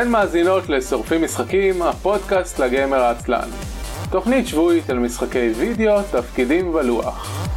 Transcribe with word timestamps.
אתן 0.00 0.10
מאזינות 0.10 0.68
לשורפים 0.68 1.24
משחקים, 1.24 1.82
הפודקאסט 1.82 2.58
לגמר 2.58 2.96
העצלן. 2.96 3.48
תוכנית 4.10 4.46
שבועית 4.46 4.90
על 4.90 4.98
משחקי 4.98 5.48
וידאו, 5.56 6.02
תפקידים 6.02 6.74
ולוח. 6.74 7.48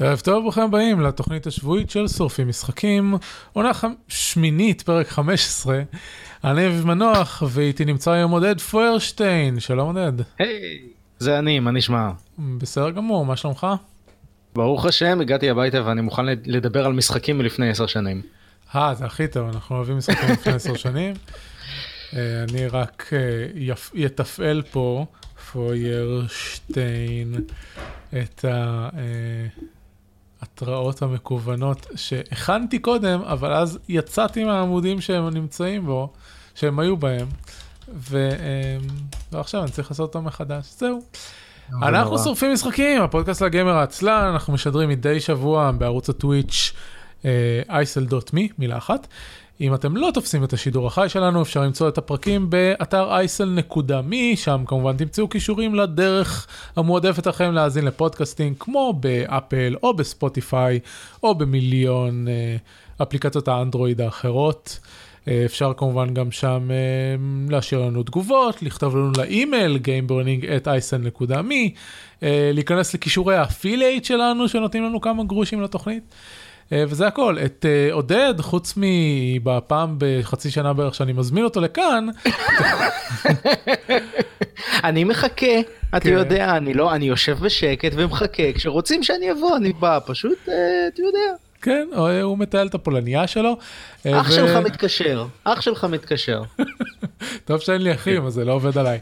ערב 0.00 0.20
טוב, 0.20 0.42
ברוכים 0.42 0.62
הבאים 0.62 1.00
לתוכנית 1.00 1.46
השבועית 1.46 1.90
של 1.90 2.08
שורפים 2.08 2.48
משחקים, 2.48 3.14
עונה 3.52 3.70
שמינית, 4.08 4.82
פרק 4.82 5.08
15. 5.08 5.82
אני 6.44 6.66
אביב 6.66 6.86
מנוח, 6.86 7.42
ואיתי 7.48 7.84
נמצא 7.84 8.10
היום 8.10 8.30
עודד 8.30 8.60
פוירשטיין, 8.60 9.60
שלום 9.60 9.96
עודד. 9.96 10.22
היי, 10.38 10.48
hey, 10.48 10.88
זה 11.18 11.38
אני, 11.38 11.60
מה 11.60 11.70
נשמע? 11.70 12.10
בסדר 12.38 12.90
גמור, 12.90 13.26
מה 13.26 13.36
שלומך? 13.36 13.66
ברוך 14.54 14.86
השם, 14.86 15.20
הגעתי 15.20 15.50
הביתה 15.50 15.86
ואני 15.86 16.00
מוכן 16.00 16.26
לדבר 16.26 16.86
על 16.86 16.92
משחקים 16.92 17.38
מלפני 17.38 17.70
עשר 17.70 17.86
שנים. 17.86 18.37
אה, 18.74 18.94
זה 18.94 19.04
הכי 19.06 19.28
טוב, 19.28 19.48
אנחנו 19.48 19.76
אוהבים 19.76 19.98
משחקים 19.98 20.30
לפני 20.30 20.52
עשר 20.52 20.76
שנים. 20.76 21.14
אה, 22.16 22.44
אני 22.48 22.66
רק 22.66 23.10
אה, 23.12 23.46
פה, 24.70 25.06
פוירשטיין, 25.52 27.34
את 28.22 28.44
ההתראות 30.42 31.02
המקוונות 31.02 31.86
שהכנתי 31.96 32.78
קודם, 32.78 33.20
אבל 33.20 33.52
אז 33.52 33.78
יצאתי 33.88 34.44
מהעמודים 34.44 35.00
שהם 35.00 35.28
נמצאים 35.28 35.86
בו, 35.86 36.12
שהם 36.54 36.78
היו 36.78 36.96
בהם. 36.96 37.26
אה, 38.14 38.76
ועכשיו 39.32 39.62
אני 39.62 39.70
צריך 39.70 39.90
לעשות 39.90 40.14
אותם 40.14 40.26
מחדש. 40.26 40.66
זהו. 40.78 41.02
אנחנו 41.82 42.18
שורפים 42.18 42.52
משחקים, 42.52 43.02
הפודקאסט 43.02 43.42
לגמר 43.42 43.76
העצלן, 43.76 44.30
אנחנו 44.32 44.52
משדרים 44.52 44.88
מדי 44.88 45.20
שבוע 45.20 45.70
בערוץ 45.70 46.08
הטוויץ' 46.08 46.72
אייסל.מי, 47.70 48.48
מילה 48.58 48.78
אחת. 48.78 49.06
אם 49.60 49.74
אתם 49.74 49.96
לא 49.96 50.10
תופסים 50.14 50.44
את 50.44 50.52
השידור 50.52 50.86
החי 50.86 51.08
שלנו, 51.08 51.42
אפשר 51.42 51.62
למצוא 51.62 51.88
את 51.88 51.98
הפרקים 51.98 52.50
באתר 52.50 53.10
אייסל.מי, 53.10 54.36
שם 54.36 54.64
כמובן 54.66 54.96
תמצאו 54.96 55.28
קישורים 55.28 55.74
לדרך 55.74 56.46
המועדפת 56.76 57.26
לכם 57.26 57.52
להאזין 57.52 57.84
לפודקאסטים, 57.84 58.54
כמו 58.54 58.92
באפל 59.00 59.76
או 59.82 59.94
בספוטיפיי, 59.94 60.80
או 61.22 61.34
במיליון 61.34 62.28
אה, 62.28 62.56
אפליקציות 63.02 63.48
האנדרואיד 63.48 64.00
האחרות. 64.00 64.78
אה, 65.28 65.42
אפשר 65.44 65.72
כמובן 65.76 66.14
גם 66.14 66.30
שם 66.30 66.68
אה, 66.70 66.76
להשאיר 67.50 67.80
לנו 67.80 68.02
תגובות, 68.02 68.62
לכתוב 68.62 68.96
לנו 68.96 69.12
לאימייל 69.18 69.78
gameburning@isen.me, 69.84 71.54
אה, 72.22 72.50
להיכנס 72.54 72.94
לקישורי 72.94 73.36
ה 73.36 73.43
affiliate 73.43 74.04
שלנו 74.04 74.48
שנותנים 74.48 74.84
לנו 74.84 75.00
כמה 75.00 75.24
גרושים 75.24 75.62
לתוכנית. 75.62 76.02
וזה 76.72 77.06
הכל. 77.06 77.36
את 77.44 77.66
עודד, 77.92 78.34
חוץ 78.40 78.74
מבפעם 78.76 79.96
בחצי 79.98 80.50
שנה 80.50 80.72
בערך 80.72 80.94
שאני 80.94 81.12
מזמין 81.12 81.44
אותו 81.44 81.60
לכאן. 81.60 82.06
אני 84.84 85.04
מחכה, 85.04 85.60
אתה 85.90 86.00
כן. 86.00 86.12
יודע, 86.12 86.56
אני 86.56 86.74
לא, 86.74 86.94
אני 86.94 87.04
יושב 87.04 87.38
בשקט 87.40 87.92
ומחכה, 87.94 88.52
כשרוצים 88.54 89.02
שאני 89.02 89.32
אבוא 89.32 89.56
אני 89.56 89.72
בא, 89.72 89.98
פשוט, 90.06 90.38
אתה 90.42 91.02
יודע. 91.02 91.34
כן, 91.62 91.88
הוא 92.22 92.38
מתעל 92.38 92.66
את 92.66 92.74
הפולניה 92.74 93.26
שלו. 93.26 93.56
אה, 94.06 94.20
אח 94.20 94.28
ו... 94.28 94.32
שלך 94.32 94.56
מתקשר, 94.56 95.26
אח 95.44 95.60
שלך 95.60 95.84
מתקשר. 95.84 96.42
טוב 97.46 97.60
שאין 97.60 97.82
לי 97.82 97.92
אחים, 97.92 98.26
אז 98.26 98.32
זה 98.32 98.44
לא 98.44 98.52
עובד 98.52 98.78
עליי. 98.78 98.98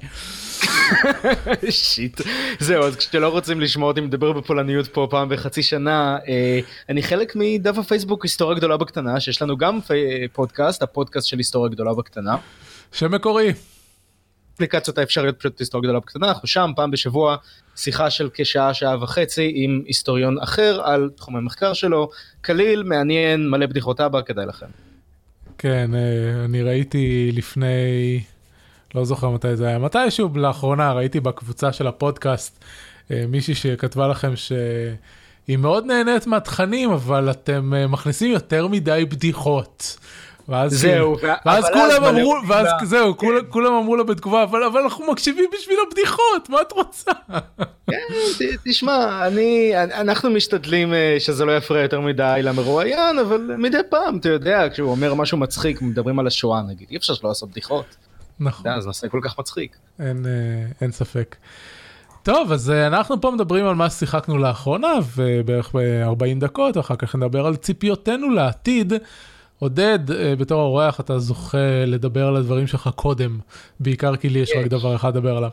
שיט. 1.71 2.21
זהו, 2.59 2.85
אז 2.85 2.97
כשלא 2.97 3.29
רוצים 3.29 3.61
לשמוע 3.61 3.89
אותי 3.89 4.01
מדבר 4.01 4.33
בפולניות 4.33 4.87
פה 4.87 5.07
פעם 5.11 5.29
בחצי 5.29 5.63
שנה, 5.63 6.19
אה, 6.29 6.61
אני 6.89 7.03
חלק 7.03 7.33
מדף 7.37 7.79
הפייסבוק 7.79 8.25
היסטוריה 8.25 8.57
גדולה 8.57 8.77
בקטנה, 8.77 9.21
שיש 9.21 9.43
לנו 9.43 9.57
גם 9.57 9.79
פודקאסט, 10.33 10.83
הפודקאסט 10.83 11.27
של 11.27 11.39
היסטוריה 11.39 11.73
גדולה 11.73 11.95
בקטנה. 11.95 12.37
שמקורי. 12.93 13.53
האפליקציות 14.57 14.99
האפשריות 14.99 15.39
פשוט 15.39 15.61
היסטוריה 15.61 15.83
גדולה 15.83 16.01
בקטנה, 16.01 16.29
אנחנו 16.29 16.49
שם 16.49 16.71
פעם 16.77 16.91
בשבוע 16.91 17.37
שיחה 17.77 18.11
של 18.11 18.29
כשעה, 18.35 18.75
שעה 18.75 19.03
וחצי 19.03 19.53
עם 19.55 19.83
היסטוריון 19.87 20.39
אחר 20.39 20.81
על 20.85 21.11
תחום 21.17 21.37
המחקר 21.37 21.73
שלו, 21.73 22.11
קליל, 22.41 22.83
מעניין, 22.83 23.51
מלא 23.51 23.67
בדיחות 23.67 24.01
אבא, 24.01 24.23
כדאי 24.23 24.47
לכם. 24.47 24.67
כן, 25.59 25.91
אה, 25.95 26.45
אני 26.45 26.63
ראיתי 26.63 27.31
לפני, 27.35 28.21
לא 28.97 29.05
זוכר 29.05 29.31
מתי 29.31 29.57
זה 29.57 29.67
היה, 29.67 29.79
מתישהו 29.79 30.29
לאחרונה 30.35 30.93
ראיתי 30.93 31.21
בקבוצה 31.21 31.73
של 31.73 31.87
הפודקאסט 31.87 32.65
אה, 33.11 33.25
מישהי 33.29 33.55
שכתבה 33.55 34.09
לכם 34.09 34.37
ש... 34.37 34.53
היא 35.49 35.57
מאוד 35.57 35.87
נהנית 35.87 36.27
מהתכנים, 36.27 36.91
אבל 36.91 37.31
אתם 37.31 37.75
אה, 37.75 37.87
מכניסים 37.87 38.33
יותר 38.33 38.67
מדי 38.67 39.05
בדיחות. 39.11 39.99
ואז 40.49 40.73
זהו, 40.73 41.17
ואז 41.47 41.65
כולם 41.73 42.05
אמרו, 42.05 42.37
ואז 42.49 42.67
זהו, 42.85 43.15
כולם 43.49 43.75
אמרו 43.75 43.97
לה 43.97 44.05
בתגובה, 44.05 44.43
אבל 44.43 44.63
אנחנו 44.83 45.13
מקשיבים 45.13 45.45
בשביל 45.59 45.77
הבדיחות, 45.87 46.49
מה 46.49 46.63
את 46.63 46.73
רוצה? 46.73 47.11
כן, 47.91 47.97
תשמע, 48.65 49.27
אני, 49.27 49.73
אנחנו 49.77 50.31
משתדלים 50.31 50.95
אה, 50.95 51.17
שזה 51.19 51.45
לא 51.45 51.57
יפריע 51.57 51.83
יותר 51.83 52.01
מדי 52.01 52.41
למרואיין, 52.43 53.19
אבל 53.19 53.41
מדי 53.59 53.79
פעם, 53.91 54.19
אתה 54.19 54.29
יודע, 54.29 54.67
כשהוא 54.73 54.91
אומר 54.91 55.15
משהו 55.15 55.39
מצחיק, 55.39 55.83
מדברים 55.83 56.19
על 56.19 56.27
השואה 56.27 56.63
נגיד, 56.63 56.89
אי 56.91 56.97
אפשר 56.97 57.15
שלא 57.15 57.31
לעשות 57.31 57.51
בדיחות. 57.51 57.97
נכון. 58.41 58.71
אז 58.71 58.87
נעשה 58.87 59.09
כל 59.09 59.21
כך 59.23 59.39
מצחיק. 59.39 59.77
אין, 59.99 60.27
אה, 60.27 60.71
אין 60.81 60.93
ספק. 60.93 61.37
טוב, 62.23 62.53
אז 62.53 62.71
אה, 62.71 62.87
אנחנו 62.87 63.21
פה 63.21 63.31
מדברים 63.31 63.67
על 63.67 63.75
מה 63.75 63.91
ששיחקנו 63.91 64.39
לאחרונה, 64.39 64.93
ובערך 65.17 65.71
ב-40 65.75 66.41
דקות, 66.41 66.79
אחר 66.79 66.97
כך 66.97 67.15
נדבר 67.15 67.47
על 67.47 67.57
ציפיותינו 67.57 68.31
לעתיד. 68.31 68.93
עודד, 69.59 70.11
אה, 70.11 70.37
בתור 70.37 70.61
האורח 70.61 71.01
אתה 71.01 71.19
זוכה 71.19 71.85
לדבר 71.87 72.27
על 72.27 72.37
הדברים 72.37 72.67
שלך 72.67 72.91
קודם, 72.95 73.39
בעיקר 73.81 74.17
כי 74.17 74.29
לי 74.29 74.39
יש 74.39 74.53
רק 74.61 74.67
דבר 74.67 74.97
אחד 74.97 75.17
לדבר 75.17 75.37
עליו. 75.37 75.51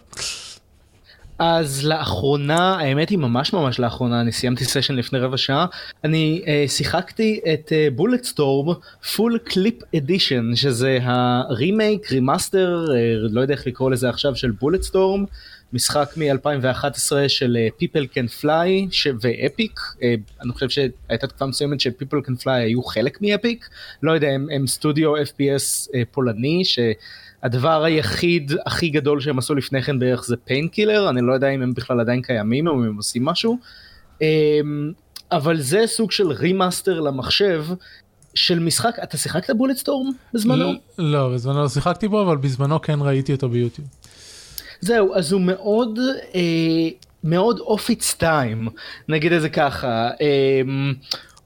אז 1.46 1.86
לאחרונה, 1.86 2.76
האמת 2.80 3.10
היא 3.10 3.18
ממש 3.18 3.54
ממש 3.54 3.80
לאחרונה, 3.80 4.22
אני 4.22 4.32
סיימתי 4.32 4.66
סשן 4.66 4.96
לפני 4.96 5.20
רבע 5.20 5.38
שעה, 5.38 5.66
אני 6.04 6.42
uh, 6.46 6.72
שיחקתי 6.72 7.40
את 7.54 7.72
Bulletstorm 7.96 8.74
Full 9.16 9.38
Clip 9.44 9.76
Edition, 9.96 10.56
שזה 10.56 11.00
ה 11.02 11.15
remake, 11.15 12.12
remaster, 12.12 12.86
uh, 12.88 12.92
לא 13.34 13.42
יודע 13.42 13.54
איך 13.54 13.68
לקרוא 13.68 13.92
לזה 13.92 14.10
עכשיו, 14.10 14.36
של 14.36 14.52
Bulletstorm. 14.52 15.26
משחק 15.74 16.10
מ-2011 16.18 17.12
של 17.28 17.58
Can 17.92 18.42
Fly 18.42 18.70
ש... 18.92 19.08
ו 19.22 19.31
Epic, 19.31 19.80
uh, 19.80 20.04
אני 20.42 20.52
חושב 20.52 20.70
שהייתה 20.70 21.28
תקופה 21.28 21.46
מסוימת 21.46 21.80
ש 21.80 21.90
People 21.90 22.22
Can 22.22 22.36
Fly 22.36 22.64
היו 22.64 22.84
חלק 22.84 23.22
מ 23.22 23.30
Epic, 23.30 23.70
לא 24.04 24.12
יודע, 24.12 24.30
הם, 24.30 24.48
הם 24.52 24.68
סטודיו 24.68 25.16
FPS 25.16 25.88
uh, 25.88 25.92
פולני, 26.12 26.62
שהדבר 27.44 27.84
היחיד 27.84 28.52
הכי 28.66 28.90
גדול 28.90 29.22
שהם 29.22 29.38
עשו 29.38 29.56
לפני 29.56 29.82
כן 29.82 30.00
בערך 30.00 30.26
זה 30.26 30.36
Painkiller, 30.38 31.10
אני 31.10 31.22
לא 31.22 31.34
יודע 31.34 31.50
אם 31.50 31.62
הם 31.62 31.74
בכלל 31.74 32.00
עדיין 32.00 32.22
קיימים 32.22 32.68
או 32.68 32.74
אם 32.74 32.84
הם 32.84 32.98
עושים 32.98 33.26
משהו, 33.26 33.58
um, 34.20 34.24
אבל 35.32 35.62
זה 35.62 35.84
סוג 35.86 36.12
של 36.12 36.32
remaster 36.32 37.00
למחשב. 37.00 37.66
של 38.36 38.60
משחק, 38.60 38.96
אתה 39.04 39.18
שיחקת 39.18 39.50
Bulletstorm 39.56 40.12
בזמנו? 40.34 40.74
לא, 40.98 41.30
בזמנו 41.34 41.62
לא 41.62 41.70
שיחקתי 41.70 42.08
בו, 42.08 42.22
אבל 42.22 42.38
בזמנו 42.38 42.82
כן 42.82 43.00
ראיתי 43.02 43.34
אותו 43.34 43.50
ביוטיוב. 43.50 43.88
זהו, 44.80 45.16
אז 45.16 45.32
הוא 45.32 45.42
מאוד, 45.42 46.00
אה, 46.36 46.90
מאוד 47.24 47.60
its 47.90 48.14
time, 48.14 48.68
נגיד 49.10 49.34
את 49.34 49.42
זה 49.42 49.50
ככה. 49.50 50.10
אה, 50.22 50.62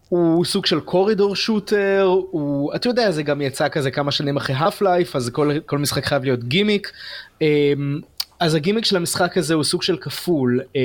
הוא 0.09 0.45
סוג 0.45 0.65
של 0.65 0.79
קורידור 0.79 1.35
שוטר, 1.35 2.03
הוא, 2.31 2.75
אתה 2.75 2.89
יודע, 2.89 3.11
זה 3.11 3.23
גם 3.23 3.41
יצא 3.41 3.69
כזה 3.69 3.91
כמה 3.91 4.11
שנים 4.11 4.37
אחרי 4.37 4.55
האף 4.55 4.81
לייף, 4.81 5.15
אז 5.15 5.29
כל, 5.29 5.51
כל 5.65 5.77
משחק 5.77 6.05
חייב 6.05 6.23
להיות 6.23 6.43
גימיק. 6.43 6.91
אה, 7.41 7.73
אז 8.39 8.55
הגימיק 8.55 8.85
של 8.85 8.95
המשחק 8.95 9.37
הזה 9.37 9.53
הוא 9.53 9.63
סוג 9.63 9.83
של 9.83 9.97
כפול. 9.97 10.61
אה, 10.75 10.81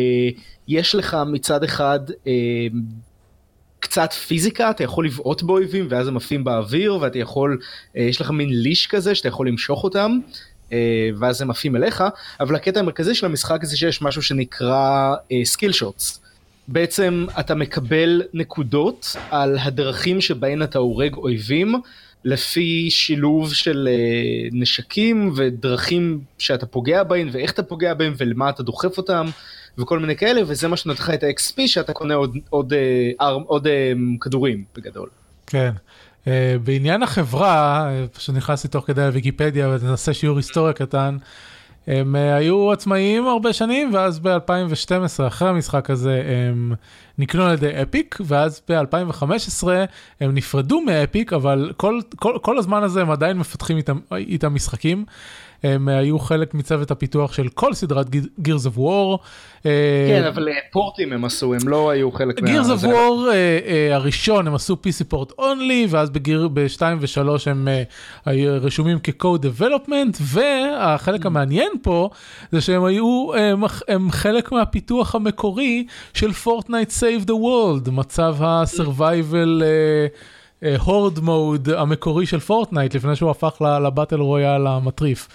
יש 0.69 0.95
לך 0.95 1.17
מצד 1.27 1.65
אחד 1.65 2.01
אה, 2.27 2.33
קצת 3.81 4.13
פיזיקה, 4.13 4.71
אתה 4.71 4.85
יכול 4.85 5.07
לבעוט 5.07 5.43
באויבים 5.43 5.87
ואז 5.91 6.09
הם 6.09 6.17
עפים 6.17 6.45
באוויר, 6.45 6.99
ואתה 7.01 7.19
יכול, 7.19 7.59
אה, 7.97 8.03
יש 8.03 8.21
לך 8.21 8.31
מין 8.31 8.49
ליש 8.51 8.87
כזה 8.87 9.15
שאתה 9.15 9.29
יכול 9.29 9.49
למשוך 9.49 9.85
אותם. 9.85 10.19
אה, 10.73 11.11
ואז 11.19 11.43
הם 11.43 11.51
עפים 11.51 11.77
אליך, 11.77 12.05
אבל 12.41 12.55
הקטע 12.55 12.81
המרכזי 12.81 13.15
של 13.15 13.27
המשחק 13.27 13.65
זה 13.65 13.77
שיש 13.77 14.03
משהו 14.03 14.23
שנקרא 14.23 15.15
skill 15.45 15.73
shots. 15.73 16.22
בעצם 16.69 17.27
אתה 17.41 17.55
מקבל 17.55 18.23
נקודות 18.35 19.17
על 19.31 19.59
הדרכים 19.61 20.21
שבהן 20.21 20.63
אתה 20.63 20.79
הורג 20.79 21.15
אויבים, 21.15 21.75
לפי 22.25 22.91
שילוב 22.91 23.55
של 23.55 23.89
uh, 23.91 24.51
נשקים 24.53 25.33
ודרכים 25.37 26.21
שאתה 26.39 26.67
פוגע 26.67 27.03
בהן 27.03 27.29
ואיך 27.33 27.53
אתה 27.53 27.63
פוגע 27.63 27.95
בהן 27.95 28.13
ולמה 28.17 28.51
אתה 28.51 28.63
דוחף 28.63 28.99
אותם 28.99 29.27
וכל 29.79 29.99
מיני 29.99 30.17
כאלה, 30.17 30.41
וזה 30.47 30.69
מה 30.69 30.77
שנותן 30.77 31.03
לך 31.03 31.11
את 31.11 31.23
ה-XP 31.23 31.67
שאתה 31.67 31.93
קונה 31.93 32.15
עוד, 32.15 32.37
עוד, 32.51 32.73
uh, 32.73 32.77
עוד, 33.25 33.43
עוד 33.47 33.67
uh, 33.67 33.71
כדורים 34.21 34.65
בגדול. 34.77 35.09
כן. 35.47 35.71
Uh, 36.25 36.29
בעניין 36.65 37.03
החברה, 37.03 37.89
פשוט 38.13 38.35
נכנסתי 38.35 38.69
תוך 38.69 38.87
כדי 38.87 39.01
לוויקיפדיה 39.01 39.69
ונעשה 39.69 40.15
שיעור 40.15 40.37
היסטוריה 40.37 40.73
קטן, 40.73 41.17
הם 41.87 42.15
uh, 42.15 42.19
היו 42.19 42.73
עצמאיים 42.73 43.27
הרבה 43.27 43.53
שנים, 43.53 43.95
ואז 43.95 44.19
ב-2012, 44.19 45.27
אחרי 45.27 45.49
המשחק 45.49 45.91
הזה, 45.91 46.23
הם 46.27 46.75
נקנו 47.19 47.45
על 47.45 47.53
ידי 47.53 47.83
אפיק, 47.83 48.19
ואז 48.25 48.63
ב-2015 48.69 49.69
הם 50.21 50.35
נפרדו 50.35 50.81
מאפיק, 50.81 51.33
אבל 51.33 51.73
כל, 51.77 52.01
כל, 52.17 52.39
כל 52.43 52.59
הזמן 52.59 52.83
הזה 52.83 53.01
הם 53.01 53.11
עדיין 53.11 53.39
מפתחים 53.39 53.77
איתם, 53.77 53.99
איתם 54.13 54.55
משחקים. 54.55 55.05
הם 55.63 55.89
היו 55.89 56.19
חלק 56.19 56.55
מצוות 56.55 56.91
הפיתוח 56.91 57.33
של 57.33 57.49
כל 57.49 57.75
סדרת 57.75 58.07
Gears 58.41 58.67
of 58.75 58.79
War. 58.79 59.19
כן, 60.09 60.25
אבל 60.29 60.49
אה, 60.49 60.55
פורטים 60.73 61.13
הם 61.13 61.25
עשו, 61.25 61.55
הם 61.55 61.69
לא 61.69 61.91
היו 61.91 62.13
חלק 62.13 62.43
מה... 62.43 62.49
Gears 62.49 62.81
of 62.81 62.85
War 62.85 63.31
אה, 63.31 63.59
אה, 63.67 63.95
הראשון 63.95 64.47
הם 64.47 64.55
עשו 64.55 64.75
PC 64.75 65.05
פורט 65.09 65.33
אונלי, 65.39 65.87
ואז 65.91 66.11
ב-2 66.11 66.83
ו-3 67.01 67.21
הם 67.47 67.69
היו 68.25 68.59
רשומים 68.61 68.99
כ- 69.03 69.61
co-development, 69.61 70.19
והחלק 70.21 71.27
המעניין 71.27 71.73
פה 71.83 72.11
זה 72.53 72.61
שהם 72.61 72.85
היו, 72.85 73.31
הם 73.89 74.11
חלק 74.11 74.53
מהפיתוח 74.53 75.15
המקורי 75.15 75.87
של 76.15 76.33
Fortnite 76.33 76.91
Save 76.91 77.27
the 77.27 77.33
World, 77.33 77.91
מצב 77.91 78.37
ה-survival. 78.41 79.63
ה 80.79 80.86
horde 80.86 81.19
mode 81.19 81.69
המקורי 81.69 82.27
של 82.27 82.41
Fortnite 82.41 82.95
לפני 82.95 83.17
שהוא 83.17 83.31
הפך 83.31 83.63
ל 83.85 83.90
battle 83.90 84.21
royale 84.21 84.67
המטריף. 84.67 85.29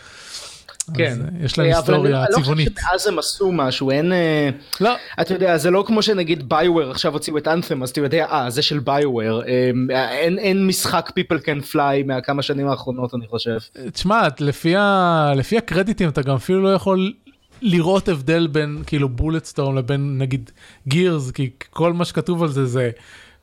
כן. 0.93 1.17
אה, 1.21 1.45
יש 1.45 1.57
להם 1.57 1.67
היסטוריה 1.67 2.25
צבעונית. 2.31 2.67
אני 2.67 2.75
לא 2.75 2.81
חושב 2.81 2.89
שאז 2.91 3.07
הם 3.07 3.19
עשו 3.19 3.51
משהו, 3.51 3.91
אין... 3.91 4.13
אה, 4.13 4.49
לא. 4.81 4.95
אתה 5.21 5.33
יודע, 5.33 5.57
זה 5.57 5.71
לא 5.71 5.83
כמו 5.87 6.01
שנגיד 6.01 6.49
BioWare 6.49 6.91
עכשיו 6.91 7.13
הוציאו 7.13 7.37
את 7.37 7.47
Anthem, 7.47 7.83
אז 7.83 7.89
אתה 7.89 8.01
יודע, 8.01 8.25
אה, 8.25 8.49
זה 8.49 8.61
של 8.61 8.79
BioWare. 8.79 9.41
אה, 9.47 10.09
אין, 10.11 10.39
אין 10.39 10.67
משחק 10.67 11.09
People 11.19 11.39
Can 11.39 11.73
Fly 11.73 12.05
מהכמה 12.05 12.41
שנים 12.41 12.67
האחרונות, 12.67 13.13
אני 13.13 13.27
חושב. 13.27 13.57
תשמע, 13.93 14.27
לפי, 14.39 14.75
ה... 14.75 15.31
לפי 15.35 15.57
הקרדיטים 15.57 16.09
אתה 16.09 16.21
גם 16.21 16.35
אפילו 16.35 16.63
לא 16.63 16.73
יכול 16.73 17.13
לראות 17.61 18.09
הבדל 18.09 18.47
בין 18.47 18.83
כאילו 18.85 19.09
Bulletstorm 19.09 19.77
לבין 19.77 20.17
נגיד 20.17 20.51
Gears, 20.87 21.31
כי 21.31 21.49
כל 21.69 21.93
מה 21.93 22.05
שכתוב 22.05 22.43
על 22.43 22.49
זה 22.49 22.65
זה 22.65 22.89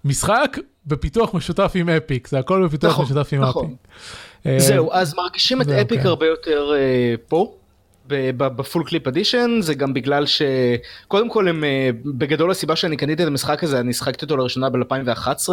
משחק 0.05 0.59
בפיתוח 0.87 1.35
משותף 1.35 1.73
עם 1.75 1.89
Epic, 1.89 2.29
זה 2.29 2.39
הכל 2.39 2.67
בפיתוח 2.67 2.91
נכון, 2.91 3.05
משותף 3.05 3.33
עם 3.33 3.41
נכון. 3.41 3.67
אפיק. 3.67 3.77
אה, 4.47 4.59
זהו, 4.59 4.93
אז 4.93 5.15
מרגישים 5.15 5.63
את 5.63 5.69
Epic 5.69 6.01
כן. 6.01 6.07
הרבה 6.07 6.27
יותר 6.27 6.73
uh, 6.73 7.21
פה. 7.29 7.55
ב 8.37 8.46
Full 8.46 8.85
Clip 8.85 9.07
Edition 9.07 9.59
זה 9.61 9.75
גם 9.75 9.95
בגלל 9.95 10.25
שקודם 10.27 11.31
כל 11.31 11.49
הם 11.49 11.65
אה, 11.65 11.91
בגדול 12.19 12.51
הסיבה 12.51 12.77
שאני 12.77 12.97
קניתי 12.97 13.23
את 13.23 13.29
המשחק 13.29 13.65
הזה 13.65 13.81
אני 13.81 13.93
שחקתי 13.93 14.25
אותו 14.25 14.37
לראשונה 14.37 14.71
ב-2011 14.71 15.49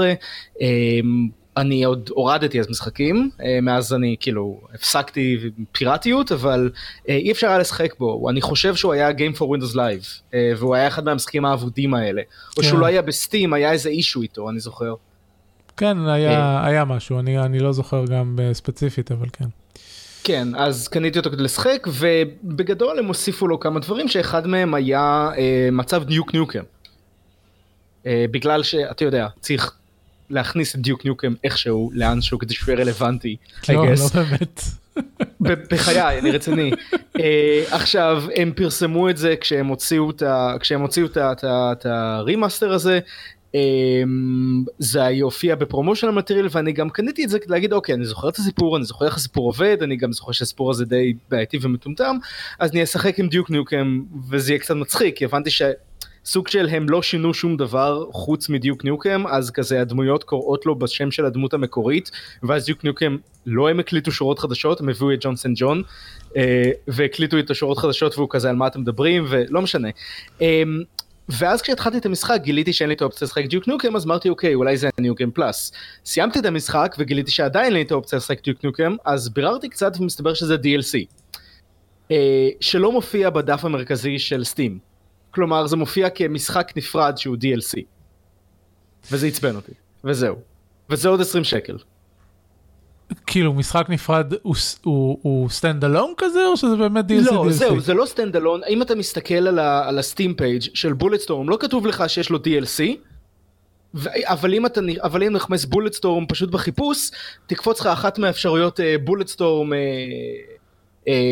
אני 1.58 1.84
עוד 1.84 2.10
הורדתי 2.14 2.60
אז 2.60 2.70
משחקים 2.70 3.30
מאז 3.62 3.94
אני 3.94 4.16
כאילו 4.20 4.62
הפסקתי 4.74 5.38
פיראטיות 5.72 6.32
אבל 6.32 6.70
אי 7.08 7.32
אפשר 7.32 7.48
היה 7.48 7.58
לשחק 7.58 7.94
בו 8.00 8.30
אני 8.30 8.42
חושב 8.42 8.76
שהוא 8.76 8.94
היה 8.94 9.10
Game 9.10 9.38
for 9.38 9.42
Windows 9.42 9.76
Live 9.76 10.36
והוא 10.58 10.76
היה 10.76 10.88
אחד 10.88 11.06
מהמשחקים 11.06 11.46
האבודים 11.46 11.94
האלה 11.94 12.22
או 12.58 12.64
שהוא 12.64 12.76
כן. 12.76 12.80
לא 12.80 12.86
היה 12.86 13.02
בסטים 13.02 13.54
היה 13.54 13.72
איזה 13.72 13.90
אישו 13.90 14.22
איתו 14.22 14.50
אני 14.50 14.60
זוכר. 14.60 14.94
כן, 15.78 16.08
היה, 16.08 16.32
אה. 16.32 16.66
היה 16.66 16.86
משהו, 16.86 17.20
אני, 17.20 17.40
אני 17.40 17.60
לא 17.60 17.72
זוכר 17.72 18.06
גם 18.06 18.40
ספציפית, 18.54 19.12
אבל 19.12 19.28
כן. 19.34 19.46
כן, 20.24 20.48
אז 20.56 20.88
קניתי 20.88 21.20
אותו 21.20 21.32
כדי 21.32 21.44
לשחק, 21.44 21.88
ובגדול 21.88 23.00
הם 23.00 23.06
הוסיפו 23.06 23.48
לו 23.48 23.60
כמה 23.60 23.80
דברים, 23.80 24.08
שאחד 24.08 24.48
מהם 24.48 24.74
היה 24.74 25.30
אה, 25.38 25.70
מצב 25.72 26.04
דיוק 26.04 26.34
ניוקם. 26.34 26.64
אה, 28.06 28.26
בגלל 28.32 28.64
שאתה 28.64 29.06
יודע, 29.06 29.28
צריך 29.40 29.76
להכניס 30.30 30.76
את 30.76 30.80
Duke 30.80 31.06
Nukem 31.06 31.34
איכשהו, 31.44 31.92
לאנשהו, 31.94 32.40
כדי 32.40 32.54
שהוא 32.54 32.72
יהיה 32.72 32.84
רלוונטי, 32.84 33.36
לא, 33.70 33.86
לא 33.86 34.08
באמת. 34.14 34.62
בחיי, 35.42 36.20
אני 36.20 36.32
רציני. 36.32 36.72
uh, 36.94 37.22
עכשיו, 37.70 38.24
הם 38.36 38.52
פרסמו 38.56 39.10
את 39.10 39.18
זה 39.18 39.36
כשהם 39.42 39.68
הוציאו 40.82 41.12
את 41.48 41.86
ה 41.86 41.96
remaster 41.96 42.74
הזה, 42.74 43.00
זה 44.80 45.00
יופיע 45.00 45.56
ב 45.56 45.60
promotional 45.60 46.08
material 46.08 46.48
ואני 46.52 46.72
גם 46.72 46.90
קניתי 46.90 47.24
את 47.24 47.30
זה 47.30 47.40
כדי 47.40 47.52
להגיד 47.52 47.74
אוקיי 47.74 47.96
אני 47.96 48.06
זוכר 48.06 48.30
את 48.30 48.36
הסיפור 48.36 48.78
אני 48.78 48.86
זוכר 48.86 49.06
איך 49.06 49.16
הסיפור 49.16 49.46
עובד 49.46 49.78
אני 49.84 49.96
גם 49.96 50.14
זוכר 50.14 50.32
שהסיפור 50.32 50.72
הזה 50.72 50.86
די 50.86 51.14
בעייתי 51.30 51.58
ומטומטם 51.62 52.18
אז 52.60 52.72
אני 52.72 52.84
אשחק 52.84 53.20
עם 53.20 53.28
Duke 53.28 53.50
Nukem 53.50 54.02
וזה 54.30 54.52
יהיה 54.52 54.60
קצת 54.60 54.76
מצחיק 54.76 55.18
כי 55.18 55.26
הבנתי 55.26 55.50
שסוג 55.50 56.48
של 56.48 56.68
הם 56.72 56.90
לא 56.90 57.02
שינו 57.02 57.34
שום 57.34 57.58
דבר 57.58 58.06
חוץ 58.12 58.50
מדיוק 58.50 58.84
ניוקם 58.84 59.28
אז 59.28 59.52
כזה 59.52 59.82
הדמויות 59.82 60.24
קוראות 60.24 60.66
לו 60.66 60.76
בשם 60.76 61.12
של 61.12 61.26
הדמות 61.26 61.54
המקורית 61.54 62.12
ואז 62.44 62.66
דיוק 62.66 62.84
ניוקם 62.84 63.18
לא 63.46 63.70
הם 63.70 63.80
הקליטו 63.80 64.12
שורות 64.12 64.40
חדשות 64.40 64.82
הם 64.82 64.90
הביאו 64.90 65.14
את 65.14 65.18
ג'ונסון 65.22 65.54
ג'ון 65.56 65.84
אה, 66.38 66.72
והקליטו 66.88 67.40
את 67.40 67.50
השורות 67.50 67.78
חדשות 67.78 68.18
והוא 68.18 68.28
כזה 68.32 68.50
על 68.50 68.56
מה 68.56 68.68
אתם 68.68 68.82
מדברים 68.82 69.26
ולא 69.30 69.62
משנה. 69.62 69.90
ואז 71.38 71.62
כשהתחלתי 71.62 71.98
את 71.98 72.06
המשחק 72.06 72.40
גיליתי 72.44 72.74
שאין 72.74 72.90
לי 72.90 72.96
את 72.96 73.02
האופציה 73.02 73.26
לשחק 73.26 73.46
דיוק 73.46 73.68
נוקם 73.68 73.96
אז 73.96 74.06
אמרתי 74.06 74.30
אוקיי 74.30 74.56
אולי 74.56 74.78
זה 74.78 74.90
ניוקם 75.00 75.32
פלאס. 75.32 75.72
סיימתי 76.06 76.40
את 76.40 76.46
המשחק 76.46 76.96
וגיליתי 77.00 77.32
שעדיין 77.32 77.66
אין 77.66 77.74
לי 77.74 77.82
את 77.82 77.92
האופציה 77.92 78.18
לשחק 78.18 78.44
דיוק 78.44 78.64
נוקם 78.64 78.96
אז 79.06 79.30
ביררתי 79.30 79.70
קצת 79.70 79.94
ומסתבר 80.00 80.34
שזה 80.34 80.56
DLC. 80.56 81.06
אה, 82.12 82.50
שלא 82.60 82.92
מופיע 82.92 83.30
בדף 83.30 83.66
המרכזי 83.66 84.20
של 84.20 84.44
Steam. 84.44 84.80
כלומר 85.32 85.68
זה 85.68 85.76
מופיע 85.76 86.10
כמשחק 86.10 86.72
נפרד 86.76 87.18
שהוא 87.18 87.36
DLC. 87.36 87.82
וזה 89.12 89.28
עצבן 89.28 89.56
אותי 89.56 89.72
וזהו. 90.04 90.36
וזה 90.90 91.10
עוד 91.10 91.22
20 91.22 91.44
שקל. 91.44 91.78
כאילו 93.28 93.54
משחק 93.54 93.86
נפרד 93.90 94.34
הוא, 94.42 94.56
הוא, 94.84 95.18
הוא 95.22 95.50
stand 95.50 95.84
alone 95.84 96.14
כזה 96.18 96.46
או 96.46 96.58
שזה 96.58 96.76
באמת 96.76 97.06
DLC? 97.06 97.32
לא, 97.32 97.46
DLC? 97.48 97.52
זהו, 97.52 97.80
זה 97.80 97.94
לא 97.94 98.06
stand 98.16 98.36
alone, 98.36 98.68
אם 98.70 98.82
אתה 98.82 98.96
מסתכל 98.96 99.48
על, 99.48 99.60
ה, 99.60 99.88
על 99.88 100.00
ה 100.00 100.06
Steam 100.06 100.34
page 100.34 100.62
של 100.74 100.94
Bulletstorm 100.94 101.50
לא 101.50 101.58
כתוב 101.60 101.88
לך 101.88 102.04
שיש 102.08 102.30
לו 102.30 102.38
DLC, 102.38 102.84
ו, 103.96 104.10
אבל 104.24 104.54
אם 104.54 104.66
אתה 104.66 104.82
אבל 105.04 105.24
אם 105.24 105.34
תחפש 105.34 105.66
Bulletstorm 105.66 106.26
פשוט 106.26 106.50
בחיפוש, 106.50 107.12
תקפוץ 107.48 107.80
לך 107.80 107.88
אחת 107.88 108.18
מהאפשרויות 108.18 108.80
Bulletstorm 109.04 109.74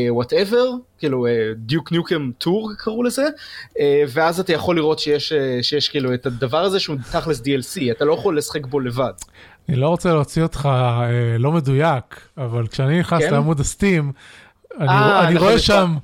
whatever, 0.09 0.71
כאילו 0.97 1.25
Duke 1.55 1.91
Nukem 1.91 2.31
Tour 2.37 2.71
קראו 2.77 3.03
לזה, 3.03 3.25
uh, 3.69 3.79
ואז 4.07 4.39
אתה 4.39 4.53
יכול 4.53 4.75
לראות 4.75 4.99
שיש, 4.99 5.31
uh, 5.31 5.63
שיש 5.63 5.89
כאילו 5.89 6.13
את 6.13 6.25
הדבר 6.25 6.61
הזה 6.61 6.79
שהוא 6.79 6.97
תכלס 7.11 7.39
DLC, 7.39 7.91
אתה 7.91 8.05
לא 8.05 8.13
יכול 8.13 8.37
לשחק 8.37 8.65
בו 8.65 8.79
לבד. 8.79 9.13
אני 9.69 9.77
לא 9.77 9.87
רוצה 9.87 10.13
להוציא 10.13 10.43
אותך 10.43 10.69
אה, 10.71 11.37
לא 11.39 11.51
מדויק, 11.51 12.21
אבל 12.37 12.67
כשאני 12.67 12.99
נכנס 12.99 13.23
כן? 13.23 13.31
לעמוד 13.33 13.59
ה 13.59 13.67
Steam, 13.67 14.11
אני, 14.79 14.87
אה, 14.87 14.91
אני 14.91 15.33
נכון, 15.33 15.47
רואה 15.47 15.59
שם 15.59 15.95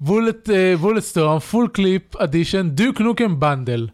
Bullet 0.00 0.48
Bulletstorm, 0.80 1.38
Full 1.38 1.68
Clip 1.72 2.16
Edition, 2.16 2.68
Duke 2.70 3.00
Nukem 3.00 3.40
Bundle. 3.40 3.86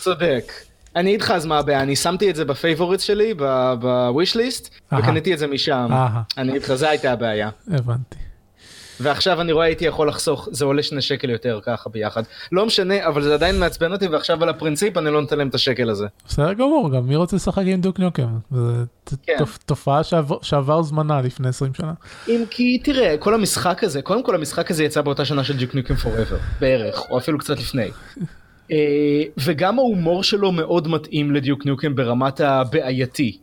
צודק. 0.00 0.52
אני 0.96 1.12
איתך 1.12 1.30
אז 1.30 1.46
מה 1.46 1.58
הבעיה, 1.58 1.82
אני 1.82 1.96
שמתי 1.96 2.30
את 2.30 2.36
זה 2.36 2.44
ב 2.44 2.50
favorite 2.50 3.00
שלי, 3.00 3.34
ב 3.80 3.91
wish 3.91 4.36
list, 4.36 4.74
וקניתי 4.98 5.34
את 5.34 5.38
זה 5.38 5.46
משם. 5.46 5.88
אני 6.38 6.54
איתך, 6.54 6.74
זה 6.74 6.88
הייתה 6.90 7.12
הבעיה. 7.12 7.50
הבנתי. 7.70 8.16
ועכשיו 9.00 9.40
אני 9.40 9.52
רואה 9.52 9.66
הייתי 9.66 9.84
יכול 9.84 10.08
לחסוך, 10.08 10.48
זה 10.52 10.64
עולה 10.64 10.82
שני 10.82 11.02
שקל 11.02 11.30
יותר 11.30 11.60
ככה 11.62 11.90
ביחד. 11.90 12.22
לא 12.52 12.66
משנה, 12.66 13.06
אבל 13.06 13.22
זה 13.22 13.34
עדיין 13.34 13.58
מעצבן 13.58 13.92
אותי 13.92 14.06
ועכשיו 14.06 14.42
על 14.42 14.48
הפרינציפ 14.48 14.96
אני 14.96 15.10
לא 15.10 15.20
נותן 15.20 15.38
להם 15.38 15.48
את 15.48 15.54
השקל 15.54 15.90
הזה. 15.90 16.06
בסדר 16.28 16.52
גמור, 16.52 16.90
גם 16.92 17.06
מי 17.08 17.16
רוצה 17.16 17.36
לשחק 17.36 17.62
עם 17.66 17.80
Duke 17.80 17.98
Nukem? 17.98 18.28
זו 18.50 18.60
כן. 19.26 19.36
תופעה 19.66 20.02
שעבר, 20.02 20.36
שעבר 20.42 20.82
זמנה 20.82 21.20
לפני 21.20 21.48
20 21.48 21.74
שנה. 21.74 21.92
אם 22.28 22.44
כי 22.50 22.78
תראה, 22.78 23.16
כל 23.18 23.34
המשחק 23.34 23.84
הזה, 23.84 24.02
קודם 24.02 24.22
כל 24.22 24.34
המשחק 24.34 24.70
הזה 24.70 24.84
יצא 24.84 25.00
באותה 25.00 25.24
שנה 25.24 25.44
של 25.44 25.56
Duke 25.56 25.74
Nukem 25.74 25.94
Forever, 25.94 26.36
בערך, 26.60 27.02
או 27.10 27.18
אפילו 27.18 27.38
קצת 27.38 27.58
לפני. 27.58 27.90
אה, 28.72 29.22
וגם 29.38 29.78
ההומור 29.78 30.22
שלו 30.22 30.52
מאוד 30.52 30.88
מתאים 30.88 31.34
לדיוק 31.34 31.66
ניוקם 31.66 31.94
ברמת 31.94 32.40
הבעייתי. 32.40 33.38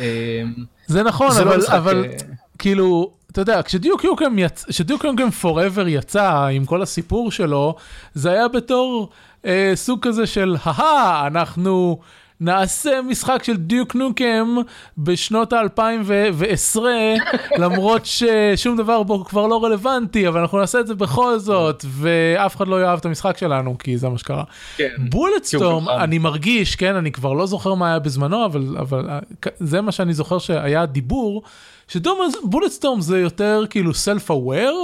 אה, 0.00 0.42
זה 0.86 1.02
נכון, 1.02 1.32
זה 1.32 1.44
לא 1.44 1.50
אבל, 1.50 1.56
לא 1.56 1.62
משחק, 1.62 1.74
אבל 1.74 2.04
אה, 2.04 2.16
כאילו, 2.58 3.10
אתה 3.32 3.40
יודע, 3.40 3.62
כשדיוק 3.62 4.04
יוקם, 4.04 4.38
יצ... 4.38 4.64
כשדיוק 4.64 5.04
יוקם 5.04 5.30
פוראבר 5.30 5.88
יצא 5.88 6.46
עם 6.52 6.64
כל 6.64 6.82
הסיפור 6.82 7.32
שלו, 7.32 7.74
זה 8.14 8.30
היה 8.30 8.48
בתור 8.48 9.08
אה, 9.46 9.72
סוג 9.74 10.06
כזה 10.06 10.26
של, 10.26 10.56
הא 10.64 11.26
אנחנו 11.26 11.98
נעשה 12.40 13.02
משחק 13.02 13.44
של 13.44 13.56
דיוק 13.56 13.94
נוקם 13.94 14.56
בשנות 14.98 15.52
ה-2010, 15.52 16.80
למרות 17.62 18.02
ששום 18.06 18.76
דבר 18.76 19.02
בו 19.02 19.24
כבר 19.24 19.46
לא 19.46 19.64
רלוונטי, 19.64 20.28
אבל 20.28 20.40
אנחנו 20.40 20.58
נעשה 20.58 20.80
את 20.80 20.86
זה 20.86 20.94
בכל 20.94 21.38
זאת, 21.38 21.84
ואף 21.88 22.56
אחד 22.56 22.68
לא 22.68 22.82
יאהב 22.82 22.98
את 22.98 23.04
המשחק 23.04 23.38
שלנו, 23.38 23.78
כי 23.78 23.98
זה 23.98 24.08
מה 24.08 24.18
שקרה. 24.18 24.44
כן. 24.76 24.88
Bulletstorm, 24.98 25.88
אני 25.88 26.18
מרגיש, 26.18 26.76
כן, 26.76 26.96
אני 26.96 27.12
כבר 27.12 27.32
לא 27.32 27.46
זוכר 27.46 27.74
מה 27.74 27.88
היה 27.88 27.98
בזמנו, 27.98 28.44
אבל, 28.44 28.76
אבל 28.78 29.10
אה, 29.10 29.18
זה 29.58 29.80
מה 29.80 29.92
שאני 29.92 30.12
זוכר 30.12 30.38
שהיה 30.38 30.86
דיבור. 30.86 31.42
ש 31.90 32.07
Bulletstorm 32.07 33.00
זה 33.00 33.18
יותר 33.18 33.64
כאילו 33.70 33.94
self 33.94 34.30
aware, 34.30 34.74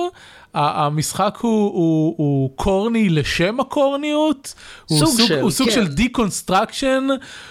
המשחק 0.54 1.38
הוא, 1.40 1.72
הוא, 1.74 2.14
הוא 2.16 2.50
corny 2.56 3.08
לשם 3.08 3.60
הקורניות, 3.60 4.54
סוג 4.88 4.98
הוא 4.98 5.06
סוג, 5.06 5.26
של, 5.26 5.40
הוא 5.40 5.50
סוג 5.50 5.68
כן. 5.68 5.74
של 5.74 5.86
deconstruction 5.86 7.06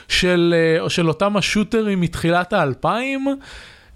של, 0.08 0.56
אה, 0.84 0.90
של 0.90 1.08
אותם 1.08 1.38
השוטרים 1.38 2.02
מתחילת 2.02 2.54
האלפיים. 2.54 3.28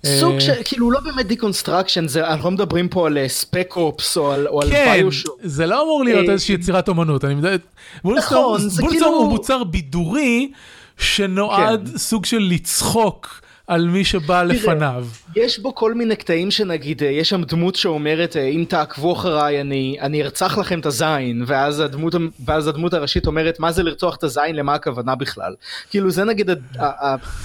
סוג 0.05 0.33
אה, 0.33 0.41
של, 0.41 0.53
כאילו 0.65 0.91
לא 0.91 0.99
באמת 0.99 1.27
deconstruction, 1.27 2.05
אנחנו 2.17 2.49
לא 2.49 2.51
מדברים 2.51 2.87
פה 2.87 3.07
על 3.07 3.17
Spec 3.27 3.73
Ops 3.75 4.17
או 4.17 4.31
על, 4.31 4.47
על 4.61 4.69
כן, 4.69 4.93
BioShock. 4.97 5.39
זה 5.43 5.65
לא 5.65 5.83
אמור 5.83 6.03
להיות 6.03 6.27
אה, 6.27 6.33
איזושהי 6.33 6.55
יצירת 6.55 6.87
אומנות, 6.87 7.25
אני 7.25 7.33
יודע, 7.33 7.55
בולסטורם 8.03 8.55
נכון, 8.55 8.69
זה 8.69 8.83
כאילו- 8.89 9.07
הוא 9.07 9.29
מוצר 9.29 9.63
בידורי 9.63 10.51
שנועד 10.97 11.89
כן. 11.91 11.97
סוג 11.97 12.25
של 12.25 12.39
לצחוק 12.39 13.41
על 13.69 13.87
מי 13.87 14.05
שבא 14.05 14.43
לפניו. 14.43 15.05
יש 15.35 15.59
בו 15.59 15.75
כל 15.75 15.93
מיני 15.93 16.15
קטעים 16.15 16.51
שנגיד, 16.51 17.03
אה, 17.03 17.09
יש 17.09 17.29
שם 17.29 17.43
דמות 17.43 17.75
שאומרת, 17.75 18.35
אה, 18.35 18.45
אם 18.45 18.65
תעקבו 18.69 19.13
אחריי 19.13 19.61
אני, 19.61 19.97
אני 20.01 20.23
ארצח 20.23 20.57
לכם 20.57 20.79
את 20.79 20.85
הזין, 20.85 21.43
ואז 21.47 21.79
הדמות, 21.79 22.13
ואז 22.45 22.67
הדמות 22.67 22.93
הראשית 22.93 23.27
אומרת, 23.27 23.59
מה 23.59 23.71
זה 23.71 23.83
לרצוח 23.83 24.15
את 24.15 24.23
הזין, 24.23 24.55
למה 24.55 24.73
הכוונה 24.73 25.15
בכלל? 25.15 25.55
כאילו 25.89 26.11
זה 26.11 26.23
נגיד 26.23 26.49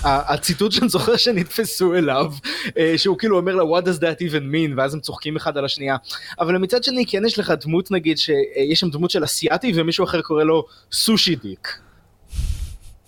הציטוט 0.04 0.72
שאני 0.72 0.88
זוכר 0.88 1.16
שנתפסו 1.16 1.94
אליו, 1.94 2.32
אה, 2.78 2.94
שהוא 2.96 3.18
כאילו 3.18 3.36
אומר 3.36 3.54
לה, 3.54 3.62
what 3.62 3.82
does 3.82 4.00
that 4.00 4.20
even 4.20 4.52
mean, 4.52 4.76
ואז 4.76 4.94
הם 4.94 5.00
צוחקים 5.00 5.36
אחד 5.36 5.58
על 5.58 5.64
השנייה. 5.64 5.96
אבל 6.40 6.58
מצד 6.58 6.84
שני, 6.84 7.06
כן 7.06 7.24
יש 7.26 7.38
לך 7.38 7.52
דמות 7.60 7.90
נגיד, 7.90 8.18
שיש 8.18 8.80
שם 8.80 8.90
דמות 8.90 9.10
של 9.10 9.24
אסיאתי, 9.24 9.72
ומישהו 9.74 10.04
אחר 10.04 10.22
קורא 10.22 10.44
לו 10.44 10.64
Sushi 10.92 11.36
Dick. 11.36 11.78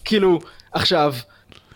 כאילו, 0.05 0.41
עכשיו, 0.73 1.15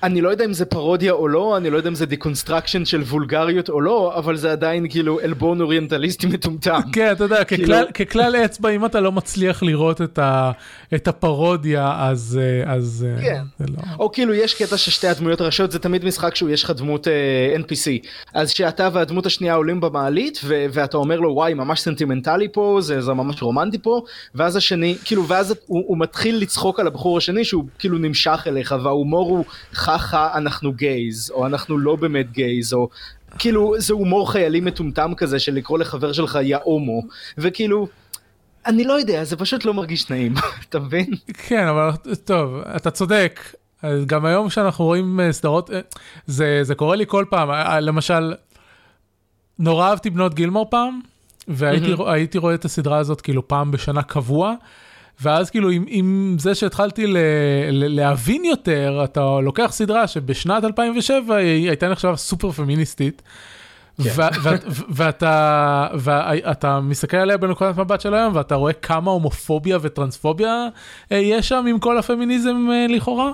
אני 0.03 0.21
לא 0.21 0.29
יודע 0.29 0.45
אם 0.45 0.53
זה 0.53 0.65
פרודיה 0.65 1.13
או 1.13 1.29
לא, 1.29 1.57
אני 1.57 1.71
לא 1.71 1.77
יודע 1.77 1.89
אם 1.89 1.95
זה 1.95 2.07
deconstruction 2.07 2.85
של 2.85 3.01
וולגריות 3.03 3.69
או 3.69 3.81
לא, 3.81 4.13
אבל 4.19 4.37
זה 4.37 4.53
עדיין 4.53 4.87
כאילו 4.91 5.21
עלבון 5.21 5.61
אוריינטליסטי 5.61 6.27
מטומטם. 6.27 6.81
כן, 6.93 7.13
אתה 7.13 7.25
יודע, 7.25 7.45
כאילו- 7.45 7.65
ככלל- 7.65 7.91
ככלל 8.07 8.37
אצבע, 8.37 8.69
אם 8.69 8.85
אתה 8.85 9.01
לא 9.01 9.13
מצליח 9.13 9.63
לראות 9.63 10.03
את 10.03 10.19
ה- 10.19 10.51
את 10.95 11.09
הפרודיה, 11.09 11.95
אז 11.99 12.41
אה, 12.43 12.73
אז, 12.73 13.07
אה, 13.17 13.23
כן. 13.23 13.43
זה 13.59 13.65
לא... 13.69 13.83
או 13.99 14.13
כאילו 14.13 14.35
יש 14.35 14.55
קטע 14.63 14.77
ששתי 14.77 15.09
הדמויות 15.09 15.41
הראשיות 15.41 15.71
זה 15.71 15.79
תמיד 15.79 16.05
משחק 16.05 16.35
שהוא 16.35 16.51
יש 16.51 16.65
לך 16.65 16.71
דמות 16.71 17.09
אה, 17.09 17.13
NPC 17.57 18.07
אז 18.35 18.51
שאתה 18.51 18.89
והדמות 18.93 19.27
השנייה 19.27 19.55
עולים 19.55 19.81
במעלית 19.81 20.41
ו- 20.45 20.67
ואתה 20.73 20.97
אומר 20.97 21.21
לו 21.21 21.31
וואי 21.35 21.55
ממש 21.55 21.81
סנטימנטלי 21.81 22.49
פה 22.53 22.79
זה, 22.83 23.01
זה 23.01 23.13
ממש 23.13 23.43
רומנטי 23.43 23.79
פה 23.79 24.03
ואז 24.35 24.57
השני 24.57 24.97
כאילו 25.05 25.29
ואז 25.29 25.55
הוא, 25.67 25.83
הוא 25.87 25.99
מתחיל 25.99 26.37
לצחוק 26.37 26.81
על 26.81 26.87
הבחור 26.87 27.19
השני 27.19 27.45
שהוא 27.45 27.65
כאילו 27.79 27.99
נמשך 27.99 28.45
אליך 28.47 28.75
וההומור 28.83 29.29
הוא 29.31 29.45
חכה 29.99 30.31
אנחנו 30.35 30.73
gays 30.73 31.31
או 31.31 31.47
אנחנו 31.47 31.79
לא 31.79 31.97
באמת 31.97 32.33
gays 32.33 32.73
או 32.73 32.89
כאילו 33.39 33.75
זה 33.79 33.95
הומור 33.95 34.33
חיילי 34.33 34.61
מטומטם 34.61 35.13
כזה 35.17 35.39
של 35.39 35.55
לקרוא 35.55 35.79
לחבר 35.79 36.13
שלך 36.13 36.39
יא 36.43 36.57
הומו 36.65 37.03
וכאילו 37.39 37.89
אני 38.67 38.85
לא 38.85 38.93
יודע 38.93 39.25
זה 39.25 39.37
פשוט 39.37 39.65
לא 39.65 39.75
מרגיש 39.75 40.11
נעים 40.11 40.35
אתה 40.69 40.79
מבין? 40.79 41.07
כן, 41.49 41.67
אבל 41.67 41.91
טוב, 42.25 42.57
אתה 42.77 42.91
צודק. 42.91 43.41
גם 44.07 44.25
היום 44.25 44.51
שאנחנו 44.51 44.85
רואים 44.85 45.21
אה, 45.21 45.33
סדרות, 45.33 45.71
אה, 45.71 45.81
זה, 46.27 46.61
זה 46.63 46.75
קורה 46.75 46.97
לי 46.97 47.05
כל 47.09 47.25
פעם. 47.31 47.51
אה, 47.51 47.81
למשל, 47.81 48.35
נורא 49.59 49.89
אהבתי 49.89 50.11
בנות 50.11 50.35
גילמור 50.35 50.67
פעם, 50.71 51.01
והייתי. 51.49 51.95
הייתי 52.07 52.39
רואה 52.39 52.55
את 52.55 52.65
הסדרה 52.65 52.99
הזאת 52.99 53.21
כאילו 53.21 53.49
פעם 53.49 53.71
בשנה 53.71 54.03
קבוע, 54.03 54.55
ואז 55.23 55.51
כאילו 55.51 55.71
עם, 55.71 55.85
עם 55.89 56.37
זה 56.39 56.55
שהתחלתי 56.55 57.07
ל, 57.07 57.17
ל, 57.71 58.01
להבין 58.01 58.45
יותר, 58.45 59.01
אתה 59.05 59.41
לוקח 59.43 59.69
סדרה 59.73 60.07
שבשנת 60.07 60.65
2007 60.65 61.37
היא 61.37 61.69
הייתה 61.69 61.89
נחשבה 61.89 62.17
סופר 62.17 62.51
פמיניסטית. 62.51 63.23
כן. 64.05 64.11
ואתה, 65.99 66.81
מסתכל 66.83 67.17
עליה 67.17 67.37
בנקודת 67.37 67.77
מבט 67.77 68.01
של 68.01 68.15
היום 68.15 68.37
ואתה 68.37 68.55
רואה 68.55 68.73
כמה 68.73 69.11
הומופוביה 69.11 69.79
וטרנספוביה 69.83 70.69
אה, 71.13 71.17
יש 71.17 71.49
שם 71.49 71.65
עם 71.69 71.79
כל 71.79 71.99
הפמיניזם 71.99 72.57
אה, 72.73 72.87
לכאורה 72.89 73.33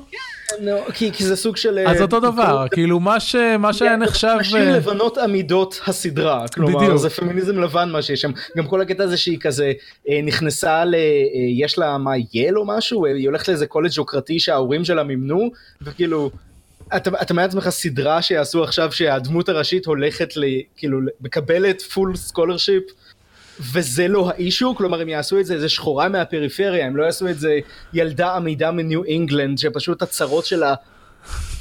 לא, 0.61 0.81
כי, 0.95 1.11
זה 1.19 1.37
סוג 1.37 1.57
של... 1.57 1.79
אז 1.87 1.97
אה, 1.97 2.03
אותו 2.03 2.21
דבר 2.21 2.67
כאילו 2.71 3.01
מה 3.01 3.21
שהיה 3.21 3.97
נחשב 3.97 4.37
נשים 4.41 4.61
לבנות 4.61 5.19
אמידות 5.19 5.81
הסדרה, 5.87 6.49
כלומר. 6.49 6.97
זה 6.97 7.11
פמיניזם 7.11 7.61
לבן 7.61 7.91
מה 7.91 8.03
שיש 8.03 8.21
שם, 8.21 8.31
גם 8.57 8.67
כל 8.67 8.81
הקטע 8.81 9.05
הזה 9.05 9.17
שהיא 9.17 9.39
כזה 9.41 9.73
נכנסה 10.23 10.85
ל... 10.85 10.95
יש 11.59 11.79
לה 11.79 11.99
מה 11.99 12.13
ייל 12.35 12.59
או 12.59 12.67
משהו, 12.67 13.07
היא 13.07 13.29
הולכת 13.29 13.49
לאיזה 13.49 13.67
קולג' 13.67 13.91
יוקרתי 13.97 14.41
שההורים 14.41 14.85
שלה 14.85 15.03
מימנו, 15.03 15.51
וכאילו, 15.83 16.31
אתה, 16.97 17.11
אתה 17.23 17.35
מתאר 17.35 17.49
לעצמך 17.49 17.69
סדרה 17.69 18.23
שיעשו 18.23 18.65
עכשיו 18.65 18.93
שהדמות 18.93 19.49
הראשית 19.49 19.87
הולכת 19.87 20.37
ל... 20.37 20.45
כאילו 20.77 20.99
מקבלת 21.21 21.83
full 21.83 22.17
scholarship. 22.17 22.83
וזה 23.73 24.09
לא 24.09 24.31
האישו, 24.31 24.75
כלומר 24.75 25.01
הם 25.01 25.09
יעשו 25.09 25.41
את 25.41 25.47
זה 25.47 25.55
איזה 25.55 25.69
שחורה 25.69 26.09
מהפריפריה, 26.09 26.87
הם 26.87 26.97
לא 26.97 27.05
יעשו 27.05 27.29
את 27.29 27.39
זה 27.39 27.59
ילדה 27.93 28.37
עמידה 28.37 28.71
מניו 28.71 29.05
אינגלנד, 29.05 29.59
שפשוט 29.59 30.03
הצרות 30.03 30.47
שלה 30.47 30.75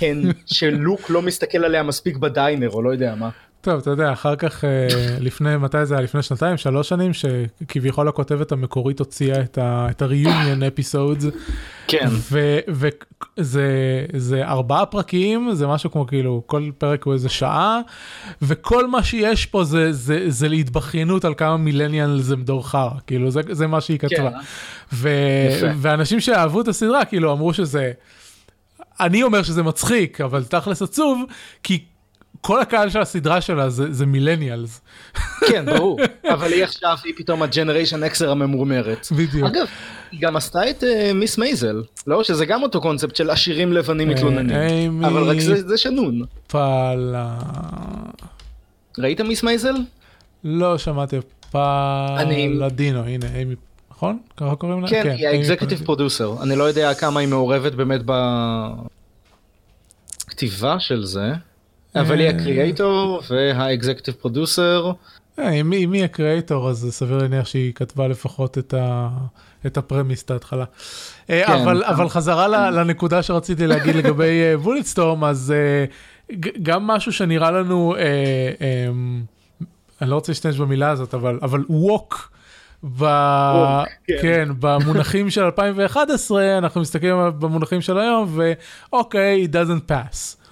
הן 0.01 0.31
שלוק 0.45 1.09
לא 1.09 1.21
מסתכל 1.21 1.65
עליה 1.65 1.83
מספיק 1.83 2.17
בדיינר, 2.17 2.69
או 2.69 2.81
לא 2.81 2.89
יודע 2.89 3.15
מה. 3.15 3.29
טוב 3.65 3.79
אתה 3.79 3.89
יודע 3.89 4.13
אחר 4.13 4.35
כך 4.35 4.63
אה, 4.63 4.87
לפני 5.19 5.57
מתי 5.57 5.85
זה 5.85 5.93
היה 5.95 6.03
לפני 6.03 6.21
שנתיים 6.21 6.57
שלוש 6.57 6.89
שנים 6.89 7.11
שכביכול 7.13 8.07
הכותבת 8.07 8.51
המקורית 8.51 8.99
הוציאה 8.99 9.41
את 9.41 9.57
ה- 9.57 9.87
את 9.91 10.01
ה-reunion 10.01 10.59
episodes 10.79 11.25
כן. 11.87 12.07
וזה 13.37 13.65
זה 14.15 14.45
ארבעה 14.45 14.85
פרקים 14.85 15.49
זה 15.53 15.67
משהו 15.67 15.91
כמו 15.91 16.07
כאילו 16.07 16.43
כל 16.45 16.69
פרק 16.77 17.03
הוא 17.03 17.13
איזה 17.13 17.29
שעה 17.29 17.79
וכל 18.41 18.87
מה 18.87 19.03
שיש 19.03 19.45
פה 19.45 19.63
זה 19.63 19.91
זה 19.93 20.25
זה 20.27 20.49
להתבכיינות 20.49 21.25
על 21.25 21.33
כמה 21.37 21.57
מילניאל 21.57 22.21
זה 22.21 22.35
דור 22.35 22.67
חרא 22.69 22.89
כאילו 23.07 23.31
זה 23.31 23.41
זה 23.51 23.67
מה 23.67 23.81
שהיא 23.81 23.99
כתבה. 23.99 24.31
כן. 24.31 24.37
ו-. 24.93 25.09
ואנשים 25.77 26.19
שאהבו 26.19 26.61
את 26.61 26.67
הסדרה 26.67 27.05
כאילו 27.05 27.31
אמרו 27.31 27.53
שזה 27.53 27.91
אני 28.99 29.23
אומר 29.23 29.43
שזה 29.43 29.63
מצחיק 29.63 30.21
אבל 30.21 30.43
תכלס 30.43 30.81
עצוב 30.81 31.23
כי 31.63 31.83
כל 32.45 32.61
הקהל 32.61 32.89
של 32.89 32.99
הסדרה 33.01 33.41
שלה 33.41 33.69
זה, 33.69 33.91
זה 33.93 34.05
מילניאלס. 34.05 34.81
כן, 35.47 35.65
ברור. 35.65 35.99
אבל 36.33 36.53
היא 36.53 36.63
עכשיו, 36.63 36.97
היא 37.03 37.13
פתאום 37.17 37.41
הג'נריישן 37.43 38.03
אקסר 38.03 38.31
הממורמרת. 38.31 39.07
בדיוק. 39.11 39.47
אגב, 39.47 39.65
היא 40.11 40.21
גם 40.21 40.35
עשתה 40.35 40.69
את 40.69 40.83
אה, 40.83 41.11
מיס 41.13 41.37
מייזל, 41.37 41.83
לא? 42.07 42.23
שזה 42.23 42.45
גם 42.45 42.63
אותו 42.63 42.81
קונצפט 42.81 43.15
של 43.15 43.29
עשירים 43.29 43.73
לבנים 43.73 44.09
אה, 44.09 44.15
מתלוננים. 44.15 45.03
אבל 45.05 45.23
רק 45.29 45.39
זה 45.39 45.67
זה 45.67 45.77
שנון. 45.77 46.21
פאלה. 46.47 47.37
ראית 48.99 49.21
מיס 49.21 49.43
מייזל? 49.43 49.75
לא 50.43 50.77
שמעתי 50.77 51.17
אני- 51.55 52.55
פלדינו 52.59 53.03
הנה 53.03 53.25
איימי 53.35 53.55
נכון 53.91 54.17
ככה 54.37 54.55
קוראים 54.55 54.81
לה 54.81 54.87
כן, 54.89 55.03
היא 55.17 55.27
איימי 55.27 55.37
ה 55.37 55.41
executive. 55.41 55.81
producer. 55.85 56.35
אני 56.43 56.55
לא 56.55 56.63
יודע 56.63 56.93
כמה 56.93 57.19
היא 57.19 57.27
מעורבת 57.29 57.71
באמת 57.73 58.01
בכתיבה 60.27 60.79
של 60.79 61.03
זה. 61.05 61.31
אבל 61.95 62.19
היא 62.19 62.29
אה. 62.29 62.35
ה 62.35 62.46
creator 62.46 63.21
וה 63.29 63.45
executive 63.45 64.13
producer. 64.13 64.91
אה, 65.39 65.49
אם 65.49 65.71
היא- 65.71 65.85
אם 65.85 65.91
היא 65.91 66.03
ה 66.03 66.12
creator 66.12 66.69
אז 66.69 66.87
סביר 66.91 67.17
להניח 67.17 67.45
שהיא 67.45 67.73
כתבה 67.73 68.07
לפחות 68.07 68.57
את 68.57 68.73
ה... 68.73 69.09
את 69.65 69.77
ה 69.77 69.83
premise 69.83 70.23
את 70.23 70.31
ההתחלה. 70.31 70.65
אה, 71.29 71.43
כן. 71.47 71.53
אבל 71.53 71.83
אבל 71.83 72.09
חזרה 72.09 72.47
לנקודה 72.71 73.23
שרציתי 73.23 73.67
להגיד 73.67 73.95
לגבי 73.95 74.41
Bulletstorm 74.63 75.23
אז 75.23 75.53
גם 76.63 76.87
משהו 76.87 77.11
שנראה 77.13 77.51
לנו 77.51 77.95
אני 80.01 80.09
לא 80.09 80.15
רוצה 80.15 80.31
להשתמש 80.31 80.57
במילה 80.57 80.89
הזאת 80.89 81.13
אבל 81.13 81.39
אבל 81.41 81.63
woke. 81.69 82.31
ב... 82.97 83.05
כן. 84.07 84.13
כן, 84.21 84.49
במונחים 84.59 85.29
של 85.29 85.43
2011 85.43 86.57
אנחנו 86.57 86.81
מסתכלים 86.81 87.15
במונחים 87.39 87.81
של 87.81 87.97
היום 87.97 88.37
ואוקיי, 88.91 89.47
it 89.47 89.53
doesn't 89.53 89.91
pass. 89.91 90.44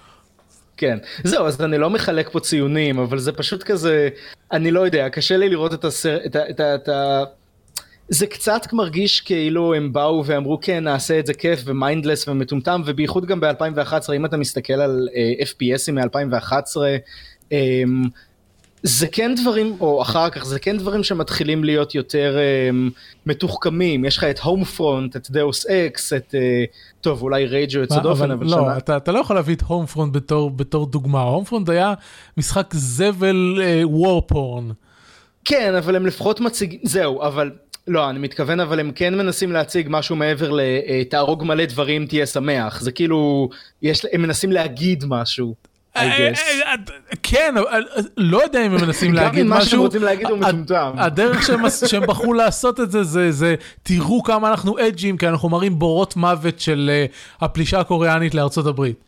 כן, 0.76 0.98
זהו, 1.24 1.46
אז 1.46 1.60
אני 1.60 1.78
לא 1.78 1.90
מחלק 1.90 2.28
פה 2.28 2.40
ציונים, 2.40 2.98
אבל 2.98 3.18
זה 3.18 3.32
פשוט 3.32 3.62
כזה, 3.62 4.08
אני 4.52 4.70
לא 4.70 4.80
יודע, 4.80 5.08
קשה 5.08 5.36
לי 5.36 5.48
לראות 5.48 5.74
את 5.74 5.84
הסרט, 5.84 6.22
את 6.26 6.36
ה... 6.36 6.50
את 6.50 6.60
ה, 6.60 6.74
את 6.74 6.88
ה... 6.88 7.24
זה 8.08 8.26
קצת 8.26 8.72
מרגיש 8.72 9.20
כאילו 9.20 9.74
הם 9.74 9.92
באו 9.92 10.26
ואמרו 10.26 10.58
כן 10.62 10.84
נעשה 10.84 11.18
את 11.18 11.26
זה 11.26 11.34
כיף 11.34 11.60
ו 11.64 11.71
mindless 11.71 12.28
ומטומטם 12.28 12.82
ובייחוד 12.86 13.26
גם 13.26 13.40
ב-2011 13.40 14.12
אם 14.16 14.24
אתה 14.24 14.36
מסתכל 14.36 14.72
על 14.72 15.08
uh, 15.12 15.42
FPS 15.42 15.72
ים 15.72 15.92
מ-2011 15.92 16.76
um, 17.42 18.08
זה 18.86 19.06
כן 19.06 19.34
דברים 19.42 19.76
או 19.80 20.02
אחר 20.02 20.30
כך 20.30 20.44
זה 20.44 20.58
כן 20.58 20.78
דברים 20.78 21.04
שמתחילים 21.04 21.64
להיות 21.64 21.94
יותר 21.94 22.36
um, 22.70 22.92
מתוחכמים 23.26 24.04
יש 24.04 24.16
לך 24.16 24.24
את 24.24 24.38
Homefront 24.38 25.16
את 25.16 25.30
Deus 25.30 25.66
Ex 25.66 26.12
את 26.12 26.34
uh, 26.34 27.00
טוב 27.00 27.22
אולי 27.22 27.46
Rage 27.46 27.64
הוא 27.64 27.78
יוצא 27.78 28.00
דופן 28.00 28.30
אבל 28.30 28.46
לא, 28.46 28.50
שנה 28.50 28.76
אתה, 28.76 28.96
אתה 28.96 29.12
לא 29.12 29.18
יכול 29.18 29.36
להביא 29.36 29.54
את 29.54 29.62
Homefront 29.62 30.16
בתור, 30.16 30.50
בתור 30.50 30.86
דוגמה, 30.86 31.22
Homefront 31.22 31.68
היה 31.68 31.94
משחק 32.36 32.74
זבל 32.74 33.60
war 33.84 34.22
porn. 34.26 34.70
כן, 35.44 35.74
אבל 35.74 35.96
הם 35.96 36.06
לפחות 36.06 36.40
מציגים, 36.40 36.78
זהו, 36.82 37.22
אבל, 37.22 37.50
לא, 37.86 38.10
אני 38.10 38.18
מתכוון, 38.18 38.60
אבל 38.60 38.80
הם 38.80 38.90
כן 38.94 39.14
מנסים 39.14 39.52
להציג 39.52 39.86
משהו 39.90 40.16
מעבר 40.16 40.50
לתהרוג 40.52 41.44
מלא 41.44 41.64
דברים, 41.64 42.06
תהיה 42.06 42.26
שמח. 42.26 42.80
זה 42.80 42.92
כאילו, 42.92 43.48
יש, 43.82 44.06
הם 44.12 44.22
מנסים 44.22 44.52
להגיד 44.52 45.04
משהו. 45.08 45.54
כן, 47.22 47.54
אבל, 47.58 47.86
אה, 47.96 48.02
לא 48.16 48.42
יודע 48.42 48.66
אם 48.66 48.72
הם 48.72 48.80
מנסים 48.80 49.10
גם 49.10 49.14
להגיד 49.16 49.40
אם 49.40 49.48
מה 49.48 49.56
שהם 49.56 49.66
משהו. 49.66 49.82
רוצים 49.82 50.02
להגיד 50.02 50.26
הוא 50.26 50.38
מטומטם. 50.38 50.92
הדרך 50.98 51.42
שהם, 51.86 52.06
בחרו 52.06 52.34
לעשות 52.34 52.80
את 52.80 52.90
זה, 52.90 53.04
זה, 53.04 53.32
זה 53.32 53.54
תראו 53.82 54.22
כמה 54.22 54.50
אנחנו 54.50 54.76
אג'ים, 54.88 55.16
כי 55.16 55.28
אנחנו 55.28 55.48
מראים 55.48 55.78
בורות 55.78 56.16
מוות 56.16 56.60
של 56.60 56.90
אה, 56.92 57.06
הפלישה 57.40 57.80
הקוריאנית 57.80 58.34
לארצות 58.34 58.66
הברית. 58.66 59.04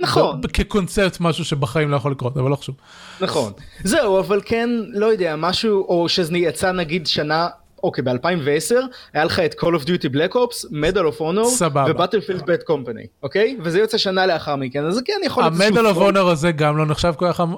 נכון. 0.00 0.40
כקונספט 0.52 1.20
משהו 1.20 1.44
שבחיים 1.44 1.90
לא 1.90 1.96
יכול 1.96 2.12
לקרות, 2.12 2.36
אבל 2.36 2.50
לא 2.50 2.56
חשוב. 2.56 2.74
נכון. 3.20 3.52
זהו, 3.84 4.18
אבל 4.18 4.40
כן, 4.44 4.70
לא 4.92 5.06
יודע, 5.06 5.36
משהו, 5.36 5.86
או 5.88 6.08
שזה 6.08 6.38
יצא 6.38 6.72
נגיד 6.72 7.06
שנה, 7.06 7.48
אוקיי, 7.84 8.04
ב-2010, 8.04 8.74
היה 9.12 9.24
לך 9.24 9.40
את 9.40 9.54
Call 9.54 9.80
of 9.80 9.84
Duty 9.86 10.14
Black 10.14 10.34
Ops, 10.34 10.68
Medal 10.70 11.16
of 11.16 11.20
Honor, 11.20 11.44
סבבה. 11.44 11.84
ו-Battlefield 11.96 12.40
Bad 12.42 12.70
Company, 12.70 13.06
אוקיי? 13.22 13.56
וזה 13.62 13.78
יוצא 13.78 13.98
שנה 13.98 14.26
לאחר 14.26 14.56
מכן, 14.56 14.84
אז 14.84 15.00
כן 15.04 15.12
יכול 15.26 15.42
להיות 15.42 15.52
המדל 15.54 15.86
אוף 15.86 15.92
פלופ. 15.96 15.96
אונר 16.06 16.28
הזה 16.28 16.52
גם 16.52 16.76
לא 16.76 16.86
נחשב 16.86 17.12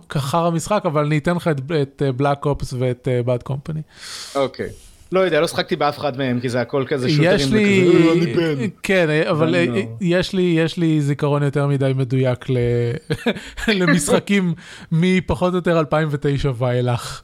כחר 0.08 0.46
המשחק, 0.46 0.82
אבל 0.84 1.04
אני 1.04 1.18
אתן 1.18 1.36
לך 1.36 1.48
את- 1.48 1.60
את 1.82 2.02
בלאק 2.16 2.46
אופס 2.46 2.74
ואת 2.78 3.08
בad 3.26 3.42
קומפני. 3.42 3.80
אוקיי. 4.34 4.68
לא 5.12 5.20
יודע, 5.20 5.40
לא 5.40 5.46
שחקתי 5.46 5.76
באף 5.76 5.98
אחד 5.98 6.18
מהם, 6.18 6.40
כי 6.40 6.48
זה 6.48 6.60
הכל 6.60 6.84
כזה 6.88 7.08
שוטרים 7.10 7.30
יש 7.34 7.52
לי, 7.52 7.88
וכזה, 7.88 8.08
"אה, 8.08 8.12
אני 8.12 8.26
בן. 8.56 8.66
כן, 8.82 9.08
אבל 9.30 9.54
אה, 9.54 9.66
לא. 9.66 9.80
יש 10.00 10.32
לי, 10.32 10.42
יש 10.42 10.76
לי 10.76 11.00
זיכרון 11.00 11.42
יותר 11.42 11.66
מדי 11.66 11.92
מדויק 11.96 12.50
ל- 12.50 12.56
למשחקים 13.80 14.54
מפחות 14.92 15.52
או 15.52 15.58
יותר 15.58 15.78
2009 15.78 16.50
ואילך. 16.58 17.22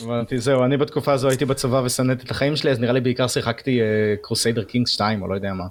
הבנתי, 0.00 0.38
זהו, 0.38 0.64
אני 0.64 0.76
בתקופה 0.76 1.12
הזו 1.12 1.28
הייתי 1.28 1.44
בצבא 1.44 1.82
ושנאתי 1.84 2.24
את 2.24 2.30
החיים 2.30 2.56
שלי, 2.56 2.70
אז 2.70 2.80
נראה 2.80 2.92
לי 2.92 3.00
בעיקר 3.00 3.28
שיחקתי 3.28 3.80
Crusader 4.22 4.64
Kings 4.64 4.90
2, 4.90 5.22
או 5.22 5.28
לא 5.28 5.34
יודע 5.34 5.52
מה. 5.52 5.64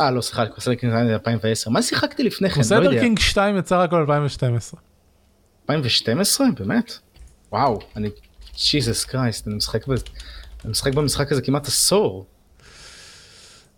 אה, 0.00 0.10
לא, 0.10 0.20
סליחה, 0.20 0.46
Crusader 0.46 0.80
Kings 0.80 0.94
2 0.94 1.06
זה 1.06 1.14
2010. 1.14 1.70
מה 1.70 1.82
שיחקתי 1.82 2.22
לפני 2.22 2.48
כן? 2.48 2.52
לא 2.52 2.54
Crusader 2.54 2.84
יודע. 2.84 3.00
King 3.00 3.18
2 3.18 3.58
יצא 3.58 3.82
רק 3.82 3.92
ב-2012. 3.92 4.76
2012? 5.68 6.46
באמת? 6.58 6.92
וואו, 7.52 7.78
אני... 7.96 8.10
Jesus 8.70 9.04
Christ, 9.04 9.48
אני 9.48 9.54
משחק 9.56 10.94
במשחק 10.94 11.32
הזה 11.32 11.42
כמעט 11.42 11.66
עשור. 11.66 12.26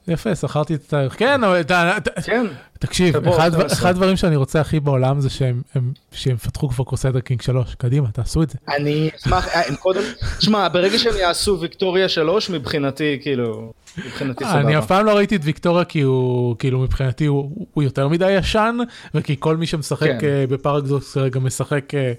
יפה, 0.08 0.34
זכרתי 0.34 0.74
את 0.75 0.80
התאריך. 0.87 1.18
כן, 1.18 1.44
אבל 1.44 1.61
אתה- 1.61 1.99
כן. 2.25 2.46
תקשיב, 2.78 3.16
אחד- 3.28 3.50
הדברים 3.87 4.16
שאני 4.16 4.37
רוצה 4.37 4.61
הכי 4.61 4.80
בעולם 4.80 5.20
זה 5.20 5.30
שהם 5.30 5.62
הם- 5.75 5.92
שהם 6.12 6.37
פתחו 6.37 6.68
כבר 6.68 6.84
Crusader 6.84 7.20
King 7.20 7.42
3. 7.42 7.75
קדימה, 7.75 8.08
תעשו 8.11 8.42
את 8.42 8.50
זה. 8.50 8.58
אני 8.76 9.11
אשמח, 9.16 9.49
אה, 9.49 9.68
הם 9.68 9.76
קודם... 9.76 10.00
שמע, 10.40 10.68
ברגע 10.68 10.99
שהם 10.99 11.14
יעשו 11.20 11.58
ויקטוריה 11.61 12.08
3, 12.08 12.50
מבחינתי, 12.50 13.18
כאילו... 13.23 13.73
מבחינתי 14.06 14.44
סבבה. 14.44 14.61
אני 14.61 14.78
אף 14.78 14.87
פעם 14.87 15.06
לא 15.06 15.16
ראיתי 15.16 15.37
את 15.37 15.40
ויקטוריה 15.44 15.84
כי 15.84 16.00
הוא 16.00 16.56
כאילו 16.58 16.78
מבחינתי 16.80 17.26
הוא, 17.26 17.50
יותר 17.82 18.08
מדי 18.08 18.30
ישן 18.30 18.76
וכי 19.14 19.37
כל 19.38 19.56
מי 19.56 19.66
שמשחק 19.66 20.06
כן. 20.06 20.18
כן. 20.20 20.44
בפרגזוקס 20.49 21.14
כרגע 21.14 21.40
משחק 21.40 21.94
אה, 21.94 22.12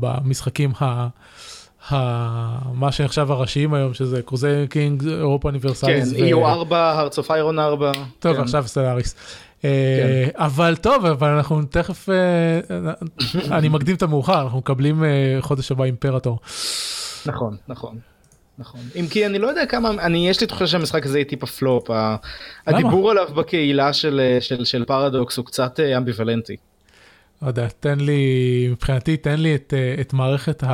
במשחקים 0.00 0.72
ה... 0.80 1.06
ה... 1.88 1.94
מה 2.74 2.92
שנחשב 2.92 3.30
הראשיים 3.30 3.74
היום 3.74 3.94
שזה 3.94 4.22
Crusader 4.22 4.66
King 4.70 5.08
Europa 5.08 5.48
כן, 5.48 5.54
Universalis. 5.54 6.12
EU 6.12 6.36
4, 6.44 6.98
Hearts 6.98 7.18
of 7.18 7.30
Iron 7.30 7.58
4. 7.58 7.92
טוב 8.18 8.36
כן. 8.36 8.42
עכשיו 8.42 8.64
Stellaris. 8.66 9.14
אה, 9.64 10.28
אבל 10.34 10.76
טוב 10.76 11.06
אבל 11.06 11.28
אנחנו 11.28 11.62
תכף 11.62 12.08
אה, 12.08 12.70
אני 13.56 13.68
מקדים 13.68 13.96
את 13.96 14.02
המאוחר 14.02 14.42
אנחנו 14.42 14.58
מקבלים 14.58 15.04
אה, 15.04 15.36
חודש 15.40 15.72
הבא 15.72 15.84
Imperator. 15.84 16.38
נכון, 17.26 17.56
נכון. 17.68 17.98
נכון. 18.58 18.80
אם 18.96 19.06
כי 19.10 19.26
אני 19.26 19.38
לא 19.38 19.46
יודע 19.46 19.66
כמה, 19.66 19.90
אני, 19.90 20.28
יש 20.28 20.40
לי 20.40 20.46
תחושה 20.46 20.66
שהמשחק 20.66 21.06
הזה 21.06 21.18
יהיה 21.18 21.24
טיפה 21.24 21.46
פלופ. 21.46 21.90
ה- 21.90 22.16
הדיבור 22.66 23.10
עליו 23.10 23.28
בקהילה 23.36 23.92
של, 23.92 24.36
של, 24.40 24.64
של 24.64 24.84
פרדוקס 24.84 25.36
הוא 25.36 25.46
קצת 25.46 25.80
אה, 25.80 25.96
אמביוולנטי. 25.96 26.56
לא 27.42 27.48
יודע, 27.48 27.68
תן 27.80 28.00
לי, 28.00 28.68
מבחינתי 28.70 29.16
תן 29.16 29.40
לי 29.40 29.54
את, 29.54 29.74
אה, 29.76 29.94
את 30.00 30.12
מערכת 30.12 30.64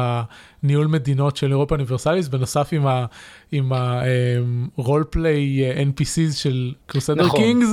הניהול 0.65 0.87
מדינות 0.87 1.37
של 1.37 1.51
Europa 1.51 1.75
Universalis, 1.75 2.29
בנוסף 2.29 2.69
עם 2.73 2.87
ה- 2.87 3.07
עם 3.53 3.73
ה-role 3.73 4.81
play 5.17 5.17
אה, 5.63 5.83
NPCs 5.83 6.33
של 6.35 6.73
Crusader 6.87 7.25
נכון. 7.27 7.41
Kings, 7.41 7.69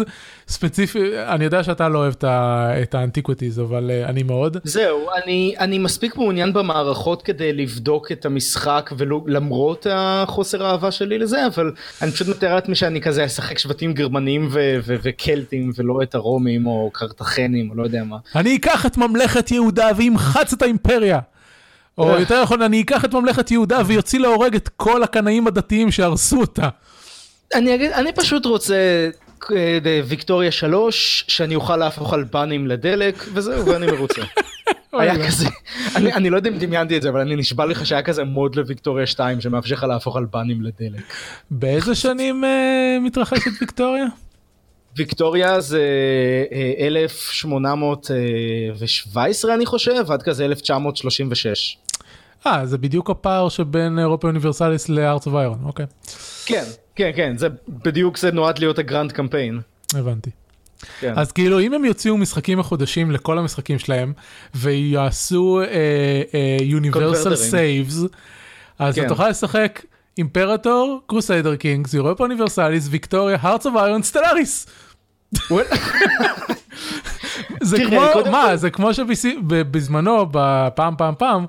ספציפי, 0.47 0.99
אני 1.27 1.43
יודע 1.43 1.63
שאתה 1.63 1.89
לא 1.89 1.99
אוהב 1.99 2.13
את 2.83 2.95
ה 2.95 3.00
antiquities, 3.00 3.59
אבל 3.59 3.91
אה, 3.91 4.05
אני 4.05 4.23
מאוד. 4.23 4.57
זהו, 4.63 4.99
אני, 5.23 5.55
אני 5.59 5.79
מספיק 5.79 6.17
מעוניין 6.17 6.53
במערכות 6.53 7.21
כדי 7.21 7.53
לבדוק 7.53 8.11
את 8.11 8.25
המשחק 8.25 8.89
ולמרות 8.97 9.87
החוסר 9.89 10.65
האהבה 10.65 10.91
שלי 10.91 11.17
לזה, 11.19 11.47
אבל 11.47 11.71
אני 12.01 12.11
פשוט 12.11 12.27
מתאר 12.27 12.55
לעצמי 12.55 12.75
שאני 12.75 13.01
כזה 13.01 13.25
אשחק 13.25 13.57
שבטים 13.57 13.93
גרמנים 13.93 14.47
ו- 14.51 14.77
ו- 14.85 14.95
וקלטים 15.03 15.71
ולא 15.77 16.01
את 16.03 16.15
הרומים 16.15 16.65
או 16.67 16.89
קרטחנים 16.93 17.69
או 17.69 17.75
לא 17.75 17.83
יודע 17.83 18.03
מה. 18.03 18.17
אני 18.35 18.55
אקח 18.55 18.85
את 18.85 18.97
ממלכת 18.97 19.51
יהודה 19.51 19.87
ואמחץ 19.97 20.53
את 20.53 20.61
האימפריה. 20.61 21.19
או 21.97 22.13
אה. 22.13 22.19
יותר 22.19 22.43
נכון, 22.43 22.61
אני 22.61 22.81
אקח 22.81 23.05
את 23.05 23.13
ממלכת 23.13 23.51
יהודה 23.51 23.81
ואוציא 23.85 24.19
להורג 24.19 24.55
את 24.55 24.69
כל 24.77 25.03
הקנאים 25.03 25.47
הדתיים 25.47 25.91
שהרסו 25.91 26.41
אותה. 26.41 26.69
אני 27.53 27.75
אגיד, 27.75 27.91
אני 27.91 28.13
פשוט 28.13 28.45
רוצה 28.45 29.09
אה, 29.51 29.79
ויקטוריה 30.05 30.51
3, 30.51 31.25
שאני 31.27 31.55
אוכל 31.55 31.77
להפוך 31.77 32.13
אלבנים 32.13 32.67
לדלק, 32.67 33.25
וזהו, 33.33 33.65
ואני 33.65 33.85
מרוצה. 33.85 34.21
היה 34.93 35.27
כזה, 35.27 35.47
אני, 35.95 36.13
אני 36.13 36.29
לא 36.29 36.37
יודע 36.37 36.49
אם 36.49 36.57
דמיינתי 36.57 36.97
את 36.97 37.01
זה, 37.01 37.09
אבל 37.09 37.19
אני 37.19 37.35
נשבע 37.35 37.65
לך 37.65 37.85
שהיה 37.85 38.01
כזה 38.01 38.23
מוד 38.23 38.55
לוויקטוריה 38.55 39.05
2 39.05 39.41
שמאפשר 39.41 39.75
לך 39.75 39.83
להפוך 39.83 40.17
אלבנים 40.17 40.61
לדלק. 40.61 41.01
באיזה 41.51 41.95
שנים 41.95 42.43
אה, 42.43 42.97
מתרחשת 43.01 43.51
ויקטוריה? 43.61 44.05
ויקטוריה 44.97 45.61
זה 45.61 45.81
אה, 46.51 46.87
1817 46.87 49.53
אני 49.53 49.65
חושב, 49.65 50.11
עד 50.11 50.23
כזה 50.23 50.45
1936. 50.45 51.77
אה, 52.47 52.65
זה 52.65 52.77
בדיוק 52.77 53.09
הפער 53.09 53.49
שבין 53.49 53.99
אירופה 53.99 54.27
אוניברסליס 54.27 54.89
לארץ 54.89 55.27
אוף 55.27 55.35
איירון, 55.35 55.59
אוקיי, 55.63 55.85
כן, 56.45 56.63
כן, 56.95 57.11
כן, 57.15 57.37
זה 57.37 57.47
בדיוק 57.67 58.17
זה 58.17 58.31
נועד 58.31 58.59
להיות 58.59 58.79
ה 58.79 58.85
grand 58.85 59.11
campaign. 59.11 59.59
הבנתי. 59.95 60.29
כן. 60.99 61.13
אז 61.15 61.31
כאילו 61.31 61.59
אם 61.59 61.73
הם 61.73 61.85
יוציאו 61.85 62.17
משחקים 62.17 62.59
מחודשים 62.59 63.11
לכל 63.11 63.37
המשחקים 63.37 63.79
שלהם 63.79 64.13
ויעשו 64.55 65.61
universal 66.61 67.03
converter 67.03 67.27
ים. 67.27 67.35
saves, 67.35 68.03
אז 68.79 68.95
כן. 68.95 69.01
אתה 69.01 69.09
תוכל 69.09 69.29
לשחק 69.29 69.81
Imperator, 70.17 71.01
Crusader 71.07 71.55
Kings, 71.55 71.95
Europa 71.95 72.23
Universalis, 72.23 72.87
Victoria, 72.91 73.37
Hearts 73.41 73.65
of 73.65 73.75
Iron, 73.75 74.03
Stellaris. 74.03 74.67
זה 77.61 77.77
כמו, 77.87 78.01
מה, 78.31 78.57
זה 78.57 78.69
כמו 78.69 78.93
שבזמנו, 78.93 80.25
בפעם 80.31 80.95
פעם 80.97 81.13
פעם, 81.17 81.45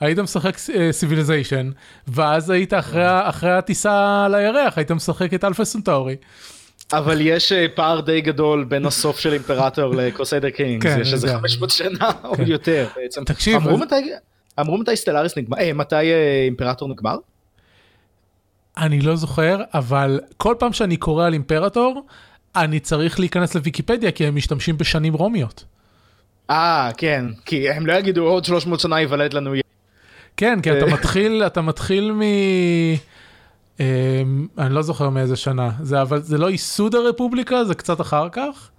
היית 0.00 0.18
משחק 0.18 0.56
Civilization, 0.90 1.70
ואז 2.08 2.50
היית 2.50 2.74
אחרי 2.74 3.04
אחרי 3.28 3.50
הטיסה 3.52 4.26
לירח, 4.30 4.78
היית 4.78 4.90
משחק 4.92 5.34
את 5.34 5.44
Alpha 5.44 5.64
Centauri. 5.64 6.16
אבל 6.92 7.18
יש 7.20 7.52
אה, 7.52 7.66
פער 7.74 8.00
די 8.00 8.20
גדול 8.20 8.64
בין 8.64 8.86
הסוף 8.86 9.18
של 9.18 9.32
Imperator 9.32 9.94
ל 9.94 10.00
Crusader 10.00 10.50
Kings, 10.50 10.86
כן, 10.94 11.00
יש 11.00 11.12
איזה 11.12 11.26
יודע. 11.26 11.38
500 11.38 11.70
שנה 11.70 12.10
או 12.24 12.34
כן. 12.34 12.46
יותר 12.46 12.86
בעצם. 12.96 13.24
תקשיב, 13.24 13.56
אמרו 13.56 13.74
אז- 13.74 13.80
מתי, 13.80 14.10
אמרו 14.60 14.78
מתי 14.78 14.96
Stellaris 14.96 15.36
נגמר, 15.38 15.58
אה, 15.58 15.72
מתי 15.72 15.96
אה, 15.96 16.42
Imperator 16.44 16.88
נגמר? 16.88 17.16
אני 18.76 19.00
לא 19.00 19.16
זוכר, 19.16 19.60
אבל 19.74 20.20
כל 20.36 20.54
פעם 20.58 20.72
שאני 20.72 20.96
קורא 20.96 21.26
על 21.26 21.32
Imperator, 21.32 22.06
אני 22.56 22.80
צריך 22.80 23.20
להיכנס 23.20 23.54
לוויקיפדיה, 23.54 24.10
כי 24.10 24.26
הם 24.26 24.36
משתמשים 24.36 24.78
בשנים 24.78 25.14
רומיות. 25.14 25.64
אה, 26.50 26.90
כן, 26.96 27.24
כי 27.44 27.70
הם 27.70 27.86
לא 27.86 27.92
יגידו 27.92 28.24
עוד 28.24 28.44
300 28.44 28.80
שנה 28.80 29.00
ייוולד 29.00 29.32
לנו 29.34 29.54
ילד. 29.54 29.62
כן, 30.36 30.60
כי 30.62 30.72
אתה 30.72 30.84
אה. 30.84 30.92
מתחיל, 30.92 31.42
אתה 31.46 31.60
מתחיל 31.60 32.12
מ... 32.12 32.22
אמ, 33.80 34.46
אני 34.58 34.74
לא 34.74 34.82
זוכר 34.82 35.10
מאיזה 35.10 35.36
שנה, 35.36 35.70
זה, 35.82 36.02
אבל 36.02 36.22
זה 36.22 36.38
לא 36.38 36.50
ייסוד 36.50 36.94
הרפובליקה, 36.94 37.64
זה 37.64 37.74
קצת 37.74 38.00
אחר 38.00 38.28
כך. 38.32 38.70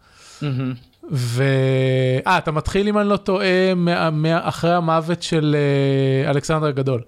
ו... 1.12 1.43
אה, 2.28 2.38
אתה 2.38 2.52
מתחיל, 2.52 2.88
אם 2.88 2.98
אני 2.98 3.10
לא 3.10 3.17
טועה, 3.17 3.74
מה, 3.76 4.10
מה, 4.10 4.48
אחרי 4.50 4.74
המוות 4.74 5.24
של 5.24 5.56
אה, 5.56 6.32
אלכסנדר 6.32 6.65
הגדול. 6.65 7.02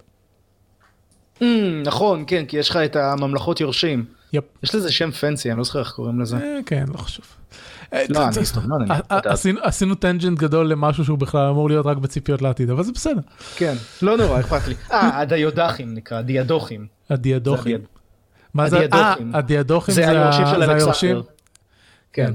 Mm, 1.40 1.44
נכון, 1.84 2.24
כן, 2.26 2.44
כי 2.46 2.56
יש 2.56 2.70
לך 2.70 2.76
את 2.76 2.96
הממלכות 2.96 3.60
יורשים. 3.60 4.04
יפ. 4.32 4.44
יש 4.62 4.74
לזה 4.74 4.92
שם 4.92 5.10
פנסי, 5.10 5.50
אני 5.50 5.58
לא 5.58 5.64
זוכר 5.64 5.78
איך 5.78 5.90
קוראים 5.90 6.20
לזה. 6.20 6.36
אה, 6.36 6.58
כן, 6.66 6.84
לא 6.92 6.98
חשוב. 6.98 7.24
אה, 7.92 8.04
לא, 8.08 8.18
אני 8.28 8.36
אה, 8.90 8.98
לא 9.10 9.14
יודעת. 9.16 9.26
עשינו- 9.62 9.94
טנג'נט 9.94 10.38
גדול 10.38 10.66
למשהו 10.66 11.04
שהוא 11.04 11.18
בכלל 11.18 11.48
אמור 11.48 11.68
להיות 11.68 11.86
רק 11.86 11.96
בציפיות 11.96 12.42
לעתיד, 12.42 12.70
אבל 12.70 12.82
זה 12.82 12.92
בסדר. 12.92 13.20
כן, 13.56 13.74
לא 14.02 14.16
נורא, 14.16 14.40
אכפת 14.40 14.68
לי. 14.68 14.74
אה, 14.92 15.20
הדיודחים 15.20 15.94
נקרא, 15.94 16.20
דיאדוכים. 16.20 16.86
הדיאדוכים. 17.10 17.76
זה 17.78 17.86
מה 18.54 18.68
זה? 18.70 18.76
הדיאדוכים. 18.76 19.34
אה, 19.34 19.38
הדיאדוכים 19.38 19.94
זה 19.94 20.08
היורשים 20.10 20.46
של? 20.46 20.62
אלכסנדר. 20.62 21.22
כן, 22.12 22.32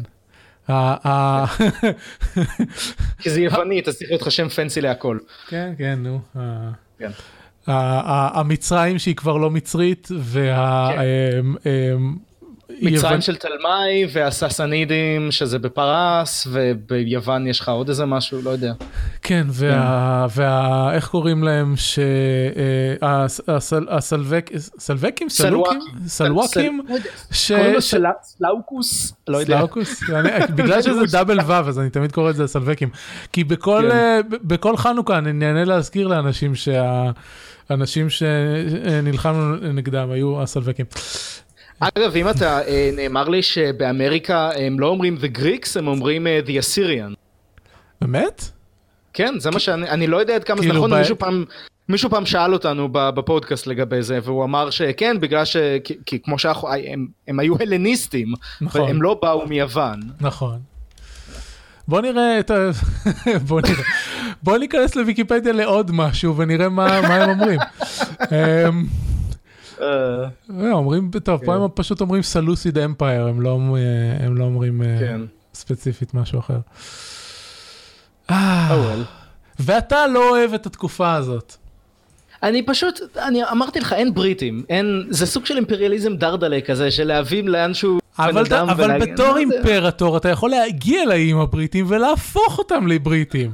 ה- 0.70 1.46
כי 3.22 3.30
זה 3.30 3.42
יוונית, 3.42 3.88
אז 3.88 3.98
צריך 3.98 4.10
להיות 4.10 4.22
לך 4.22 4.32
שם 4.32 4.50
פנסי 4.50 4.82
להכל. 4.82 5.18
כן, 5.48 5.74
כן, 5.78 6.00
נו. 6.04 6.20
כן. 7.00 7.12
המצרים 7.68 9.00
שהיא 9.00 9.16
כבר 9.16 9.38
לא 9.38 9.52
מצרית, 9.52 10.08
כן. 10.34 11.42
מצרים 12.82 13.22
של 13.22 13.36
תלמי 13.36 14.06
והסאסאנידים 14.14 15.32
שזה 15.32 15.60
בפרס 15.60 16.48
וביוון 16.52 17.48
יש 17.48 17.60
לך 17.60 17.70
עוד 17.70 17.90
איזה 17.90 18.06
משהו 18.06 18.42
לא 18.44 18.50
יודע. 18.50 18.74
כן, 19.22 19.48
וה... 19.50 20.28
וה... 20.36 20.90
איך 20.94 21.08
קוראים 21.08 21.44
להם? 21.44 21.74
ש... 21.78 22.00
אה, 23.02 23.26
סלה- 27.80 28.12
סלאוקוס? 28.38 29.14
לא 29.28 29.38
יודע. 29.38 29.58
סלאוקוס? 29.58 30.10
אני- 30.10 30.30
בגלל 30.56 30.82
שזה 30.82 31.02
double 31.12 31.40
U 31.40 31.54
אז 31.54 31.80
אני 31.80 31.90
תמיד 31.90 32.12
קורא 32.12 32.30
את 32.30 32.36
זה 32.36 32.48
סלווקים. 32.48 32.90
כי 33.34 33.44
בכל, 33.44 33.86
כן. 33.92 33.98
אה, 33.98 34.20
בכל 34.30 34.78
חנוכה 34.78 35.18
אני 35.18 35.34
נהנה 35.34 35.64
להזכיר 35.64 36.08
לאנשים 36.08 36.54
שהאנשים 36.56 38.08
שנלחמנו 38.10 39.56
נגדם 39.56 40.12
היו 40.12 40.42
הסלווקים. 40.42 40.86
אגב 41.94 42.16
אם 42.16 42.30
אתה 42.30 42.62
אה, 42.68 42.90
נאמר 42.94 43.30
לי 43.30 43.42
שבאמריקה 43.44 44.50
הם 44.56 44.80
לא 44.80 44.88
אומרים 44.88 45.18
the 45.22 45.38
Greeks 45.38 45.80
הם 45.80 45.88
אומרים 45.88 46.28
אה, 46.28 46.40
the 46.46 46.50
Assyrian. 46.50 47.14
באמת? 48.02 48.44
כן 49.14 49.34
זה 49.40 49.52
מה 49.52 49.60
שאני 49.60 49.90
אני 49.90 50.08
לא 50.08 50.18
יודע 50.18 50.36
עד 50.36 50.44
כמה 50.44 50.58
זה 50.58 50.64
כאילו 50.64 50.78
נכון 50.78 50.92
ב- 50.92 50.98
מישהו 50.98 51.16
פעם. 51.20 51.46
מישהו 51.90 52.10
פעם 52.10 52.26
שאל 52.26 52.54
אותנו 52.54 52.90
בפודקאסט 52.92 53.68
לגבי 53.68 54.02
זה 54.02 54.20
והוא 54.24 54.44
אמר 54.44 54.70
שכן 54.70 55.20
בגלל 55.20 55.46
ש... 55.46 55.58
כי, 55.84 55.98
כי 56.06 56.20
כמו 56.24 56.40
שאנחנו 56.40 56.70
הם, 56.74 57.08
הם 57.28 57.40
היו 57.40 57.56
הלניסטים 57.60 58.34
נכון. 58.62 58.90
הם 58.90 59.02
לא 59.02 59.20
באו 59.22 59.48
מיוון. 59.48 60.00
נכון. 60.22 60.60
בוא 61.88 62.02
נראה 62.02 62.40
את 62.40 62.52
ה... 62.52 62.70
בוא 63.48 63.62
נראה. 63.62 63.84
בוא 64.44 64.58
ניכנס 64.58 64.96
לוויקיפדיה 64.96 65.54
לעוד 65.54 65.92
משהו 65.94 66.38
ונראה 66.38 66.70
מה, 66.70 67.02
מה 67.02 67.16
הם 67.16 67.30
אומרים. 67.30 67.60
אה, 69.82 69.88
לא, 70.50 70.72
אומרים, 70.74 71.12
טוב, 71.24 71.40
פה 71.46 71.46
כן. 71.46 71.62
הם 71.62 71.68
פשוט 71.74 72.02
אומרים 72.02 72.22
סלוסיד 72.24 72.78
אמפייר, 72.78 73.28
הם 73.28 73.42
לא 73.42 73.50
אומרים- 73.50 73.84
הם 74.20 74.38
לא 74.38 74.44
אומרים 74.44 74.82
אה, 74.82 74.98
כן. 75.00 75.22
ספציפית 75.54 76.14
משהו 76.14 76.40
אחר. 76.40 76.58
אה. 78.32 78.96
ואתה 79.60 80.08
לא 80.08 80.30
אוהב 80.30 80.54
את 80.54 80.66
התקופה 80.66 81.14
הזאת. 81.14 81.56
אני 82.44 82.64
פשוט 82.66 83.00
אני 83.18 83.44
אמרתי 83.52 83.80
לך 83.80 83.94
אין 83.94 84.14
בריטים 84.14 84.64
אין 84.70 85.06
זה 85.10 85.26
סוג 85.26 85.46
של 85.46 85.56
אימפריאליזם 85.56 86.16
דרדלה 86.16 86.62
כזה 86.62 86.92
של 86.92 87.04
להביא 87.08 87.44
לאנשהו 87.44 88.00
בן 88.20 88.38
אדם 88.38 88.70
אבל 88.70 89.00
בתור. 89.00 89.38
אימפרטור 89.38 90.18
אתה 90.18 90.30
יכול 90.30 90.50
להגיע 90.50 91.06
לאיים 91.06 91.38
הבריטים 91.40 91.86
ולהפוך 91.90 92.58
אותם 92.58 92.88
לבריטים. 92.88 93.52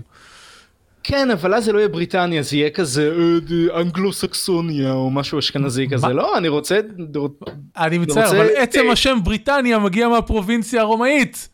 כן 1.03 1.31
אבל 1.31 1.53
אז 1.53 1.65
זה 1.65 1.73
לא 1.73 1.77
יהיה 1.79 1.87
בריטניה 1.87 2.41
זה 2.41 2.57
יהיה 2.57 2.69
כזה 2.69 3.11
אה, 3.73 3.81
אנגלו 3.81 4.13
סקסוניה 4.13 4.91
או 4.91 5.09
משהו 5.09 5.39
אשכנזי 5.39 5.87
כזה? 5.89 6.07
לא 6.07 6.37
אני 6.37 6.47
רוצה 6.47 6.79
אני 7.77 7.97
מצטער, 7.97 8.29
אבל 8.31 8.47
עצם 8.57 8.89
השם 8.91 9.17
בריטניה 9.23 9.79
מגיע 9.79 10.07
מהפרובינציה 10.07 10.81
הרומאית. 10.81 11.49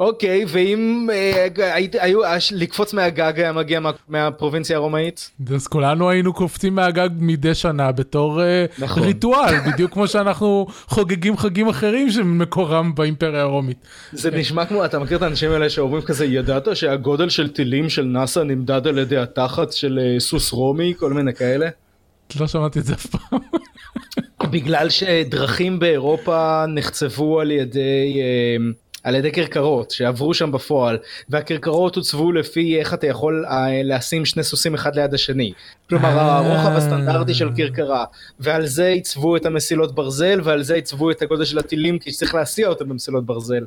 אוקיי 0.00 0.44
ואם 0.48 1.08
אה, 1.12 1.46
היו 2.00 2.20
לקפוץ 2.52 2.94
מהגג 2.94 3.32
היה 3.40 3.52
מגיע 3.52 3.80
מה- 3.80 3.90
מהפרובינציה 4.08 4.76
הרומאית 4.76 5.30
אז 5.54 5.66
כולנו 5.66 6.10
היינו 6.10 6.32
קופצים 6.32 6.74
מהגג 6.74 7.08
מדי 7.18 7.54
שנה 7.54 7.92
בתור 7.92 8.42
אה, 8.42 8.64
נכון. 8.78 9.02
ריטואל, 9.02 9.54
בדיוק 9.72 9.92
כמו 9.92 10.08
שאנחנו 10.08 10.66
חוגגים 10.86 11.36
חגים 11.36 11.68
אחרים 11.68 12.10
שמקורם 12.10 12.94
באימפריה 12.94 13.42
הרומית. 13.42 13.76
זה 14.12 14.30
נשמע 14.30 14.66
כמו 14.66 14.84
אתה 14.84 14.98
מכיר 14.98 15.16
את 15.16 15.22
האנשים 15.22 15.50
האלה 15.50 15.70
שאומרים 15.70 16.02
כזה 16.02 16.24
ידעת 16.24 16.76
שהגודל 16.76 17.28
של 17.28 17.48
טילים 17.48 17.88
של 17.88 18.04
נאסא 18.04 18.40
נמדד 18.40 18.86
על 18.86 18.98
ידי 18.98 19.16
התחת 19.16 19.72
של 19.72 19.98
אה, 20.02 20.20
סוס 20.20 20.52
רומי 20.52 20.94
כל 20.98 21.12
מיני 21.12 21.34
כאלה. 21.34 21.68
לא 22.40 22.46
שמעתי 22.46 22.78
את 22.78 22.84
זה 22.84 22.92
אף 22.94 23.06
פעם. 23.06 23.40
בגלל 24.50 24.88
שדרכים 24.90 25.78
באירופה 25.78 26.64
נחצבו 26.68 27.40
על 27.40 27.50
ידי 27.50 28.18
על 29.04 29.14
ידי 29.14 29.32
כרכרות 29.32 29.90
שעברו 29.90 30.34
שם 30.34 30.52
בפועל 30.52 30.98
והכרכרות 31.28 31.96
הוצבו 31.96 32.32
לפי 32.32 32.78
איך 32.78 32.94
אתה 32.94 33.06
יכול 33.06 33.44
אה, 33.46 33.80
לשים 33.84 34.24
שני 34.24 34.42
סוסים 34.42 34.74
אחד 34.74 34.96
ליד 34.96 35.14
השני. 35.14 35.52
כלומר 35.88 36.18
אה. 36.18 36.36
הרוחב 36.36 36.76
הסטנדרטי 36.76 37.34
של 37.34 37.50
כרכרה 37.56 38.04
ועל 38.40 38.66
זה 38.66 38.86
עיצבו 38.86 39.36
את 39.36 39.46
המסילות 39.46 39.94
ברזל 39.94 40.40
ועל 40.44 40.62
זה 40.62 40.74
עיצבו 40.74 41.10
את 41.10 41.22
הגודל 41.22 41.44
של 41.44 41.58
הטילים 41.58 41.98
כי 41.98 42.10
צריך 42.10 42.34
להסיע 42.34 42.68
אותם 42.68 42.88
במסילות 42.88 43.26
ברזל. 43.26 43.64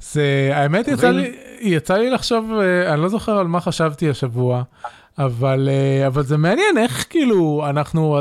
זה, 0.00 0.50
האמת 0.52 0.88
יצא? 0.88 1.10
לי, 1.10 1.36
יצא 1.60 1.96
לי 1.96 2.10
לחשוב, 2.10 2.52
אה, 2.60 2.94
אני 2.94 3.02
לא 3.02 3.08
זוכר 3.08 3.38
על 3.38 3.46
מה 3.46 3.60
חשבתי 3.60 4.10
השבוע, 4.10 4.62
אבל, 5.18 5.68
אבל 6.06 6.22
זה 6.22 6.36
מעניין 6.36 6.78
איך 6.78 7.06
כאילו 7.10 7.64
אנחנו, 7.68 8.20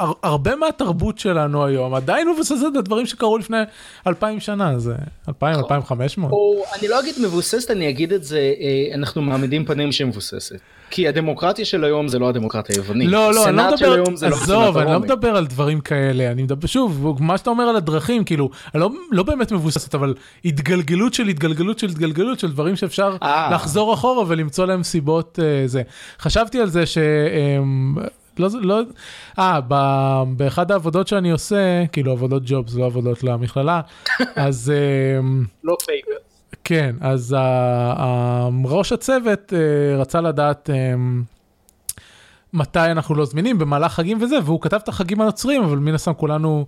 הר- 0.00 0.12
הרבה 0.22 0.56
מהתרבות 0.56 1.18
שלנו 1.18 1.64
היום 1.64 1.94
עדיין 1.94 2.28
מבוססת 2.28 2.66
על 2.76 2.82
דברים 2.82 3.06
שקרו 3.06 3.38
לפני 3.38 3.56
2,000 4.06 4.40
שנה, 4.40 4.78
זה 4.78 4.94
2,000, 5.28 5.58
2,500. 5.58 6.32
או 6.32 6.64
אני 6.78 6.88
לא 6.88 7.00
אגיד 7.00 7.14
מבוססת 7.22 7.70
אני 7.70 7.88
אגיד 7.88 8.12
את 8.12 8.24
זה 8.24 8.38
אה, 8.60 8.94
אנחנו 8.94 9.22
מעמידים 9.22 9.64
פנים 9.64 9.92
שהיא 9.92 10.06
מבוססת. 10.06 10.56
כי 10.90 11.08
הדמוקרטיה 11.08 11.64
של 11.64 11.84
היום 11.84 12.08
זה 12.08 12.18
לא 12.18 12.28
הדמוקרטיה 12.28 12.76
היוונית. 12.76 13.08
לא, 13.08 13.34
לא, 13.34 13.48
אני 13.48 13.56
לא 13.56 13.70
מדבר, 13.74 13.96
לא 13.96 14.02
עזוב, 14.12 14.22
הסנאט 14.24 14.76
אני 14.76 14.92
לא. 14.92 15.00
מדבר 15.00 15.36
על 15.36 15.46
דברים 15.46 15.80
כאלה, 15.80 16.30
אני 16.30 16.42
מדבר, 16.42 16.66
שוב, 16.66 17.16
מה 17.20 17.38
שאתה 17.38 17.50
אומר 17.50 17.64
על 17.64 17.76
הדרכים, 17.76 18.24
כאילו, 18.24 18.50
לא, 18.74 18.90
לא 19.10 19.22
באמת 19.22 19.52
מבוססת, 19.52 19.94
אבל 19.94 20.14
התגלגלות 20.44 21.14
של 21.14 21.26
התגלגלות 21.28 21.78
של 21.78 21.86
התגלגלות 21.86 22.38
של 22.40 22.50
דברים 22.52 22.76
שאפשר 22.76 23.16
אה. 23.22 23.50
לחזור 23.54 23.94
אחורה 23.94 24.24
ולמצוא 24.28 24.66
להם 24.66 24.82
סיבות 24.82 25.38
אה, 25.42 25.66
זה. 25.66 25.82
חשבתי 26.20 26.60
על 26.60 26.68
זה 26.68 26.86
ש... 26.86 26.98
אה, 26.98 27.58
לא, 28.38 28.48
לא, 28.60 28.80
אה, 29.38 29.60
ב- 29.68 30.24
באחד 30.36 30.70
העבודות 30.72 31.08
שאני 31.08 31.30
עושה, 31.30 31.84
כאילו 31.92 32.12
עבודות 32.12 32.42
ג'ובס, 32.46 32.74
לא 32.74 32.84
עבודות 32.84 33.22
למכללה, 33.24 33.80
אז 34.36 34.72
אה, 34.74 35.20
לא 35.64 35.76
פייק. 35.86 36.04
כן, 36.64 36.96
אז 37.00 37.36
ראש 38.64 38.92
הצוות 38.92 39.52
אה, 39.52 39.58
רצה 40.00 40.20
לדעת 40.20 40.70
אה, 40.70 40.94
מתי 42.52 42.78
אנחנו 42.90 43.14
לא 43.14 43.24
זמינים 43.24 43.58
במהלך 43.58 43.92
חגים 43.92 44.22
וזה, 44.22 44.36
והוא 44.44 44.60
כתב 44.60 44.76
את 44.84 44.88
החגים 44.88 45.20
הנוצרים, 45.20 45.62
אבל 45.62 45.78
מן 45.78 45.94
הסתם 45.94 46.12
כולנו, 46.12 46.66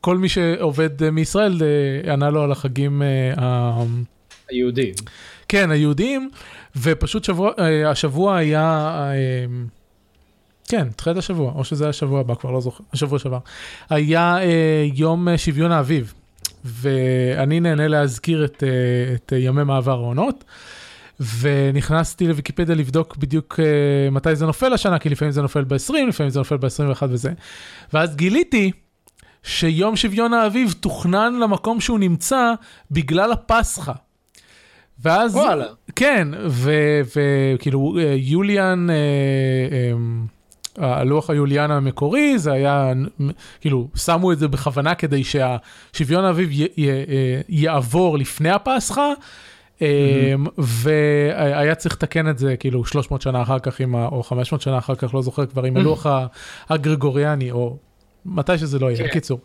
כל 0.00 0.18
מי 0.18 0.28
שעובד 0.28 1.02
אה, 1.02 1.10
מישראל 1.10 1.58
אה, 1.62 2.12
ענה 2.12 2.30
לו 2.30 2.42
על 2.42 2.52
החגים, 2.52 3.02
ה- 3.36 3.82
היהודים. 4.50 4.94
כן, 5.48 5.70
היהודיים, 5.70 6.30
ופשוט 6.76 7.24
שבוע, 7.24 7.50
השבוע 7.86 8.36
היה, 8.36 8.94
כן, 10.68 10.88
תחילת 10.96 11.16
השבוע, 11.16 11.52
או 11.52 11.64
שזה 11.64 11.84
היה 11.84 11.90
השבוע 11.90 12.20
הבא, 12.20 12.34
כבר 12.34 12.50
לא 12.50 12.60
זוכר, 12.60 12.84
השבוע 12.92 13.18
שעבר, 13.18 13.38
היה 13.90 14.38
אה, 14.38 14.86
יום 14.94 15.28
אה, 15.28 15.38
שוויון 15.38 15.72
האביב, 15.72 16.14
ואני 16.64 17.60
נהנה 17.60 17.88
להזכיר 17.88 18.44
את, 18.44 18.62
אה, 18.62 19.14
את 19.14 19.32
אה, 19.32 19.38
ימי 19.38 19.64
מעבר 19.64 19.92
העונות. 19.92 20.44
ונכנסתי 21.40 22.26
לוויקיפדיה 22.26 22.74
לבדוק 22.74 23.16
בדיוק 23.16 23.60
uh, 23.60 24.10
מתי 24.10 24.36
זה 24.36 24.46
נופל 24.46 24.72
השנה, 24.72 24.98
כי 24.98 25.08
לפעמים 25.08 25.32
זה 25.32 25.42
נופל 25.42 25.64
ב-20, 25.64 25.92
לפעמים 26.08 26.30
זה 26.30 26.38
נופל 26.38 26.56
ב-21 26.56 27.02
וזה. 27.08 27.32
ואז 27.92 28.16
גיליתי 28.16 28.72
שיום 29.42 29.96
שוויון 29.96 30.34
האביב 30.34 30.74
תוכנן 30.80 31.38
למקום 31.42 31.80
שהוא 31.80 31.98
נמצא 31.98 32.52
בגלל 32.90 33.32
הפסחא. 33.32 33.92
ואז, 35.02 35.34
וואלה. 35.34 35.66
כן, 35.96 36.28
וכאילו 36.48 37.98
אה, 37.98 38.14
יוליאן, 38.18 38.90
אה, 38.90 38.94
אה, 39.72 39.92
הלוח 40.78 41.30
היוליאן 41.30 41.70
המקורי, 41.70 42.38
זה 42.38 42.52
היה, 42.52 42.92
כאילו, 43.60 43.88
שמו 43.96 44.32
את 44.32 44.38
זה 44.38 44.48
בכוונה 44.48 44.94
כדי 44.94 45.22
שהשוויון 45.24 46.24
האביב 46.24 46.50
י, 46.52 46.66
י, 46.76 46.88
אה, 46.90 46.94
יעבור 47.48 48.18
לפני 48.18 48.50
הפסחא. 48.50 49.10
אה, 49.82 50.34
והיה 50.58 51.74
צריך 51.74 51.94
לתקן 51.94 52.28
את 52.30 52.38
זה 52.38 52.56
כאילו 52.56 52.84
300 52.84 53.22
שנה 53.22 53.42
אחר 53.42 53.58
כך 53.58 53.80
עם 53.80 53.96
ה, 53.96 54.06
או 54.06 54.22
500 54.22 54.60
שנה 54.60 54.78
אחר 54.78 54.94
כך 54.94 55.14
לא 55.14 55.22
זוכר 55.22 55.46
כבר 55.46 55.64
עם 55.64 55.76
הלוח 55.76 56.06
ה- 56.06 56.26
הגרגוריאני 56.68 57.50
או 57.50 57.76
מתי 58.26 58.58
שזה 58.58 58.78
לא 58.78 58.86
יהיה, 58.90 59.04
כן. 59.08 59.12
קיצור. 59.12 59.40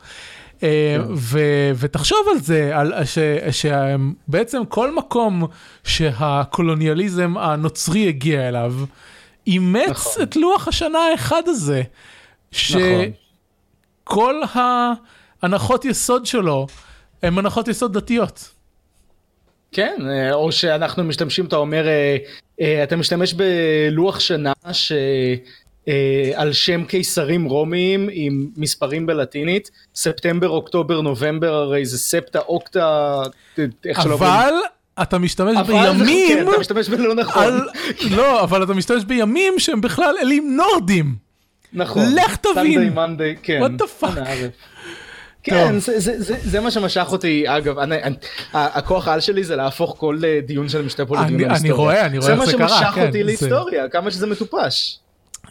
אה, 0.63 0.97
ו- 1.15 1.71
ותחשוב 1.79 2.17
על 2.31 2.39
זה, 2.39 2.71
על 2.79 2.93
ש- 3.05 3.17
שבעצם 3.61 4.61
כל 4.69 4.95
מקום 4.95 5.43
שהקולוניאליזם 5.83 7.37
הנוצרי 7.37 8.07
הגיע 8.07 8.47
אליו, 8.49 8.73
אימץ 9.47 9.89
נכון. 9.89 10.23
את 10.23 10.35
לוח 10.35 10.67
השנה 10.67 10.99
האחד 10.99 11.41
הזה, 11.45 11.81
נכון. 12.53 13.01
שכל 14.03 14.41
ההנחות 14.53 15.85
יסוד 15.85 16.25
שלו 16.25 16.67
הן 17.23 17.37
הנחות 17.37 17.67
יסוד 17.67 17.97
דתיות. 17.97 18.49
כן, 19.71 19.97
אה, 20.09 20.33
או 20.33 20.51
שאנחנו 20.51 21.03
משתמשים, 21.03 21.45
אתה 21.45 21.55
אומר, 21.55 21.87
אה, 21.87 22.17
אה, 22.61 22.83
אתה 22.83 22.95
משתמש 22.95 23.33
בלוח 23.33 24.19
שנה 24.19 24.53
ש... 24.71 24.91
אה, 25.87 26.31
על 26.35 26.53
שם 26.53 26.85
קיסרים 26.85 27.45
רומיים 27.45 28.09
עם 28.11 28.49
מספרים 28.57 29.05
בלטינית, 29.05 29.71
ספטמבר, 29.95 30.49
אוקטובר, 30.49 31.01
נובמבר, 31.01 31.53
הרי 31.53 31.85
זה 31.85 31.97
ספטה, 31.97 32.39
אוקטה, 32.39 33.21
איך 33.85 34.01
שלא 34.01 34.13
אומרים. 34.13 34.31
אבל 34.31 34.53
אתה 35.01 35.17
משתמש 35.17 35.57
זה- 35.57 35.63
בימים, 35.73 36.37
כן, 36.37 36.45
אתה 36.49 36.59
משתמש 36.59 36.89
בלא 36.89 37.15
נכון. 37.15 37.43
על... 37.43 37.67
לא, 38.11 38.43
אבל 38.43 38.63
אתה 38.63 38.73
משתמש 38.73 39.03
בימים 39.03 39.53
שהם 39.57 39.81
בכלל 39.81 40.15
אלים 40.21 40.57
נורדים. 40.57 41.15
נכון. 41.73 42.03
לך 42.15 42.35
תבין. 42.35 42.93
Sunday, 42.93 42.95
Monday, 42.95 43.39
כן. 43.43 43.61
What 43.63 43.81
the 43.81 44.03
fuck? 44.03 44.19
כן, 45.43 45.79
זה, 45.79 45.99
זה, 45.99 46.21
זה, 46.21 46.35
זה 46.43 46.59
מה 46.59 46.71
שמשך 46.71 47.07
אותי, 47.11 47.43
אגב, 47.47 47.79
אני, 47.79 48.03
אני, 48.03 48.15
הכוח 48.53 49.07
העל 49.07 49.19
שלי 49.19 49.43
זה 49.43 49.55
להפוך 49.55 49.95
כל 49.99 50.19
אה, 50.23 50.39
דיון 50.45 50.69
של 50.69 50.81
משתה 50.81 51.05
פה 51.05 51.15
לדיון 51.21 51.39
על 51.41 51.45
אני 51.45 51.53
היסטוריה. 51.53 51.73
רואה, 51.75 52.05
אני 52.05 52.17
רואה 52.17 52.31
איך 52.31 52.39
זה 52.39 52.45
זה 52.45 52.57
קרה. 52.57 52.67
מה 52.67 52.69
שמשך 52.77 52.95
כן, 52.95 53.05
אותי 53.07 53.17
זה- 53.17 53.23
להיסטוריה, 53.23 53.89
כמה 53.89 54.11
שזה 54.11 54.27
מטופש. 54.27 54.99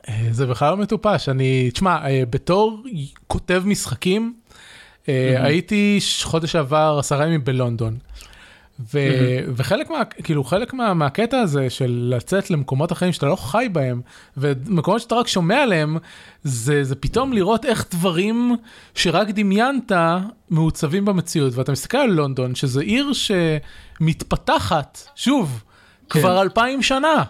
אה, 0.08 0.14
זה 0.30 0.46
בכלל 0.46 0.70
לא 0.70 0.76
מטופש, 0.76 1.28
אני, 1.28 1.70
תשמע, 1.70 1.96
אה, 2.06 2.22
בתור 2.30 2.82
כותב 3.26 3.62
משחקים, 3.66 4.34
הייתי 5.06 5.98
חודש 6.22 6.52
שעבר 6.52 6.96
עשרה 6.98 7.26
ימים 7.26 7.44
בלונדון. 7.44 7.96
ו- 8.94 9.38
וחלק 9.56 9.90
מה, 9.90 10.04
כאילו 10.04 10.44
חלק 10.44 10.74
מה, 10.74 10.94
מהקטע 10.94 11.38
הזה 11.38 11.70
של 11.70 12.14
לצאת 12.16 12.50
למקומות 12.50 12.92
אחרים 12.92 13.12
שאתה 13.12 13.26
לא 13.26 13.36
חי 13.36 13.68
בהם, 13.72 14.00
ומקומות 14.36 15.00
שאתה 15.00 15.14
רק 15.14 15.28
שומע 15.28 15.62
עליהם, 15.62 15.96
זה, 16.44 16.84
זה 16.84 16.94
פתאום 16.94 17.32
לראות 17.32 17.64
איך 17.64 17.86
דברים 17.90 18.56
שרק 18.94 19.28
דמיינת 19.30 19.92
מעוצבים 20.50 21.04
במציאות. 21.04 21.54
ואתה 21.54 21.72
מסתכל 21.72 21.98
על 21.98 22.10
לונדון, 22.10 22.54
שזו 22.54 22.80
עיר 22.80 23.10
שמתפתחת, 23.12 25.08
שוב, 25.16 25.62
כן. 26.10 26.20
כבר 26.20 26.42
אלפיים 26.42 26.82
שנה. 26.82 27.24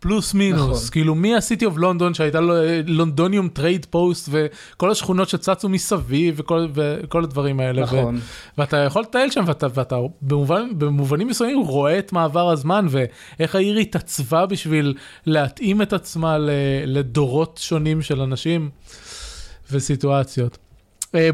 פלוס 0.00 0.34
מינוס, 0.34 0.60
נכון. 0.60 0.90
כאילו 0.90 1.14
מה 1.14 1.31
City 1.31 1.64
of 1.64 1.76
London 1.76 2.14
שהייתה 2.14 2.40
לו 2.40 2.56
אה, 2.56 2.80
Londinium 2.86 3.48
trade 3.48 3.86
post 3.90 4.28
וכל 4.30 4.90
השכונות 4.90 5.28
שצצו 5.28 5.68
מסביב 5.68 6.34
וכל, 6.38 6.66
וכל 6.74 7.24
הדברים 7.24 7.60
האלה. 7.60 7.82
נכון. 7.82 8.16
ו, 8.16 8.20
ואתה 8.58 8.76
יכול 8.76 9.02
לטייל 9.02 9.30
שם 9.30 9.44
ואתה, 9.46 9.66
ואתה 9.74 9.96
במובן, 10.22 10.78
במובנים 10.78 11.28
מסוימים 11.28 11.60
רואה 11.60 11.98
את 11.98 12.12
מעבר 12.12 12.50
הזמן 12.50 12.86
ואיך 12.90 13.54
העיר 13.54 13.78
התעצבה 13.78 14.46
בשביל 14.46 14.94
להתאים 15.26 15.82
את 15.82 15.92
עצמה 15.92 16.38
ל, 16.38 16.50
לדורות 16.86 17.60
שונים 17.62 18.02
של 18.02 18.20
אנשים 18.20 18.70
וסיטואציות. 19.70 20.58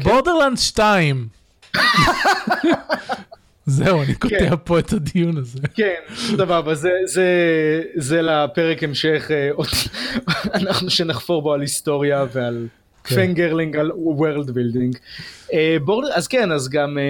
Borderlands 0.03 0.57
2. 0.57 1.27
זהו, 3.65 4.01
אני 4.01 4.15
קוטע 4.15 4.39
כן. 4.39 4.55
פה 4.63 4.79
את 4.79 4.93
הדיון 4.93 5.37
הזה. 5.37 5.59
כן, 5.75 6.01
סבבה, 6.15 6.75
זה, 6.75 6.91
זה, 7.05 7.27
זה 7.95 8.21
לפרק 8.21 8.83
המשך, 8.83 9.31
אה, 9.31 9.49
אנחנו 10.53 10.89
שנחפור 10.89 11.41
בו 11.41 11.53
על 11.53 11.61
היסטוריה 11.61 12.25
ועל 12.33 12.67
כן. 13.03 13.15
fangirling, 13.15 13.77
על 13.77 13.91
world 13.91 14.51
building. 14.51 14.97
אז 16.13 16.27
כן, 16.27 16.51
אז 16.51 16.69
גם 16.69 16.97
אה, 16.97 17.03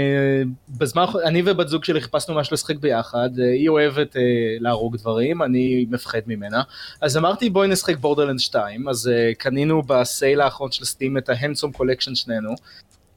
בזמן, 0.69 1.05
אני 1.23 1.41
ובת 1.45 1.67
זוג 1.67 1.83
שלי 1.83 2.01
חיפשנו 2.01 2.35
משהו 2.35 2.53
לשחק 2.53 2.75
ביחד, 2.75 3.29
אה, 3.39 3.51
היא 3.51 3.69
אוהבת 3.69 4.17
אה, 4.17 4.21
להרוג 4.59 4.97
דברים, 4.97 5.41
אני 5.41 5.85
מפחד 5.89 6.19
ממנה, 6.27 6.61
אז 7.01 7.17
אמרתי 7.17 7.49
בואי 7.49 7.67
נשחק 7.67 7.97
Borderlands 7.97 8.39
2, 8.39 8.87
אז 8.87 9.07
אה, 9.07 9.31
קנינו 9.37 9.81
ב 9.81 9.93
sale 9.93 10.41
האחרון 10.41 10.71
של 10.71 10.85
Steam 10.85 11.17
את 11.17 11.29
ה 11.29 11.34
Handsome 11.34 11.71
Collection 11.71 12.15
שנינו, 12.15 12.55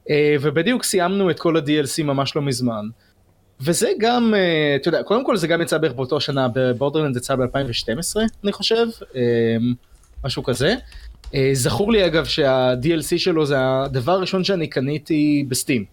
אה, 0.09 0.35
ובדיוק 0.41 0.83
סיימנו 0.83 1.29
את 1.29 1.39
כל 1.39 1.57
ה-DLC 1.57 2.03
ממש 2.03 2.35
לא 2.35 2.41
מזמן. 2.41 2.85
וזה 3.61 3.89
גם, 3.97 4.33
אה, 4.33 4.75
אתה 4.75 4.87
יודע, 4.87 5.03
קודם 5.03 5.25
כל 5.25 5.37
זה 5.37 5.47
גם 5.47 5.61
יצא 5.61 5.77
בערך 5.77 5.93
באותו 5.93 6.19
שנה, 6.19 6.47
ב 6.53 6.58
Borderlands 6.58 7.15
יצא 7.17 7.35
ב-2012, 7.35 8.19
אני 8.43 8.51
חושב, 8.51 8.87
אה, 9.15 9.21
משהו 10.23 10.43
כזה. 10.43 10.75
אה, 11.35 11.49
זכור 11.53 11.91
לי 11.91 12.05
אגב 12.05 12.25
שה-DLC 12.25 13.17
שלו 13.17 13.45
זה 13.45 13.55
הדבר 13.59 14.11
הראשון 14.11 14.43
שאני 14.43 14.67
קניתי 14.67 15.45
ב 15.47 15.52
Steam. 15.52 15.85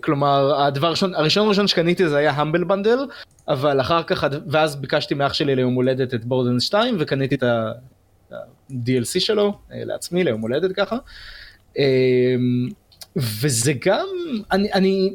כלומר, 0.00 0.62
הדבר 0.62 0.86
הראשון, 0.86 1.14
הראשון 1.14 1.46
הראשון 1.46 1.68
שקניתי 1.68 2.08
זה 2.08 2.16
היה 2.16 2.30
Humble 2.30 2.64
Bundle, 2.64 2.98
אבל 3.48 3.80
אחר 3.80 4.02
כך, 4.02 4.26
ואז 4.46 4.76
ביקשתי 4.76 5.14
מאח 5.14 5.32
שלי 5.32 5.56
ליום 5.56 5.74
הולדת 5.74 6.14
את 6.14 6.24
Borderlands 6.24 6.60
2 6.60 6.96
וקניתי 6.98 7.34
את 7.34 7.42
ה-DLC 7.42 9.20
שלו 9.20 9.58
לעצמי 9.70 10.24
ליום 10.24 10.40
הולדת 10.40 10.72
ככה. 10.76 10.96
וזה 13.16 13.72
גם, 13.80 14.06
אני, 14.52 14.72
אני, 14.72 15.12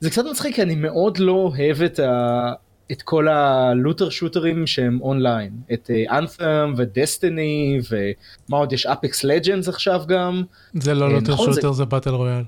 זה 0.00 0.10
קצת 0.10 0.24
מצחיק 0.30 0.54
כי 0.56 0.62
אני 0.62 0.74
מאוד 0.74 1.18
לא 1.18 1.32
אוהב 1.32 1.82
את, 1.82 1.98
ה, 1.98 2.52
את 2.92 3.02
כל 3.02 3.28
ה 3.28 3.40
looter 3.40 4.10
shooterים 4.10 4.66
שהם 4.66 4.98
אונליין, 5.00 5.50
את 5.72 5.90
Anthem 6.10 6.74
ו 6.76 6.89
Destiny 6.89 7.78
ומה 7.90 8.58
עוד 8.58 8.72
יש 8.72 8.86
Apex 8.86 9.24
Legends 9.24 9.68
עכשיו 9.68 10.02
גם, 10.06 10.42
זה 10.74 10.94
לא 10.94 11.04
אה, 11.04 11.12
looter 11.12 11.32
נכון, 11.32 11.52
זה- 11.52 11.60
shooter, 11.60 11.72
זה 11.72 11.84
battle 11.84 12.10
royale. 12.10 12.42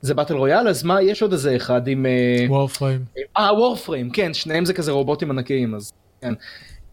זה 0.00 0.14
battle 0.14 0.34
royale 0.34 0.68
אז 0.68 0.82
מה 0.84 1.02
יש 1.02 1.22
עוד 1.22 1.32
איזה 1.32 1.56
אחד 1.56 1.88
עם, 1.88 2.06
אה, 2.06 2.46
Warframe. 2.48 3.04
אה 3.38 3.54
Warframe 3.54 4.10
כן 4.10 4.34
שניהם 4.34 4.64
זה 4.64 4.74
כזה 4.74 4.92
רובוטים 4.92 5.30
ענקיים 5.30 5.74
אז 5.74 5.92
כן. 6.20 6.32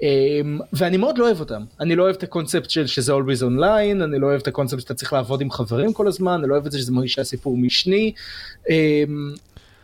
ואני 0.72 0.96
מאוד 0.96 1.18
לא 1.18 1.24
אוהב 1.24 1.40
אותם 1.40 1.64
אני 1.80 1.96
לא 1.96 2.02
אוהב 2.02 2.16
את 2.16 2.22
הקונספט 2.22 2.70
של 2.70 2.86
שזה 2.86 3.12
always 3.12 3.42
online 3.42 4.04
אני 4.04 4.18
לא 4.18 4.26
אוהב 4.26 4.40
את 4.40 4.48
הקונספט 4.48 4.80
שאתה 4.80 4.94
צריך 4.94 5.12
לעבוד 5.12 5.40
עם 5.40 5.50
חברים 5.50 5.92
כל 5.92 6.08
הזמן 6.08 6.32
אני 6.32 6.48
לא 6.48 6.54
אוהב 6.54 6.66
את 6.66 6.72
זה 6.72 6.78
שזה 6.78 6.92
מרגיש 6.92 7.12
שהסיפור 7.12 7.56
משני. 7.56 8.12
Um, 8.58 8.70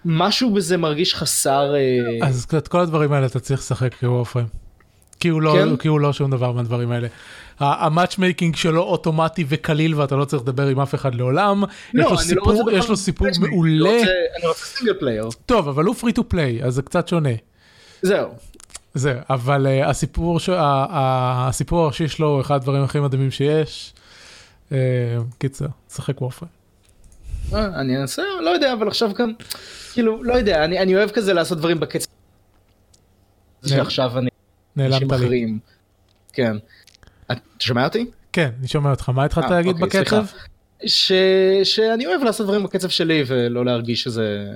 משהו 0.04 0.54
בזה 0.54 0.76
מרגיש 0.76 1.14
חסר 1.14 1.74
אה, 1.74 2.26
אז 2.28 2.46
את 2.58 2.68
כל 2.68 2.80
הדברים 2.80 3.12
האלה 3.12 3.26
אתה 3.26 3.40
צריך 3.40 3.60
לשחק 3.60 3.94
ב 4.00 4.05
Warframe. 4.05 4.48
כי 5.20 5.28
הוא 5.28 5.42
לא, 5.42 5.52
כן? 5.58 5.76
כי 5.76 5.88
הוא 5.88 6.00
לא 6.00 6.12
שום 6.12 6.30
דבר 6.30 6.52
מהדברים 6.52 6.90
האלה. 6.90 7.08
ה 7.60 7.68
matchmaking 7.68 8.56
שלו 8.56 8.82
אוטומטי 8.82 9.44
וקליל 9.48 9.94
ואתה 9.94 10.16
לא 10.16 10.24
צריך 10.24 10.42
לדבר 10.42 10.66
עם 10.66 10.80
אף 10.80 10.94
אחד 10.94 11.14
לעולם. 11.14 11.64
לא, 11.94 12.02
יש 12.02 12.10
לו 12.10 12.12
לא 12.12 12.16
סיפור, 12.22 12.64
בכלל 12.66 12.78
יש 12.78 12.88
לו 12.88 12.96
סיפור 12.96 13.28
מעולה. 13.40 13.90
אני 13.90 13.98
רוצה- 13.98 14.10
אני 14.38 14.46
רוצה 14.48 14.64
single 14.64 14.94
player 15.00 15.28
טוב, 15.46 15.68
אבל 15.68 15.84
הוא 15.84 15.94
free 15.94 16.12
to 16.12 16.28
play, 16.28 16.62
אז 16.64 16.74
זה 16.74 16.82
קצת 16.82 17.08
שונה. 17.08 17.28
זהו. 18.02 18.28
זה, 18.94 19.20
אבל 19.30 19.66
uh, 19.66 19.86
הסיפור, 19.88 20.40
ש... 20.40 20.48
ה- 20.48 20.54
ה- 20.90 21.48
הסיפור 21.48 21.84
הראשי 21.84 22.08
שלו 22.08 22.28
הוא 22.28 22.40
אחד 22.40 22.54
הדברים 22.54 22.82
הכי 22.82 23.00
מדהימים 23.00 23.30
שיש. 23.30 23.92
Uh, 24.70 24.74
קיצר, 25.38 25.66
שחק 25.94 26.20
וורפריים. 26.20 26.52
אה, 27.54 27.80
אני 27.80 27.96
אנסה 27.96 28.22
לא 28.40 28.50
יודע 28.50 28.72
אבל 28.72 28.88
עכשיו 28.88 29.12
גם 29.14 29.32
כאילו 29.92 30.22
לא 30.22 30.34
יודע 30.34 30.64
אני 30.64 30.78
אני 30.78 30.96
אוהב 30.96 31.10
כזה 31.10 31.32
לעשות 31.32 31.58
דברים 31.58 31.80
בקצב. 31.80 32.06
שעכשיו 33.66 34.18
אני 34.18 34.30
נעלמת 34.76 35.02
לי. 35.02 35.16
אחרים. 35.16 35.58
כן. 36.32 36.56
את 37.32 37.38
שומע 37.60 37.84
אותי? 37.84 38.06
כן, 38.32 38.50
אני 38.58 38.68
שומע 38.68 38.90
אותך, 38.90 39.08
מה 39.08 39.24
התחלת 39.24 39.44
אה, 39.44 39.50
להגיד 39.50 39.82
אוקיי, 39.82 40.00
בקצב? 40.00 40.24
ש... 40.86 41.12
שאני 41.64 42.06
אוהב 42.06 42.22
לעשות 42.22 42.46
דברים 42.46 42.62
בקצב 42.62 42.88
שלי 42.88 43.24
ולא 43.26 43.64
להרגיש 43.64 44.02
שזה, 44.02 44.52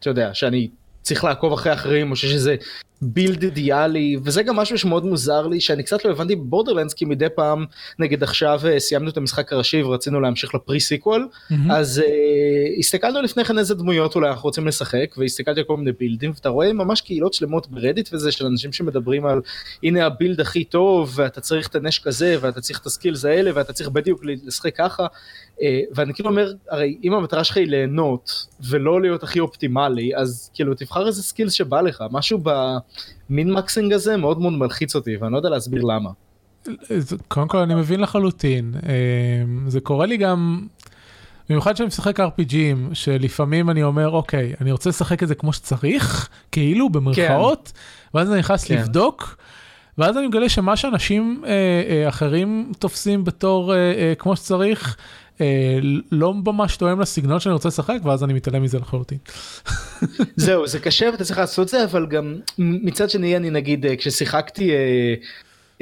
אתה 0.00 0.10
יודע, 0.10 0.34
שאני 0.34 0.68
צריך 1.02 1.24
לעקוב 1.24 1.52
אחרי 1.52 1.72
אחרים 1.72 2.10
או 2.10 2.16
שיש 2.16 2.34
איזה 2.34 2.56
בילד 3.02 3.42
אידיאלי 3.42 4.16
וזה 4.24 4.42
גם 4.42 4.56
משהו 4.56 4.78
שמאוד 4.78 5.04
מוזר 5.04 5.46
לי 5.46 5.60
שאני 5.60 5.82
קצת 5.82 6.04
לא 6.04 6.10
הבנתי 6.10 6.36
בבורדרלנדס 6.36 6.94
כי 6.94 7.04
מדי 7.04 7.26
פעם 7.34 7.64
נגיד 7.98 8.22
עכשיו 8.22 8.60
אה, 8.64 8.80
סיימנו 8.80 9.10
את 9.10 9.16
המשחק 9.16 9.52
הראשי 9.52 9.82
ורצינו 9.82 10.20
להמשיך 10.20 10.54
ל 10.54 10.80
Pre-Sequel 10.80 11.28
מהמם. 11.50 11.70
אז 11.70 12.02
uh, 12.04 12.78
הסתכלנו 12.78 13.22
לפני 13.22 13.44
כן 13.44 13.58
איזה 13.58 13.74
דמויות 13.74 14.14
אולי 14.14 14.28
אנחנו 14.28 14.42
רוצים 14.42 14.66
לשחק 14.66 15.14
והסתכלתי 15.18 15.60
על 15.60 15.66
כל 15.66 15.76
מיני 15.76 15.92
buildים 15.92 16.30
ואתה 16.34 16.48
רואה 16.48 16.72
ממש 16.72 17.00
קהילות 17.00 17.34
שלמות 17.34 17.70
ב 17.70 17.75
Reddit 17.75 18.08
וזה 18.12 18.32
של 18.32 18.46
אנשים 18.46 18.72
שמדברים 18.72 19.26
על 19.26 19.40
הנה 19.82 20.06
ה 20.06 20.12
build 20.12 20.40
הכי 20.40 20.64
טוב 20.64 21.12
ואתה 21.14 21.40
צריך 21.40 21.68
את 21.68 21.74
הנשק 21.74 22.06
הזה 22.06 22.36
ואתה 22.40 22.60
צריך 22.60 22.80
את 22.80 22.86
ה 22.86 22.91
skills 22.91 23.24
האלה 23.24 23.50
ואתה 23.54 23.72
צריך 23.72 23.88
בדיוק 23.88 24.20
לשחק 24.24 24.76
ככה 24.76 25.06
uh, 25.06 25.60
ואני 25.94 26.14
כאילו 26.14 26.30
אומר 26.30 26.52
הרי 26.70 26.98
אם 27.04 27.14
המטרה 27.14 27.44
שלך 27.44 27.56
היא 27.56 27.66
ליהנות 27.66 28.46
ולא 28.68 29.00
להיות 29.00 29.22
הכי 29.22 29.40
אופטימלי 29.40 30.16
אז 30.16 30.50
כאילו 30.54 30.74
תבחר 30.74 31.06
איזה 31.06 31.22
skills 31.22 31.52
שבא 31.52 31.80
לך 31.80 32.04
משהו 32.10 32.38
במין 33.30 33.52
מקסינג 33.52 33.92
הזה 33.92 34.16
מאוד 34.16 34.40
מאוד 34.40 34.52
מלחיץ 34.52 34.94
אותי 34.96 35.16
ואני 35.16 35.32
לא 35.32 35.36
יודע 35.36 35.48
להסביר 35.48 35.82
למה. 35.82 36.10
זה- 36.98 37.16
קודם 37.28 37.48
כל 37.48 37.58
אני 37.58 37.74
מבין 37.74 38.00
לחלוטין, 38.00 38.74
אה, 38.86 38.92
זה 39.66 39.80
קורה 39.80 40.06
לי 40.06 40.16
גם, 40.16 40.66
במיוחד 41.48 41.74
כשאני 41.74 41.86
משחק 41.86 42.20
RPGים, 42.20 42.94
שלפעמים 42.94 43.70
אני 43.70 43.82
אומר 43.82 44.10
אוקיי, 44.10 44.52
אני 44.60 44.72
רוצה 44.72 44.88
לשחק 44.90 45.22
את 45.22 45.28
זה 45.28 45.34
כמו 45.34 45.52
שצריך, 45.52 46.28
כאילו 46.52 46.90
במרכאות, 46.90 47.72
ואז 48.14 48.30
אני 48.30 48.38
נכנס 48.38 48.64
כן. 48.64 48.74
לבדוק, 48.74 49.36
ואז 49.98 50.16
אני 50.18 50.26
מגלה 50.26 50.48
שמה 50.48 50.76
שאנשים 50.76 51.42
אה, 51.46 51.50
אה, 51.50 52.08
אחרים 52.08 52.72
תופסים 52.78 53.24
בתור 53.24 53.74
אה, 53.74 53.78
אה, 53.78 54.12
כמו 54.18 54.36
שצריך, 54.36 54.88
אה, 54.88 54.94
לא 56.12 56.34
ממש 56.34 56.76
תואם 56.76 57.00
לסגנון 57.00 57.40
שאני 57.40 57.52
רוצה 57.52 57.68
לשחק, 57.68 57.98
ואז 58.04 58.24
אני 58.24 58.32
מתעלם 58.32 58.62
מזה 58.62 58.78
לחלוטין. 58.78 59.18
זהו 60.36 60.66
זה 60.66 60.78
קשה 60.78 61.10
ואתה 61.12 61.24
צריך 61.24 61.38
לעשות 61.38 61.68
זה 61.68 61.84
אבל 61.84 62.06
גם 62.06 62.36
מצד 62.58 63.10
שני 63.10 63.36
אני 63.36 63.50
נגיד 63.50 63.86
אה, 63.86 63.96
כששיחקתי 63.96 64.70
אה, 64.70 65.14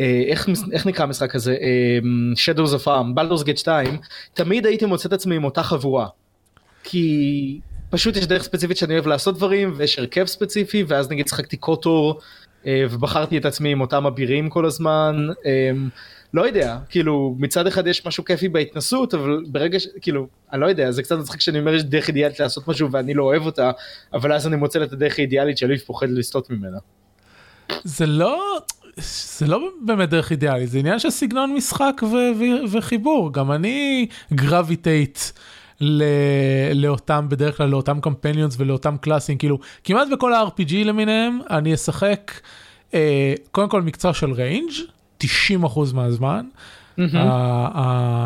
אה, 0.00 0.22
איך, 0.26 0.48
איך 0.72 0.86
נקרא 0.86 1.04
המשחק 1.04 1.34
הזה 1.34 1.56
אה, 1.60 1.98
Shadows 2.34 2.70
of 2.70 2.86
Arm 2.86 3.14
בלדורס 3.14 3.42
גט 3.42 3.58
2 3.58 3.98
תמיד 4.34 4.66
הייתי 4.66 4.86
מוצא 4.86 5.08
את 5.08 5.12
עצמי 5.12 5.36
עם 5.36 5.44
אותה 5.44 5.62
חבורה. 5.62 6.06
כי 6.84 7.60
פשוט 7.90 8.16
יש 8.16 8.26
דרך 8.26 8.42
ספציפית 8.42 8.76
שאני 8.76 8.94
אוהב 8.94 9.06
לעשות 9.06 9.36
דברים 9.36 9.72
ויש 9.76 9.98
הרכב 9.98 10.26
ספציפי 10.26 10.84
ואז 10.88 11.10
נגיד 11.10 11.28
שחקתי 11.28 11.56
קוטור 11.56 12.20
אה, 12.66 12.84
ובחרתי 12.90 13.38
את 13.38 13.44
עצמי 13.44 13.72
עם 13.72 13.80
אותם 13.80 14.06
אבירים 14.06 14.48
כל 14.48 14.66
הזמן. 14.66 15.16
לא 16.34 16.46
יודע, 16.46 16.78
כאילו 16.88 17.36
מצד 17.38 17.66
אחד 17.66 17.86
יש 17.86 18.06
משהו 18.06 18.24
כיפי 18.24 18.48
בהתנסות 18.48 19.14
אבל 19.14 19.44
ברגע 19.48 19.80
ש... 19.80 19.86
כאילו, 20.00 20.26
אני 20.52 20.60
לא 20.60 20.66
יודע, 20.66 20.90
זה 20.90 21.02
קצת 21.02 21.18
מצחיק 21.18 21.40
שאני 21.40 21.58
אומר 21.58 21.74
יש 21.74 21.82
דרך 21.82 22.08
אידיאלית 22.08 22.40
לעשות 22.40 22.68
משהו 22.68 22.92
ואני 22.92 23.14
לא 23.14 23.22
אוהב 23.22 23.46
אותה, 23.46 23.70
אבל 24.12 24.32
אז 24.32 24.46
אני 24.46 24.56
מוצא 24.56 24.84
את 24.84 24.92
הדרך 24.92 25.18
האידיאלית 25.18 25.58
שאני 25.58 25.78
מפחד 25.78 26.10
לסטות 26.10 26.50
ממנה. 26.50 26.78
זה 27.84 28.06
לא, 28.06 28.58
זה 28.96 29.46
לא 29.46 29.68
באמת 29.84 30.08
דרך 30.08 30.30
אידיאלית, 30.30 30.70
זה 30.70 30.78
עניין 30.78 30.98
של 30.98 31.10
סגנון 31.10 31.54
משחק 31.54 32.00
ו- 32.02 32.06
ו- 32.38 32.72
וחיבור, 32.72 33.32
גם 33.32 33.52
אני 33.52 34.06
gravitate 34.32 35.18
ל... 35.80 36.02
לאותם, 36.74 37.26
בדרך 37.28 37.56
כלל 37.56 37.68
לאותם 37.68 38.00
companions 38.00 38.54
ולאותם 38.58 38.96
classים, 39.00 39.38
כאילו, 39.38 39.58
כמעט 39.84 40.08
בכל 40.12 40.32
ה-RPG 40.34 40.74
למיניהם, 40.74 41.38
אני 41.50 41.74
אשחק, 41.74 42.32
אה, 42.94 43.34
קודם 43.50 43.68
כל 43.68 43.82
מקצוע 43.82 44.14
של 44.14 44.32
range, 44.32 44.72
90% 45.22 45.94
מהזמן. 45.94 46.46
Mm-hmm. 46.98 47.00
Uh, 47.00 47.14
uh, 47.14 47.78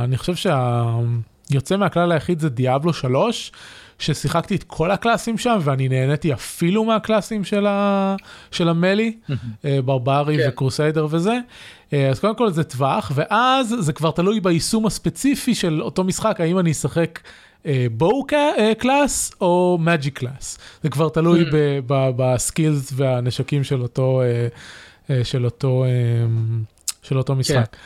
אני 0.05 0.17
חושב 0.17 0.35
שהיוצא 0.35 1.77
מהכלל 1.77 2.13
היחיד 2.13 2.41
זה 2.41 2.49
Diablo 2.49 2.93
3. 2.93 3.53
ששיחקתי 3.99 4.55
את 4.57 4.65
כל 4.65 4.91
ה 4.91 4.97
classים 4.97 5.39
שם 5.39 5.59
ואני 5.63 5.89
נהניתי 5.89 6.33
אפילו 6.33 6.85
מה 6.85 6.98
classים 6.98 7.45
של, 7.45 7.67
ה... 7.67 8.17
של 8.51 8.69
ה 8.69 8.76
melee, 8.76 9.17
אה, 9.65 9.79
ברברי 9.85 10.37
כן. 10.37 10.49
ו 10.49 10.55
Crusader 10.55 11.07
וזה. 11.11 11.39
אה, 11.93 12.09
אז 12.09 12.21
קודם 12.21 12.37
כל 12.37 12.51
זה 12.51 12.65
טווח, 12.65 13.13
ואז 13.15 13.75
זה 13.79 13.93
כבר 13.93 14.11
תלוי 14.11 14.41
ביישום 14.41 14.87
הספציפי 14.87 15.55
של 15.55 15.83
אותו 15.83 16.05
משחק, 16.05 16.41
האם 16.41 16.59
אני 16.59 16.71
אשחק 16.71 17.21
bow 17.93 18.27
class 18.79 19.33
או 19.41 19.79
magic 19.81 20.19
class. 20.19 20.59
זה 20.83 20.91
כבר 20.91 21.09
תלוי 21.09 21.45
ב 21.87 22.02
skills 22.02 22.93
והנשקים 22.97 23.65
של 23.65 23.83
אותו, 23.83 24.23
אה, 25.11 25.25
של 25.25 25.45
אותו, 25.45 25.85
של 27.05 27.19
אותו 27.19 27.35
משחק. 27.35 27.77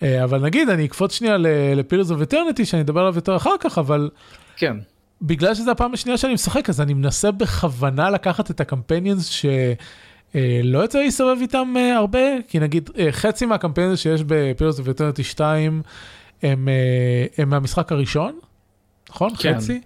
כן. 0.00 0.20
אבל 0.22 0.40
נגיד, 0.40 0.68
אני 0.68 0.86
אקפוץ 0.86 1.12
שנייה 1.12 1.36
ל 1.76 1.80
Pillars 1.80 2.10
of 2.10 2.22
Eternity, 2.22 2.64
שאני 2.64 2.82
אדבר 2.82 3.00
עליו 3.00 3.14
יותר 3.16 3.36
אחר 3.36 3.54
כך, 3.60 3.78
אבל... 3.78 4.10
כן. 4.56 4.76
בגלל 5.22 5.54
שזו 5.54 5.70
הפעם 5.70 5.94
השנייה 5.94 6.18
שאני 6.18 6.34
משחק, 6.34 6.68
אז 6.68 6.80
אני 6.80 6.94
מנסה 6.94 7.30
בכוונה 7.30 8.10
לקחת 8.10 8.50
את 8.50 8.60
ה 8.60 8.66
companions 8.66 9.26
שלא 9.26 10.78
אה, 10.78 10.82
יוצא 10.82 10.98
להסתובב 10.98 11.40
איתם 11.40 11.74
אה, 11.76 11.96
הרבה, 11.96 12.42
כי 12.48 12.58
נגיד 12.58 12.90
אה, 12.98 13.12
חצי 13.12 13.46
מה 13.46 13.55
companions 13.55 13.98
שיש 13.98 14.22
ב 14.26 14.33
Pillars 14.33 14.80
of 14.84 14.92
Eternity 14.92 15.24
2 15.24 15.82
הם, 16.42 16.68
הם 17.38 17.48
מהמשחק 17.50 17.92
הראשון, 17.92 18.38
נכון? 19.10 19.30
כן. 19.38 19.54
חצי? 19.56 19.80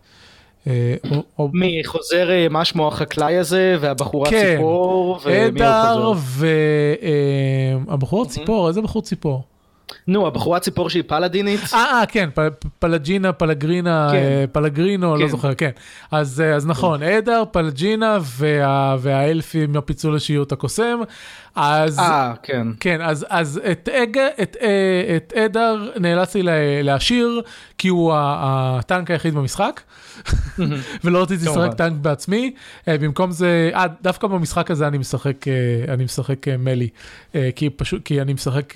מי 1.53 1.83
חוזר 1.85 2.29
מה 2.51 2.65
שמו 2.65 2.89
החקלאי 2.89 3.37
הזה 3.37 3.77
והבחורה 3.81 4.31
כן, 4.31 4.55
ציפור 4.57 5.19
ומי 5.25 5.61
עוד 5.61 6.17
חוזר? 6.17 6.47
והבחור 7.89 8.27
ציפור, 8.27 8.69
איזה 8.69 8.83
בחור 8.83 9.03
ציפור? 9.03 9.43
נו, 10.07 10.27
הבחורה 10.27 10.61
ציפור 10.61 10.91
שהיא 10.91 11.03
פלדינית. 11.07 11.61
אה, 11.75 11.79
אה, 11.79 12.07
כן, 12.07 12.29
פלג'ינה, 12.79 13.33
פלגרינה, 13.33 14.09
כן. 14.13 14.17
אה, 14.17 14.45
פלגרינו, 14.53 15.13
לא 15.13 15.17
כן. 15.17 15.23
לא 15.23 15.29
זוכר, 15.29 15.55
כן. 15.55 15.71
אז, 16.11 16.41
אה, 16.41 16.55
אז 16.55 16.67
נכון, 16.67 17.03
עדר, 17.03 17.43
פלג'ינה 17.53 18.19
וה, 18.23 18.97
והאלפי 19.01 19.67
מהפיצול 19.67 20.17
השיעיות 20.17 20.53
הקוסם. 20.53 21.01
אז, 21.55 21.99
אה, 21.99 22.33
כן. 22.43 22.67
כן, 22.81 23.01
אז, 23.01 23.27
אז 23.29 23.61
את, 23.73 23.89
אג, 23.89 24.19
את, 24.43 24.57
את 25.17 25.33
עדר 25.37 25.91
נאלצתי 26.01 26.43
להשאיר, 26.83 27.43
כי 27.79 27.89
הוא 27.89 28.13
הטנק 28.17 29.11
היחיד 29.11 29.35
במשחק. 29.35 29.81
ולא 31.05 31.23
רציתי 31.23 31.45
לשחק 31.45 31.75
טנק 31.77 32.01
בעצמי, 32.01 32.55
במקום 32.87 33.31
זה, 33.31 33.71
אה, 33.75 33.87
דווקא 34.03 34.27
במשחק 34.27 34.71
הזה 34.71 34.87
אני 34.87 34.99
משחק, 34.99 35.45
אני 35.89 36.05
משחק 36.05 36.49
מלי, 36.59 36.89
כי 37.57 37.71
פשוט, 37.71 38.05
כי 38.05 38.21
אני 38.21 38.33
משחק, 38.33 38.75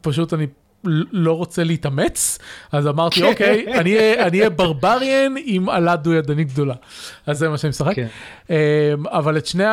פשוט 0.00 0.34
אני 0.34 0.46
לא 1.12 1.32
רוצה 1.32 1.64
להתאמץ, 1.64 2.38
אז 2.72 2.86
אמרתי, 2.86 3.22
אוקיי, 3.22 3.74
אני 3.78 3.96
אהיה 4.38 4.50
ברבריאן 4.50 5.34
עם 5.44 5.68
עלה 5.68 5.96
דו-ידנית 5.96 6.52
גדולה. 6.52 6.74
אז 7.26 7.38
זה 7.38 7.48
מה 7.48 7.58
שאני 7.58 7.68
משחק. 7.68 7.94
כן. 7.94 8.06
אמ, 8.50 8.56
אבל 9.06 9.38
את 9.38 9.46
שני 9.46 9.64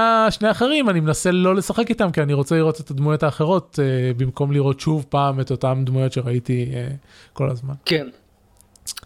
האחרים 0.41 0.89
אני 0.89 0.99
מנסה 0.99 1.31
לא 1.31 1.55
לשחק 1.55 1.89
איתם, 1.89 2.11
כי 2.11 2.21
אני 2.21 2.33
רוצה 2.33 2.55
לראות 2.55 2.81
את 2.81 2.91
הדמויות 2.91 3.23
האחרות, 3.23 3.79
אה, 3.81 4.13
במקום 4.17 4.51
לראות 4.51 4.79
שוב 4.79 5.05
פעם 5.09 5.39
את 5.39 5.51
אותן 5.51 5.85
דמויות 5.85 6.13
שראיתי 6.13 6.71
אה, 6.73 6.87
כל 7.33 7.49
הזמן. 7.49 7.73
כן. 7.85 8.07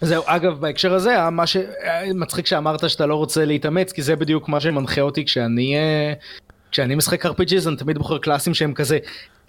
זהו, 0.02 0.24
אגב, 0.26 0.60
בהקשר 0.60 0.94
הזה, 0.94 1.30
מה 1.30 1.44
שמצחיק 1.48 2.46
שאמרת 2.46 2.90
שאתה 2.90 3.06
לא 3.06 3.16
רוצה 3.16 3.46
להתאמץ, 3.46 3.92
כי 3.92 4.02
זה 4.02 4.16
בדיוק 4.16 4.50
מה 4.50 4.60
שמנחה 4.60 5.02
אותי 5.02 5.26
כשאני 5.26 5.78
אה, 5.78 6.14
כשאני 6.72 6.96
משחק 6.96 7.26
RPGs 7.26 7.68
אני 7.68 7.76
תמיד 7.76 7.98
בוחר 7.98 8.18
קלאסים 8.18 8.54
שהם 8.54 8.74
כזה 8.74 8.98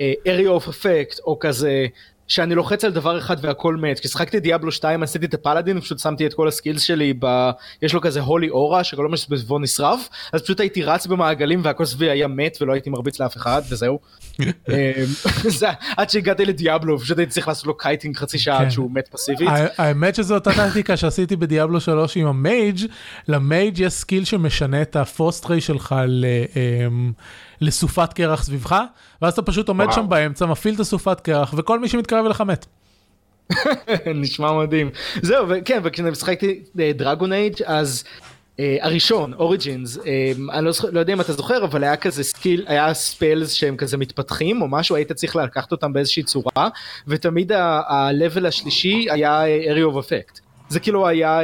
area 0.01 0.61
of 0.61 0.69
effect 0.69 1.21
או 1.25 1.39
כזה 1.41 1.87
שאני 2.29 2.55
לוחץ 2.55 2.85
על 2.85 2.93
דבר 2.93 3.19
אחד 3.19 3.37
והכל 3.41 3.77
מת. 3.77 4.01
כששחקתי 4.01 4.41
דיאבלו 4.41 4.73
2 4.73 5.03
עשיתי 5.03 5.27
את 5.27 5.35
הפלאדין 5.35 5.81
פשוט 5.81 5.99
שמתי 5.99 6.27
את 6.27 6.35
כל 6.35 6.49
הסקילס 6.49 6.83
שלי 6.83 7.15
ב... 7.19 7.51
יש 7.83 7.95
לו 7.95 8.01
כזה 8.01 8.21
הולי 8.21 8.51
אורה 8.51 8.85
שכל 8.85 9.09
מה 9.09 9.17
שסביבו 9.17 9.59
נשרף 9.59 10.09
אז 10.33 10.43
פשוט 10.43 10.61
הייתי 10.61 10.83
רץ 10.83 11.07
במעגלים 11.07 11.61
והכל 11.65 11.85
סביבי 11.85 12.11
היה 12.11 12.29
מת 12.29 12.59
ולא 12.61 12.73
הייתי 12.73 12.91
מרביץ 12.91 13.21
לאף 13.21 13.37
אחד 13.37 13.63
וזהו. 13.71 13.99
אמ, 14.41 14.45
עד 15.97 16.11
שהגעתי 16.11 16.45
ל 16.45 16.52
Diablo 16.52 16.99
פשוט 16.99 17.19
הייתי 17.19 17.33
צריך 17.33 17.49
לעשות 17.49 17.67
לו 17.67 17.77
kiting 17.77 18.17
חצי 18.17 18.39
שעה 18.39 18.59
עד 18.59 18.65
כן. 18.65 18.71
שהוא 18.71 18.91
מת 18.95 19.09
פסיבית. 19.09 19.49
האמת 19.79 20.15
שזו 20.15 20.35
אותה 20.35 20.51
טקטיקה 20.53 20.97
שעשיתי 20.97 21.37
ב 21.37 21.43
Diablo 21.43 21.81
3 21.81 22.17
עם 22.17 22.27
ה 22.27 22.37
mage 22.37 22.79
ל 23.29 23.39
mage 23.39 23.79
יש 23.79 23.93
skill 23.93 24.25
שמשנה 24.25 24.83
את 24.83 24.97
ה 24.97 25.05
frost 25.05 25.47
ray 25.47 25.61
שלך 25.61 25.95
ל... 26.09 26.25
לסופת 27.63 28.13
קרח 28.13 28.43
סביבך, 28.43 28.81
ואז 29.23 29.33
אתה 29.33 29.43
פשוט 29.43 29.69
עומד 29.69 29.85
וואו. 29.85 29.97
שם 29.97 30.09
באמצע, 30.09 30.47
מפעיל 30.47 30.75
את 30.75 30.81
הסופת 30.81 31.21
קרח, 31.21 31.55
וכל 31.57 31.81
מי 31.81 31.89
שמתקרב 31.89 32.27
אליך 32.27 32.41
מת. 32.41 32.67
נשמע 34.15 34.53
מדהים. 34.53 34.91
זהו, 35.23 35.47
וכן, 35.49 35.81
וכשאני 35.85 36.11
משחקתי 36.11 36.63
Dragon 36.95 37.33
Age 37.33 37.63
אז 37.67 38.05
uh, 38.57 38.61
הראשון, 38.81 39.33
Origins, 39.33 39.97
uh, 39.97 40.01
אני 40.53 40.65
לא, 40.65 40.73
לא 40.93 41.01
יודע 41.01 41.13
אם 41.13 41.21
אתה 41.21 41.33
זוכר, 41.33 41.65
אבל 41.65 41.85
היה 41.85 41.97
כזה 41.97 42.25
skill, 42.25 42.65
היה 42.67 42.95
spells 42.95 43.53
שהם 43.53 43.77
כזה 43.77 43.97
מתפתחים 43.97 44.63
או 44.63 44.69
משהו, 44.69 44.97
היית 44.97 45.13
צריך 45.13 45.37
לקחת 45.37 45.73
אותם 45.73 45.93
באיזושהי 45.93 46.23
צורה, 46.23 46.69
ותמיד 47.07 47.53
ה-level 47.53 48.47
השלישי 48.47 49.07
היה 49.11 49.43
area 49.45 49.95
of 49.95 49.97
effect. 49.97 50.42
זה 50.73 50.81
כאילו 50.81 51.09
היה 51.09 51.41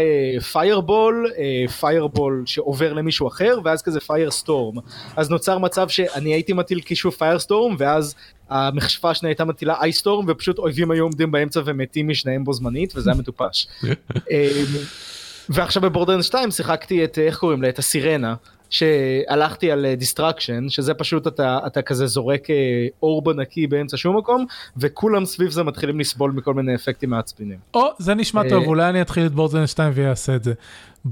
פיירבול, 0.52 1.26
uh, 1.26 1.70
פיירבול 1.70 2.42
uh, 2.46 2.50
שעובר 2.50 2.92
למישהו 2.92 3.28
אחר, 3.28 3.58
ואז 3.64 3.82
כזה 3.82 4.00
firestorm. 4.00 4.74
אז 5.16 5.30
נוצר 5.30 5.58
מצב 5.58 5.88
שאני 5.88 6.32
הייתי 6.32 6.52
מטיל 6.52 6.80
קישור 6.80 7.12
firestorm, 7.12 7.76
ואז 7.78 8.14
המכשפה 8.50 9.10
השנייה 9.10 9.30
הייתה 9.30 9.44
מטילה 9.44 9.74
ice 9.80 9.95
storm, 9.95 10.24
ופשוט 10.28 10.58
אויבים 10.58 10.90
היו 10.90 11.04
עומדים 11.04 11.30
באמצע 11.30 11.60
ומתים 11.64 12.08
משניהם 12.08 12.44
בו 12.44 12.52
זמנית, 12.52 12.96
וזה 12.96 13.10
היה 13.10 13.18
מטופש. 13.18 13.66
אמ, 13.84 13.94
ועכשיו 15.48 15.82
בבורדרלנדס 15.82 16.22
2 16.22 16.50
שיחקתי 16.50 17.04
את, 17.04 17.18
איך 17.18 17.38
קוראים 17.38 17.62
לה? 17.62 17.68
את 17.68 17.78
הסירנה. 17.78 18.34
שהלכתי 18.70 19.70
על 19.70 19.86
destruction 19.94 20.64
אה, 20.64 20.70
שזה 20.70 20.94
פשוט 20.94 21.26
אתה, 21.26 21.58
אתה 21.66 21.82
כזה 21.82 22.06
זורק 22.06 22.50
אה, 22.50 22.86
אורב 23.02 23.22
ענקי 23.22 23.66
באמצע 23.66 23.96
שום 23.96 24.16
מקום 24.16 24.46
וכולם 24.76 25.24
סביב 25.24 25.50
זה 25.50 25.62
מתחילים 25.62 26.00
לסבול 26.00 26.32
מכל 26.32 26.54
מיני 26.54 26.74
אפקטים 26.74 27.10
מעצבנים. 27.10 27.58
או 27.74 27.88
זה 27.98 28.14
נשמע 28.14 28.42
טוב 28.48 28.62
אה, 28.62 28.68
אולי 28.68 28.88
אני 28.88 29.02
אתחיל 29.02 29.26
את 29.26 29.32
בורדרלנדס 29.32 29.66
2 29.66 29.92
ויעשה 29.94 30.36
את 30.36 30.44
זה. 30.44 30.52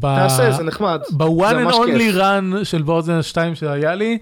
תעשה 0.01 0.53
זה 0.53 0.63
נחמד. 0.63 1.01
ב- 1.11 1.34
one 1.34 1.69
and 1.69 1.73
only 1.73 2.17
run 2.19 2.65
של 2.65 2.83
בורדרלנדס 2.83 3.23
2 3.23 3.55
שהיה 3.55 3.95
לי 3.95 4.19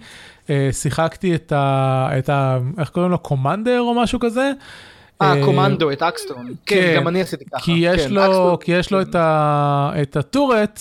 שיחקתי 0.72 1.34
את 1.34 1.52
ה... 1.52 2.08
את 2.18 2.28
ה... 2.28 2.58
איך 2.78 2.88
קוראים 2.88 3.10
לו 3.10 3.18
commander 3.18 3.80
או 3.80 3.94
משהו 3.94 4.20
כזה. 4.20 4.52
אה, 5.22 5.44
commando, 5.44 5.92
את 5.92 6.02
אקסטון. 6.02 6.46
כן, 6.66 6.76
כן, 6.76 6.94
גם 6.96 7.08
אני 7.08 7.20
עשיתי 7.20 7.44
ככה. 7.44 7.64
כי 7.64 7.72
יש 7.72 8.06
כן, 8.06 8.12
לו, 8.12 8.58
כי 8.60 8.72
יש 8.72 8.90
לו 8.92 9.00
את, 9.00 9.14
ה, 9.14 9.92
את 10.02 10.16
ה- 10.16 10.31
turret, 10.31 10.80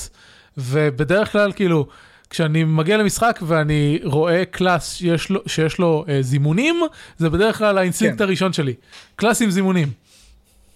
ובדרך 0.57 1.31
כלל 1.31 1.51
כאילו, 1.51 1.85
כשאני 2.33 2.63
מגיע 2.63 2.97
למשחק 2.97 3.39
ואני 3.41 3.99
רואה 4.03 4.45
class 4.45 4.93
שיש 4.93 5.29
לו, 5.29 5.39
שיש 5.47 5.79
לו 5.79 6.05
אה, 6.09 6.21
זימונים, 6.21 6.81
זה 7.17 7.29
בדרך 7.29 7.57
כלל 7.57 7.77
האינסטינקט 7.77 8.17
כן. 8.17 8.23
הראשון 8.23 8.53
שלי. 8.53 8.73
class 9.15 9.41
עם 9.41 9.51
זימונים. 9.51 9.87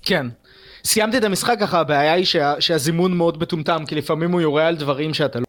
כן. 0.02 0.28
סיימתי 0.86 1.18
את 1.18 1.24
המשחק 1.24 1.58
ככה, 1.60 1.80
הבעיה 1.80 2.14
היא 2.14 2.26
שה, 2.26 2.54
שהזימון 2.60 3.18
מאוד 3.18 3.42
מטומטם, 3.42 3.86
כי 3.88 3.96
לפעמים 3.96 4.32
הוא 4.32 4.42
יורה 4.42 4.68
על 4.68 4.76
דברים 4.76 5.14
שאתה 5.14 5.40
לא... 5.40 5.46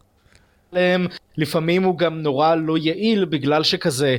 עליהם, 0.71 1.07
לפעמים 1.37 1.83
הוא 1.83 1.97
גם 1.97 2.21
נורא 2.21 2.55
לא 2.55 2.77
יעיל 2.77 3.25
בגלל 3.25 3.63
שכזה 3.63 4.17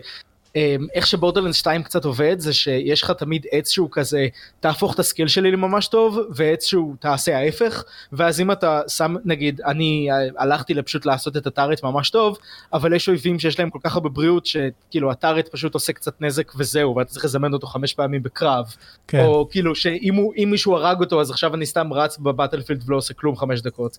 איך 0.94 1.06
שבורדרלנד 1.06 1.54
2 1.54 1.82
קצת 1.82 2.04
עובד 2.04 2.38
זה 2.38 2.52
שיש 2.52 3.02
לך 3.02 3.10
תמיד 3.10 3.46
עץ 3.50 3.70
שהוא 3.70 3.88
כזה 3.92 4.26
תהפוך 4.60 4.94
את 4.94 4.98
הסקיל 4.98 5.28
שלי 5.28 5.50
לממש 5.50 5.88
טוב 5.88 6.18
ועץ 6.30 6.64
שהוא 6.64 6.94
תעשה 7.00 7.38
ההפך 7.38 7.84
ואז 8.12 8.40
אם 8.40 8.52
אתה 8.52 8.80
שם 8.88 9.14
נגיד 9.24 9.60
אני 9.60 10.08
הלכתי 10.38 10.74
לפשוט 10.74 11.06
לעשות 11.06 11.36
את 11.36 11.46
הטארט 11.46 11.82
ממש 11.82 12.10
טוב 12.10 12.38
אבל 12.72 12.92
יש 12.92 13.08
אויבים 13.08 13.38
שיש 13.38 13.58
להם 13.58 13.70
כל 13.70 13.78
כך 13.84 13.94
הרבה 13.94 14.08
בריאות 14.08 14.46
שכאילו 14.46 15.10
הטארט 15.10 15.48
פשוט 15.48 15.74
עושה 15.74 15.92
קצת 15.92 16.20
נזק 16.20 16.52
וזהו 16.56 16.96
ואתה 16.96 17.10
צריך 17.10 17.24
לזמן 17.24 17.52
אותו 17.52 17.66
חמש 17.66 17.94
פעמים 17.94 18.22
בקרב 18.22 18.74
כן. 19.08 19.24
או 19.24 19.48
כאילו 19.50 19.74
שאם 19.74 20.14
הוא, 20.14 20.34
מישהו 20.46 20.76
הרג 20.76 21.00
אותו 21.00 21.20
אז 21.20 21.30
עכשיו 21.30 21.54
אני 21.54 21.66
סתם 21.66 21.92
רץ 21.92 22.18
בבטלפילד 22.18 22.82
ולא 22.86 22.96
עושה 22.96 23.14
כלום 23.14 23.36
חמש 23.36 23.60
דקות 23.60 23.98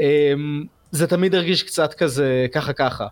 אמ, 0.00 0.64
זה 0.92 1.06
תמיד 1.06 1.34
הרגיש 1.34 1.62
קצת 1.62 1.94
כזה 1.94 2.46
ככה 2.52 2.72
ככה. 2.72 3.06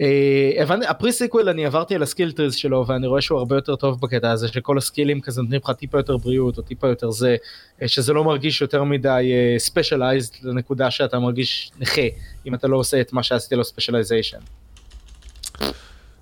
אה, 0.00 0.88
הפרי 0.88 1.12
סיקוול 1.12 1.48
אני 1.48 1.66
עברתי 1.66 1.94
על 1.94 2.02
ה- 2.02 2.11
skill 2.11 2.32
trees 2.32 2.54
שלו 2.54 2.84
ואני 2.86 3.06
רואה 3.06 3.20
שהוא 3.20 3.38
הרבה 3.38 3.56
יותר 3.56 3.76
טוב 3.76 4.00
בקטע 4.00 4.30
הזה 4.30 4.48
שכל 4.48 4.78
ה- 4.78 4.87
skillים 4.87 5.20
כזה 5.20 5.42
נותנים 5.42 5.60
לך 5.64 5.70
טיפה 5.70 5.98
יותר 5.98 6.16
בריאות 6.16 6.58
או 6.58 6.62
טיפה 6.62 6.88
יותר 6.88 7.10
זה 7.10 7.36
אה, 7.82 7.88
שזה 7.88 8.12
לא 8.12 8.24
מרגיש 8.24 8.60
יותר 8.60 8.84
מדי 8.84 9.32
specialized 9.58 10.34
uh, 10.34 10.38
לנקודה 10.42 10.90
שאתה 10.90 11.18
מרגיש 11.18 11.70
נכה 11.78 12.02
אם 12.46 12.54
אתה 12.54 12.68
לא 12.68 12.76
עושה 12.76 13.00
את 13.00 13.12
מה 13.12 13.22
שעשיתי 13.22 13.54
לו 13.54 13.64
specialization. 13.64 14.38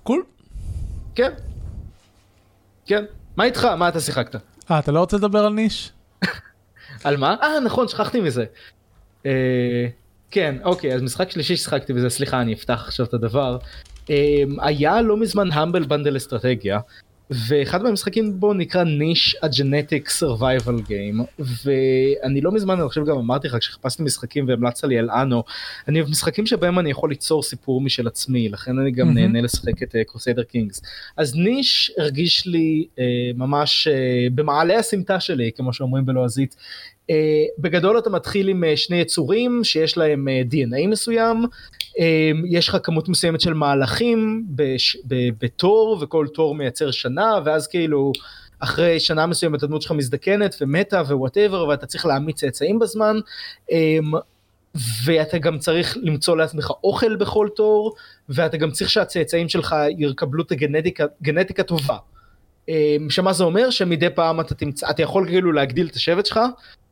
cool. 0.03 0.23
כן. 1.15 1.31
כן. 2.85 3.05
מה 3.35 3.43
איתך? 3.43 3.65
מה 3.65 3.89
אתה 3.89 3.99
שיחקת? 3.99 4.35
אה 4.71 4.79
אתה 4.79 4.91
לא 4.91 4.99
רוצה 4.99 5.17
לדבר 5.17 5.45
על 5.45 5.53
ניש? 5.53 5.91
על 7.03 7.17
מה? 7.17 7.35
אה 7.41 7.59
נכון 7.59 7.87
שכחתי 7.87 8.21
מזה. 8.21 8.45
אה, 10.37 10.43
כן 10.43 10.55
אוקיי 10.63 10.93
אז 10.93 11.01
משחק 11.01 11.31
שלישי 11.31 11.57
ששחקתי 11.57 11.93
בזה 11.93 12.09
סליחה 12.09 12.41
אני 12.41 12.53
אפתח 12.53 12.83
עכשיו 12.87 13.05
את 13.05 13.13
הדבר. 13.13 13.57
אה, 14.09 14.43
היה 14.61 15.01
לא 15.01 15.17
מזמן 15.17 15.51
Humble 15.51 15.83
Bundle 15.83 16.17
אסטרטגיה. 16.17 16.79
ואחד 17.29 17.83
מהמשחקים 17.83 18.39
בו 18.39 18.53
נקרא 18.53 18.83
Niche 18.83 19.35
ה- 19.43 19.58
genetic 19.58 20.09
survival 20.09 20.81
game 20.87 21.21
ואני 21.39 22.41
לא 22.41 22.51
מזמן 22.51 22.79
אני 22.79 22.87
חושב 22.87 23.05
גם 23.05 23.17
אמרתי 23.17 23.47
לך 23.47 23.55
כשחיפשתי 23.59 24.03
משחקים 24.03 24.47
והמלצת 24.47 24.87
לי 24.87 24.97
על 24.99 25.09
אנו 25.09 25.43
אני 25.87 25.99
אוהב 25.99 26.11
משחקים 26.11 26.45
שבהם 26.45 26.79
אני 26.79 26.91
יכול 26.91 27.09
ליצור 27.09 27.43
סיפור 27.43 27.81
משל 27.81 28.07
עצמי 28.07 28.49
לכן 28.49 28.79
אני 28.79 28.91
גם 28.91 29.09
mm-hmm. 29.09 29.13
נהנה 29.13 29.41
לשחק 29.41 29.83
את 29.83 29.95
Crusader 30.07 30.41
uh, 30.41 30.45
Kings 30.45 30.81
אז 31.17 31.35
Niche 31.35 31.91
הרגיש 31.97 32.47
לי 32.47 32.87
uh, 32.95 32.99
ממש 33.35 33.87
uh, 33.87 34.33
במעלה 34.35 34.79
הסמטה 34.79 35.19
שלי 35.19 35.51
כמו 35.55 35.73
שאומרים 35.73 36.05
בלועזית 36.05 36.55
Uh, 36.55 36.94
בגדול 37.59 37.97
אתה 37.97 38.09
מתחיל 38.09 38.47
עם 38.47 38.63
uh, 38.63 38.77
שני 38.77 38.97
יצורים 38.97 39.63
שיש 39.63 39.97
להם 39.97 40.27
uh, 40.27 40.53
DNA 40.53 40.87
מסוים, 40.87 41.45
uh, 41.45 42.01
יש 42.49 42.69
לך 42.69 42.77
כמות 42.83 43.09
מסוימת 43.09 43.41
של 43.41 43.53
מהלכים 43.53 44.45
בש, 44.49 44.97
ב, 45.07 45.15
בתור 45.41 45.97
וכל 46.01 46.27
תור 46.33 46.55
מייצר 46.55 46.91
שנה 46.91 47.39
ואז 47.45 47.67
כאילו 47.67 48.11
אחרי 48.59 48.99
שנה 48.99 49.25
מסוימת 49.25 49.63
הדמות 49.63 49.81
שלך 49.81 49.91
מזדקנת 49.91 50.55
ומתה 50.61 51.01
ווואטאבר 51.01 51.67
ואתה 51.67 51.85
צריך 51.85 52.05
להעמיד 52.05 52.35
צאצאים 52.35 52.79
בזמן 52.79 53.19
um, 53.71 53.73
ואתה 55.05 55.37
גם 55.37 55.57
צריך 55.57 55.97
למצוא 56.01 56.37
לעצמך 56.37 56.71
אוכל 56.83 57.15
בכל 57.15 57.47
תור 57.55 57.95
ואתה 58.29 58.57
גם 58.57 58.71
צריך 58.71 58.89
שהצאצאים 58.89 59.49
שלך 59.49 59.75
יקבלו 59.97 60.43
את 60.43 60.51
הגנטיקה 61.21 61.63
טובה. 61.63 61.97
שמה 63.09 63.33
זה 63.33 63.43
אומר 63.43 63.69
שמדי 63.69 64.09
פעם 64.09 64.39
אתה 64.39 64.55
תמצא 64.55 64.89
אתה 64.89 65.01
יכול 65.01 65.27
כאילו 65.27 65.51
להגדיל 65.51 65.87
את 65.87 65.95
השבט 65.95 66.25
שלך 66.25 66.39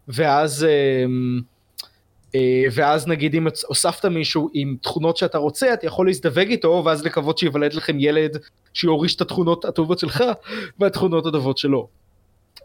ואז 0.07 0.65
אמ, 0.65 1.41
אה, 2.35 2.63
ואז 2.71 3.07
נגיד 3.07 3.35
אם 3.35 3.47
הוספת 3.67 4.05
מישהו 4.05 4.49
עם 4.53 4.75
תכונות 4.81 5.17
שאתה 5.17 5.37
רוצה 5.37 5.73
אתה 5.73 5.87
יכול 5.87 6.07
להזדווג 6.07 6.47
איתו 6.49 6.81
ואז 6.85 7.05
לקוות 7.05 7.37
שיוולד 7.37 7.73
לכם 7.73 7.99
ילד 7.99 8.37
שיוריש 8.73 9.15
את 9.15 9.21
התכונות 9.21 9.65
הטובות 9.65 9.99
שלך 9.99 10.23
והתכונות 10.79 11.25
הטובות 11.25 11.57
שלו. 11.57 12.02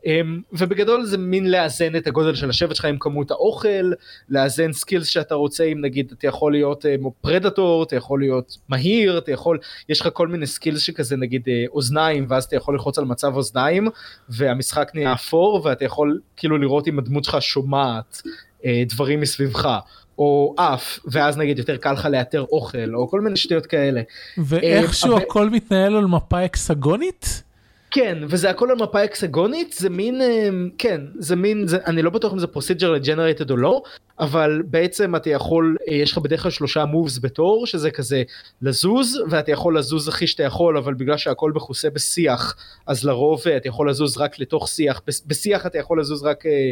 אמ, 0.06 0.40
ובגדול 0.52 1.04
זה 1.04 1.18
מין 1.18 1.50
לאזן 1.50 1.96
את 1.96 2.06
הגודל 2.06 2.34
של 2.34 2.50
השבט 2.50 2.76
שלך 2.76 2.84
עם 2.84 2.96
כמות 3.00 3.30
האוכל, 3.30 3.92
לאזן 4.28 4.72
skills 4.72 5.06
שאתה 5.06 5.34
רוצה 5.34 5.64
אם 5.64 5.80
נגיד 5.80 6.12
אתה 6.18 6.26
יכול 6.26 6.52
להיות 6.52 6.84
predator, 7.20 7.82
אתה 7.82 7.96
יכול 7.96 8.20
להיות 8.20 8.56
מהיר, 8.68 9.18
אתה 9.18 9.32
יכול, 9.32 9.58
יש 9.88 10.00
לך 10.00 10.08
כל 10.12 10.28
מיני 10.28 10.46
skills 10.46 10.80
שכזה 10.80 11.16
נגיד 11.16 11.42
אה, 11.48 11.64
אוזניים 11.72 12.26
ואז 12.28 12.44
אתה 12.44 12.56
יכול 12.56 12.74
ללחוץ 12.74 12.98
על 12.98 13.04
מצב 13.04 13.36
אוזניים 13.36 13.88
והמשחק 14.28 14.90
נהיה 14.94 15.12
אפור 15.12 15.60
ואתה 15.64 15.84
יכול 15.84 16.20
כאילו 16.36 16.58
לראות 16.58 16.88
אם 16.88 16.98
הדמות 16.98 17.24
שלך 17.24 17.42
שומעת 17.42 18.22
אה, 18.64 18.82
דברים 18.88 19.20
מסביבך. 19.20 19.78
או 20.18 20.54
אף 20.58 20.98
ואז 21.04 21.38
נגיד 21.38 21.58
יותר 21.58 21.76
קל 21.76 21.92
לך 21.92 22.04
לאתר 22.04 22.44
אוכל 22.52 22.94
או 22.94 23.08
כל 23.08 23.20
מיני 23.20 23.36
שטויות 23.36 23.66
כאלה. 23.66 24.02
ואיכשהו. 24.38 25.16
הכל 25.16 25.50
מתנהל 25.50 25.96
על 25.96 26.06
מפה 26.06 26.44
הקסגונית? 26.44 27.42
כן 27.90 28.18
וזה 28.28 28.50
הכל 28.50 28.70
על 28.70 28.76
מפה 28.76 29.04
הקסגונית 29.04 29.72
זה 29.72 29.90
מין 29.90 30.20
אמ, 30.22 30.70
כן 30.78 31.00
זה 31.18 31.36
מין 31.36 31.66
זה 31.66 31.78
אני 31.86 32.02
לא 32.02 32.10
בטוח 32.10 32.32
אם 32.32 32.38
זה 32.38 32.46
procedural 32.46 32.90
generated 32.90 33.50
או 33.50 33.56
לא 33.56 33.82
אבל 34.20 34.62
בעצם 34.66 35.16
אתה 35.16 35.30
יכול 35.30 35.76
אה, 35.88 35.94
יש 35.94 36.12
לך 36.12 36.18
בדרך 36.18 36.42
כלל 36.42 36.50
שלושה 36.50 36.84
moves 36.84 37.18
בתור 37.18 37.66
שזה 37.66 37.90
כזה 37.90 38.22
לזוז 38.62 39.18
ואתה 39.30 39.52
יכול 39.52 39.78
לזוז 39.78 40.08
הכי 40.08 40.26
שאתה 40.26 40.42
יכול 40.42 40.78
אבל 40.78 40.94
בגלל 40.94 41.16
שהכל 41.16 41.52
מכוסה 41.52 41.90
בשיח 41.90 42.56
אז 42.86 43.04
לרוב 43.04 43.42
אה, 43.46 43.56
אתה 43.56 43.68
יכול 43.68 43.90
לזוז 43.90 44.18
רק 44.18 44.38
לתוך 44.38 44.68
שיח 44.68 45.00
בשיח 45.26 45.66
אתה 45.66 45.78
יכול 45.78 46.00
לזוז 46.00 46.22
רק 46.22 46.46
אה, 46.46 46.70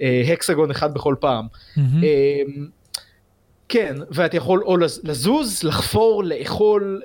אה, 0.00 0.32
הקסגון 0.32 0.70
אחד 0.70 0.94
בכל 0.94 1.14
פעם. 1.20 1.46
Mm-hmm. 1.46 1.80
אה, 2.02 2.42
כן 3.68 3.96
ואתה 4.10 4.36
יכול 4.36 4.62
או 4.64 4.76
לזוז 4.76 5.62
לחפור 5.62 6.24
לאכול. 6.24 7.00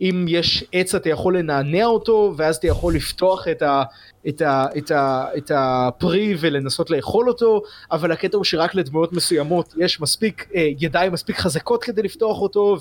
אם 0.00 0.24
יש 0.28 0.64
עץ 0.72 0.94
אתה 0.94 1.08
יכול 1.08 1.38
לנענע 1.38 1.84
אותו 1.84 2.34
ואז 2.36 2.56
אתה 2.56 2.66
יכול 2.66 2.94
לפתוח 2.94 3.48
את, 3.48 3.62
ה, 3.62 3.82
את, 4.28 4.40
ה, 4.40 4.66
את, 4.78 4.90
ה, 4.90 5.24
את 5.36 5.50
הפרי 5.54 6.36
ולנסות 6.40 6.90
לאכול 6.90 7.28
אותו 7.28 7.62
אבל 7.92 8.12
הקטע 8.12 8.36
הוא 8.36 8.44
שרק 8.44 8.74
לדמויות 8.74 9.12
מסוימות 9.12 9.74
יש 9.78 10.00
מספיק 10.00 10.48
אה, 10.54 10.68
ידיים 10.78 11.12
מספיק 11.12 11.38
חזקות 11.38 11.84
כדי 11.84 12.02
לפתוח 12.02 12.40
אותו 12.40 12.76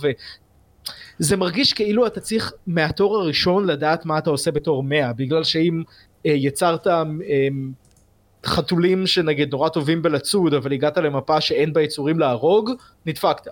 וזה 1.19 1.37
מרגיש 1.37 1.73
כאילו 1.73 2.07
אתה 2.07 2.19
צריך 2.19 2.53
מהתור 2.67 3.17
הראשון 3.17 3.65
לדעת 3.65 4.05
מה 4.05 4.17
אתה 4.17 4.29
עושה 4.29 4.51
בתור 4.51 4.83
100 4.83 5.13
בגלל 5.13 5.43
שאם 5.43 5.83
אה, 6.25 6.31
יצרת 6.31 6.87
אה, 6.87 7.03
חתולים 8.45 9.07
שנגיד 9.07 9.51
נורא 9.51 9.69
טובים 9.69 10.01
בלצוד 10.01 10.53
אבל 10.53 10.73
הגעת 10.73 10.97
למפה 10.97 11.41
שאין 11.41 11.73
בה 11.73 11.81
יצורים 11.81 12.19
להרוג 12.19 12.71
נדפקת. 13.05 13.47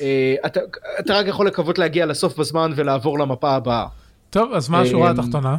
אה, 0.00 0.34
אתה, 0.46 0.60
אתה 1.00 1.14
רק 1.14 1.26
יכול 1.26 1.46
לקוות 1.46 1.78
להגיע 1.78 2.06
לסוף 2.06 2.38
בזמן 2.38 2.72
ולעבור 2.76 3.18
למפה 3.18 3.50
הבאה. 3.50 3.86
טוב, 4.30 4.52
אז 4.52 4.68
מה 4.68 4.80
השורה 4.80 5.06
אה, 5.06 5.10
התחתונה? 5.12 5.56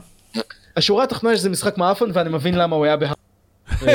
השורה 0.78 1.04
התחתונה 1.04 1.38
שזה 1.38 1.50
משחק 1.50 1.78
מאפן 1.78 2.06
ואני 2.14 2.30
מבין 2.30 2.56
למה 2.56 2.76
הוא 2.76 2.86
היה 2.86 2.98
בה... 2.98 3.08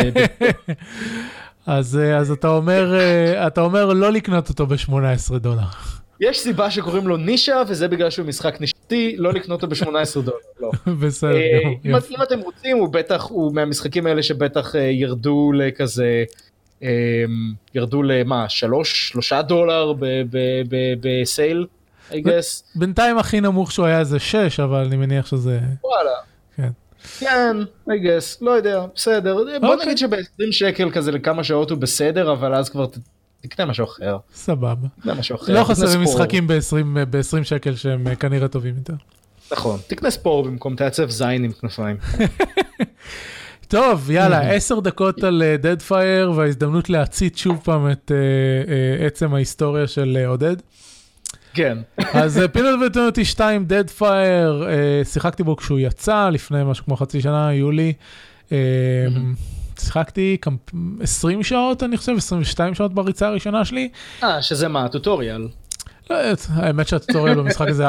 אז, 1.67 1.99
אה, 1.99 2.17
אז 2.17 2.31
אתה 2.31 2.49
אומר, 2.49 2.95
אתה 3.47 3.61
אומר 3.61 3.87
לא 3.87 4.13
לקנות 4.13 4.49
אותו 4.49 4.67
ב-18 4.67 5.39
דולר. 5.39 5.63
יש 6.21 6.41
סיבה 6.41 6.71
שקוראים 6.71 7.09
לו 7.09 7.17
נישה 7.17 7.63
וזה 7.69 7.89
בגלל 7.89 8.11
שהוא 8.11 8.27
משחק 8.27 8.61
נישתי 8.61 9.15
לא 9.19 9.33
לקנות 9.33 9.63
אותו 9.63 9.75
ב-18 9.75 10.21
דולר. 10.21 10.37
לא. 10.61 10.71
בסדר. 11.01 11.39
אם, 11.85 11.95
אם 12.11 12.23
אתם 12.23 12.39
רוצים 12.41 12.77
הוא 12.77 12.89
בטח 12.89 13.27
הוא 13.31 13.55
מהמשחקים 13.55 14.07
האלה 14.07 14.23
שבטח 14.23 14.75
ירדו 14.75 15.53
לכזה 15.53 16.25
ירדו 17.75 18.03
למה 18.03 18.49
שלוש 18.49 19.09
שלושה 19.09 19.43
דולר 19.43 19.93
בסייל. 21.01 21.67
I 22.11 22.13
guess. 22.13 22.63
בינתיים 22.75 23.19
הכי 23.19 23.41
נמוך 23.41 23.73
שהוא 23.73 23.87
היה 23.87 24.05
זה 24.05 24.19
6 24.19 24.61
אבל 24.61 24.85
אני 24.85 24.97
מניח 24.97 25.27
שזה 25.27 25.61
וואלה 25.85 26.11
כן 26.57 26.71
כן 27.19 27.57
I 27.89 27.93
guess 27.93 28.37
לא 28.41 28.51
יודע 28.51 28.85
בסדר 28.95 29.35
בוא 29.61 29.75
אוקיי. 29.75 29.87
נגיד 29.87 29.99
שב-20 29.99 30.45
שקל 30.51 30.91
כזה 30.91 31.13
לכמה 31.13 31.45
שעות 31.45 31.71
הוא 31.71 31.79
בסדר 31.79 32.33
אבל 32.33 32.55
אז 32.55 32.69
כבר 32.69 32.87
תקנה 33.41 33.67
משהו 33.67 33.85
אחר 33.85 34.17
סבבה 34.35 34.89
משהו 35.05 35.37
אחר 35.37 35.53
לא 35.53 35.65
חסרים 35.65 36.03
משחקים 36.03 36.47
ב-20 36.47 37.45
שקל 37.45 37.75
שהם 37.75 38.15
כנראה 38.15 38.49
טובים 38.49 38.75
יותר 38.77 38.95
נכון 39.53 39.79
תקנה 39.87 40.11
ספור 40.11 40.45
במקום 40.45 40.77
תעצב 40.77 41.11
זין 41.11 41.45
עם 41.45 41.53
כנפיים. 41.53 41.97
טוב, 43.71 44.11
יאללה, 44.11 44.41
עשר 44.55 44.81
דקות 44.81 45.25
על 45.25 45.43
דד 45.59 45.81
uh, 45.81 45.85
פייר 45.85 46.33
וההזדמנות 46.37 46.91
להצית 46.91 47.39
שוב 47.39 47.61
פעם 47.65 47.91
את 47.91 48.11
uh, 48.11 48.69
uh, 48.69 49.07
עצם 49.07 49.35
ההיסטוריה 49.35 49.87
של 49.87 50.19
uh, 50.25 50.29
עודד. 50.29 50.57
כן. 51.55 51.79
אז 51.97 52.41
פינל 52.53 52.85
וטונוטי 52.87 53.25
2, 53.25 53.65
דד 53.65 53.91
פייר, 53.91 54.67
שיחקתי 55.05 55.43
בו 55.43 55.57
כשהוא 55.57 55.79
יצא 55.79 56.29
לפני 56.29 56.65
משהו 56.65 56.85
כמו 56.85 56.97
חצי 56.97 57.21
שנה, 57.21 57.55
יולי. 57.55 57.93
Uh, 58.49 58.53
שיחקתי 59.81 60.37
20 61.01 61.43
שעות, 61.43 61.83
אני 61.83 61.97
חושב, 61.97 62.13
22 62.17 62.75
שעות 62.75 62.95
בריצה 62.95 63.29
הראשונה 63.29 63.65
שלי. 63.65 63.89
אה, 64.23 64.43
שזה 64.43 64.69
מה, 64.69 64.89
טוטוריאל. 64.89 65.49
האמת 66.55 66.89
שהטוטוריאל 66.89 67.39
במשחק 67.39 67.69
הזה 67.69 67.85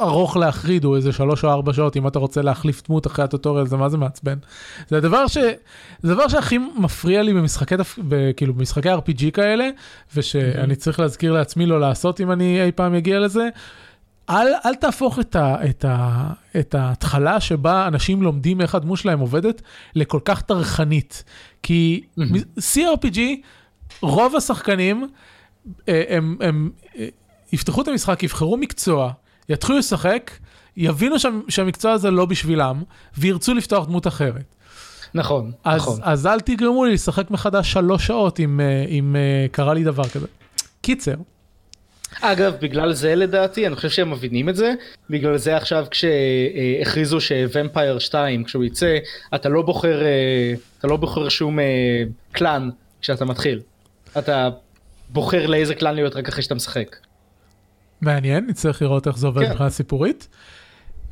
ארוך 0.00 0.36
להחריד, 0.36 0.84
הוא 0.84 0.96
איזה 0.96 1.12
שלוש 1.12 1.44
או 1.44 1.50
ארבע 1.50 1.72
שעות, 1.72 1.96
אם 1.96 2.06
אתה 2.06 2.18
רוצה 2.18 2.42
להחליף 2.42 2.82
דמות 2.88 3.06
אחרי 3.06 3.24
הטוטוריאל, 3.24 3.66
זה 3.66 3.76
מה 3.76 3.88
זה 3.88 3.98
מעצבן. 3.98 4.38
זה 4.88 4.96
הדבר, 4.96 5.26
ש... 5.26 5.38
זה 6.02 6.12
הדבר 6.12 6.28
שהכי 6.28 6.58
מפריע 6.58 7.22
לי 7.22 7.32
במשחקי, 7.32 7.74
כאילו 8.36 8.54
במשחקי 8.54 8.92
RPG 8.92 9.30
כאלה, 9.32 9.68
ושאני 10.14 10.76
צריך 10.76 11.00
להזכיר 11.00 11.32
לעצמי 11.32 11.66
לא 11.66 11.80
לעשות 11.80 12.20
אם 12.20 12.32
אני 12.32 12.62
אי 12.62 12.72
פעם 12.72 12.94
אגיע 12.94 13.18
לזה. 13.18 13.48
אל, 14.30 14.46
אל 14.66 14.74
תהפוך 14.74 15.18
את, 15.18 15.36
ה, 15.36 15.56
את, 15.70 15.84
ה, 15.84 16.28
את 16.60 16.74
ההתחלה 16.74 17.40
שבה 17.40 17.86
אנשים 17.86 18.22
לומדים 18.22 18.60
איך 18.60 18.74
הדמות 18.74 18.98
שלהם 18.98 19.20
עובדת 19.20 19.62
לכל 19.94 20.20
כך 20.24 20.42
טרחנית. 20.42 21.24
כי 21.62 22.02
CRPG, 22.58 23.18
רוב 24.02 24.36
השחקנים, 24.36 25.08
אה, 25.88 26.02
הם, 26.08 26.36
הם, 26.40 26.70
הם 26.94 27.10
יפתחו 27.52 27.82
את 27.82 27.88
המשחק, 27.88 28.22
יבחרו 28.22 28.56
מקצוע, 28.56 29.12
יתחילו 29.48 29.78
לשחק, 29.78 30.30
יבינו 30.76 31.18
שה, 31.18 31.28
שהמקצוע 31.48 31.92
הזה 31.92 32.10
לא 32.10 32.26
בשבילם, 32.26 32.82
וירצו 33.18 33.54
לפתוח 33.54 33.86
דמות 33.86 34.06
אחרת. 34.06 34.54
נכון, 35.14 35.52
אז, 35.64 35.80
נכון. 35.80 35.98
אז 36.02 36.26
אל 36.26 36.40
תגרמו 36.40 36.84
לי 36.84 36.92
לשחק 36.92 37.30
מחדש 37.30 37.72
שלוש 37.72 38.06
שעות 38.06 38.40
אם, 38.40 38.60
אה, 38.60 38.84
אם 38.88 39.16
אה, 39.16 39.46
קרה 39.50 39.74
לי 39.74 39.84
דבר 39.84 40.08
כזה. 40.08 40.26
קיצר. 40.80 41.14
אגב, 42.20 42.54
בגלל 42.60 42.92
זה 42.92 43.14
לדעתי, 43.14 43.66
אני 43.66 43.76
חושב 43.76 43.88
שהם 43.88 44.10
מבינים 44.10 44.48
את 44.48 44.56
זה, 44.56 44.74
בגלל 45.10 45.36
זה 45.36 45.56
עכשיו 45.56 45.86
כשהכריזו 45.90 47.20
שוומפייר 47.20 47.98
2, 47.98 48.44
כשהוא 48.44 48.64
יצא, 48.64 48.96
אתה 49.34 49.48
לא 49.48 49.62
בוחר, 49.62 50.02
אה, 50.02 50.54
אתה 50.78 50.86
לא 50.86 50.96
בוחר 50.96 51.28
שום 51.28 51.58
קלאן 52.32 52.70
כשאתה 53.00 53.24
מתחיל. 53.24 53.60
אתה 54.18 54.48
בוחר 55.08 55.46
לאיזה 55.46 55.74
קלאן 55.74 55.94
להיות 55.94 56.16
רק 56.16 56.28
אחרי 56.28 56.42
שאתה 56.42 56.54
משחק. 56.54 56.96
מעניין, 58.00 58.46
נצטרך 58.46 58.82
לראות 58.82 59.06
איך 59.06 59.18
זה 59.18 59.26
עובד 59.26 59.42
כן. 59.42 59.50
מבחינה 59.50 59.70
סיפורית. 59.70 60.28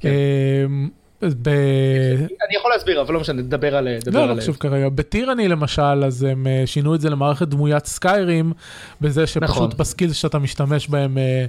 כן. 0.00 0.08
אמ, 0.08 0.88
ב... 1.42 1.48
אני 2.48 2.56
יכול 2.56 2.70
להסביר, 2.70 3.00
אבל 3.00 3.14
לא 3.14 3.20
משנה, 3.20 3.42
נדבר 3.42 3.76
על... 3.76 3.88
לא, 4.12 4.28
לא 4.28 4.40
חשוב 4.40 4.56
כרגע. 4.56 4.88
בטירני 4.88 5.48
למשל, 5.48 6.04
אז 6.04 6.22
הם 6.22 6.46
אה, 6.46 6.62
שינו 6.66 6.94
את 6.94 7.00
זה 7.00 7.10
למערכת 7.10 7.48
דמוית 7.48 7.86
סקיירים, 7.86 8.52
בזה 9.00 9.26
שפשוט 9.26 9.50
נכון. 9.50 9.70
ב- 9.76 9.86
skills 9.86 10.16
שאתה 10.16 10.38
משתמש 10.38 10.88
בהם 10.88 11.18
אה, 11.18 11.44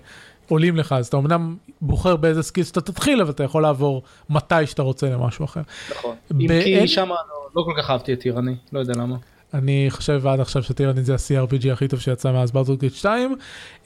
עולים 0.50 0.76
לך, 0.76 0.92
אז 0.92 1.08
אתה 1.08 1.18
אמנם 1.18 1.56
בוחר 1.82 2.16
באיזה 2.16 2.44
skills 2.44 2.72
אתה 2.72 2.82
תתחיל, 2.82 3.22
אבל 3.22 3.32
אתה 3.32 3.44
יכול 3.44 3.62
לעבור 3.62 4.04
מתי 4.30 4.68
שאתה 4.68 4.82
רוצה 4.82 5.10
למשהו 5.10 5.46
אחר. 5.46 5.62
נכון. 5.92 6.16
אם 6.32 6.48
כי 6.64 6.88
שם 6.88 7.10
לא- 7.10 7.16
לא 7.56 7.64
כל 7.66 7.82
כך 7.82 7.90
אהבתי 7.90 8.14
את 8.14 8.20
טירני, 8.20 8.56
לא 8.74 8.80
יודע 8.80 8.94
למה. 8.98 9.16
אני 9.54 9.86
חושב 9.90 10.28
עד 10.28 10.40
עכשיו 10.40 10.64
שטירני 10.64 11.04
זה 11.04 11.14
ה-CRPG 11.14 11.72
הכי 11.72 11.88
טוב 11.88 12.00
שיצא 12.00 12.32
מאז 12.32 12.52
Baldur's 12.52 12.80
Gate 12.80 12.94
2. 12.94 13.36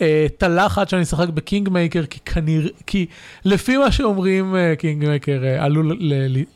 אה, 0.01 0.27
טוב, 0.37 0.77
עד 0.77 0.89
שאני 0.89 1.01
אשחק 1.01 1.29
בקינג 1.29 1.69
מייקר, 1.69 2.05
כי 2.05 2.19
כנראה, 2.25 2.69
כי 2.85 3.05
לפי 3.45 3.77
מה 3.77 3.91
שאומרים 3.91 4.55
אה, 4.55 4.75
קינג 4.75 5.05
מייקר 5.05 5.43
אה, 5.43 5.65
עלול 5.65 5.97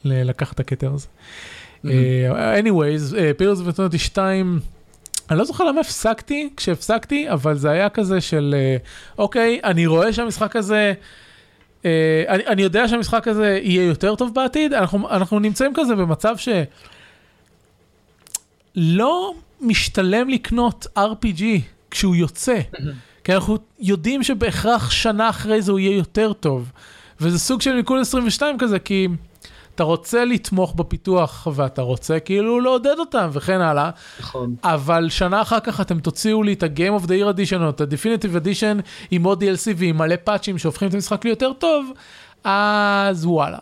לקחת 0.04 0.56
את 0.56 0.60
הכתר 0.60 0.94
הזה. 0.94 1.08
אה, 1.86 2.60
anyways, 2.60 3.16
Pillars 3.38 3.60
of 3.66 3.72
Eternity 3.72 4.00
2, 4.00 4.60
אני 5.30 5.40
לא 5.40 5.46
זוכר 5.46 5.64
למה 5.64 5.82
הפסקתי 5.82 6.50
כשהפסקתי, 6.58 7.30
אבל 7.30 7.58
זה 7.58 7.70
היה 7.70 7.90
כזה 7.90 8.22
של, 8.22 8.56
אוקיי, 9.18 9.60
אני 9.64 9.86
רואה 9.86 10.14
שהמשחק 10.14 10.56
הזה, 10.56 10.94
אני, 12.28 12.48
אני 12.48 12.62
יודע 12.62 12.88
שהמשחק 12.88 13.28
הזה 13.28 13.60
יהיה 13.64 13.84
יותר 13.84 14.16
טוב 14.16 14.36
בעתיד, 14.36 14.74
אנחנו, 14.74 15.10
אנחנו 15.10 15.40
נמצאים 15.40 15.72
כזה 15.76 15.96
במצב 15.96 16.38
ש... 16.38 16.50
לא 18.76 19.34
משתלם 19.62 20.30
לקנות 20.30 20.88
RPG 20.98 21.44
כשהוא 21.92 22.16
יוצא, 22.16 22.60
כי 23.24 23.34
אנחנו 23.34 23.58
יודעים 23.80 24.24
שבהכרח 24.24 24.92
שנה 24.92 25.30
אחרי 25.30 25.62
זה 25.62 25.72
הוא 25.72 25.80
יהיה 25.80 25.98
יותר 25.98 26.34
טוב. 26.34 26.72
וזה 27.22 27.40
סוג 27.40 27.62
של 27.62 27.74
מיקוד 27.74 28.02
22 28.02 28.58
כזה, 28.58 28.80
כי 28.80 29.08
אתה 29.76 29.84
רוצה 29.84 30.26
לתמוך 30.26 30.74
בפיתוח 30.76 31.48
ואתה 31.54 31.82
רוצה 31.82 32.20
כאילו 32.20 32.60
לעודד 32.60 32.96
אותם 33.00 33.30
וכן 33.34 33.62
הלאה, 33.62 33.90
נכון. 34.20 34.56
אבל 34.64 35.10
שנה 35.10 35.42
אחר 35.42 35.60
כך 35.60 35.82
אתם 35.82 36.00
תוציאו 36.00 36.44
לי 36.44 36.54
את 36.54 36.64
ה-Game 36.64 37.02
of 37.02 37.06
the 37.06 37.10
Year 37.10 37.38
Edition 37.38 37.62
או 37.62 37.70
את 37.70 37.82
ה-Definitive 37.82 38.44
Edition 38.44 38.82
עם 39.12 39.24
עוד 39.24 39.44
DLC 39.44 39.72
ועם 39.76 39.98
מלא 39.98 40.16
פאצ'ים 40.24 40.58
שהופכים 40.58 40.88
את 40.88 40.94
המשחק 40.94 41.26
ליותר 41.26 41.54
טוב, 41.54 41.92
אז 42.44 43.26
וואלה. 43.26 43.58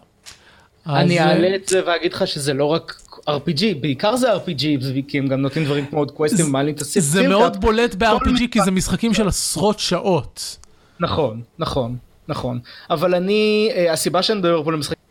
אני 0.88 1.20
אז, 1.20 1.28
אה, 1.28 1.32
אעלה 1.32 1.56
את 1.56 1.68
זה 1.68 1.82
ואגיד 1.88 2.14
לך 2.14 2.28
שזה 2.28 2.54
לא 2.54 2.66
רק 2.66 3.02
RPG, 3.30 3.64
בעיקר 3.82 4.16
זה 4.16 4.36
RPG, 4.36 4.82
כי 5.08 5.18
הם 5.18 5.28
גם 5.28 5.42
נותנים 5.42 5.66
דברים 5.66 5.86
כמו 5.86 6.00
עוד 6.00 6.12
קווסטים, 6.12 6.56
את 6.70 6.82
הסרט. 6.82 7.04
זה 7.04 7.28
מאוד 7.28 7.62
בולט 7.62 7.96
ב-RPG 7.96 8.48
כי 8.52 8.62
זה 8.62 8.72
משחקים 8.72 9.14
של 9.14 9.28
עשרות 9.28 9.80
שעות. 9.80 10.58
נכון, 11.00 11.42
נכון, 11.60 11.98
נכון. 12.28 12.60
אבל 12.90 13.16
אני, 13.16 13.72
אה, 13.76 13.94
הסיבה 13.94 14.24
שאני 14.24 14.40
מדבר 14.40 14.64
פה 14.64 14.72
למשחקים, 14.72 15.02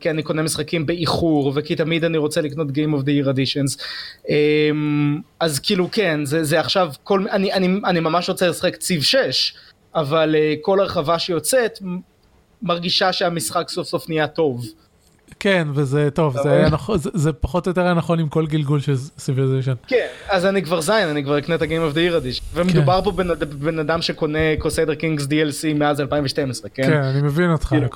כי 0.00 0.10
אני 0.10 0.22
קונה 0.22 0.42
משחקים 0.42 0.86
באיחור, 0.86 1.52
וכי 1.54 1.76
תמיד 1.76 2.04
אני 2.04 2.18
רוצה 2.18 2.40
לקנות 2.40 2.68
Game 2.68 3.00
of 3.00 3.02
the 3.04 3.24
Year 3.24 3.28
Editions. 3.28 3.82
אמ, 4.28 5.20
אז 5.40 5.58
כאילו 5.58 5.88
כן, 5.92 6.24
זה, 6.24 6.44
זה 6.44 6.60
עכשיו, 6.60 6.92
כל, 7.02 7.26
אני, 7.30 7.52
אני, 7.52 7.80
אני 7.84 8.00
ממש 8.00 8.28
רוצה 8.28 8.48
לשחק 8.48 8.76
ציב 8.76 9.02
6, 9.02 9.54
אבל 9.94 10.34
אה, 10.38 10.54
כל 10.62 10.80
הרחבה 10.80 11.18
שיוצאת, 11.18 11.78
מרגישה 12.62 13.12
שהמשחק 13.12 13.68
סוף 13.68 13.88
סוף 13.88 14.08
נהיה 14.08 14.26
טוב. 14.26 14.66
כן, 15.40 15.68
וזה 15.74 16.08
טוב, 16.14 16.42
זה? 16.42 16.52
היה 16.52 16.68
נכון, 16.68 16.98
זה, 16.98 17.10
זה 17.14 17.32
פחות 17.32 17.66
או 17.66 17.70
יותר 17.70 17.80
היה 17.80 17.94
נכון 17.94 18.18
עם 18.18 18.28
כל 18.28 18.46
גלגול 18.46 18.80
של 18.80 18.96
סיביליזיישן. 19.18 19.74
כן, 19.86 20.06
אז 20.28 20.46
אני 20.46 20.62
כבר 20.62 20.80
זין, 20.80 21.08
אני 21.08 21.24
כבר 21.24 21.38
אקנה 21.38 21.54
את 21.54 21.62
ה-Game 21.62 21.92
of 21.92 21.94
the 21.94 21.96
Year 21.96 22.24
Edition. 22.24 22.42
ומדובר 22.54 23.00
פה 23.04 23.10
בן, 23.10 23.28
בן 23.58 23.78
אדם 23.78 24.02
שקונה 24.02 24.38
Crusader 24.58 24.94
Kings 24.94 25.24
DLC 25.24 25.74
מאז 25.74 26.00
2012, 26.00 26.70
כן? 26.70 26.82
כן, 26.82 27.02
אני 27.02 27.22
מבין 27.22 27.50
אותך. 27.50 27.66
כאילו. 27.66 27.88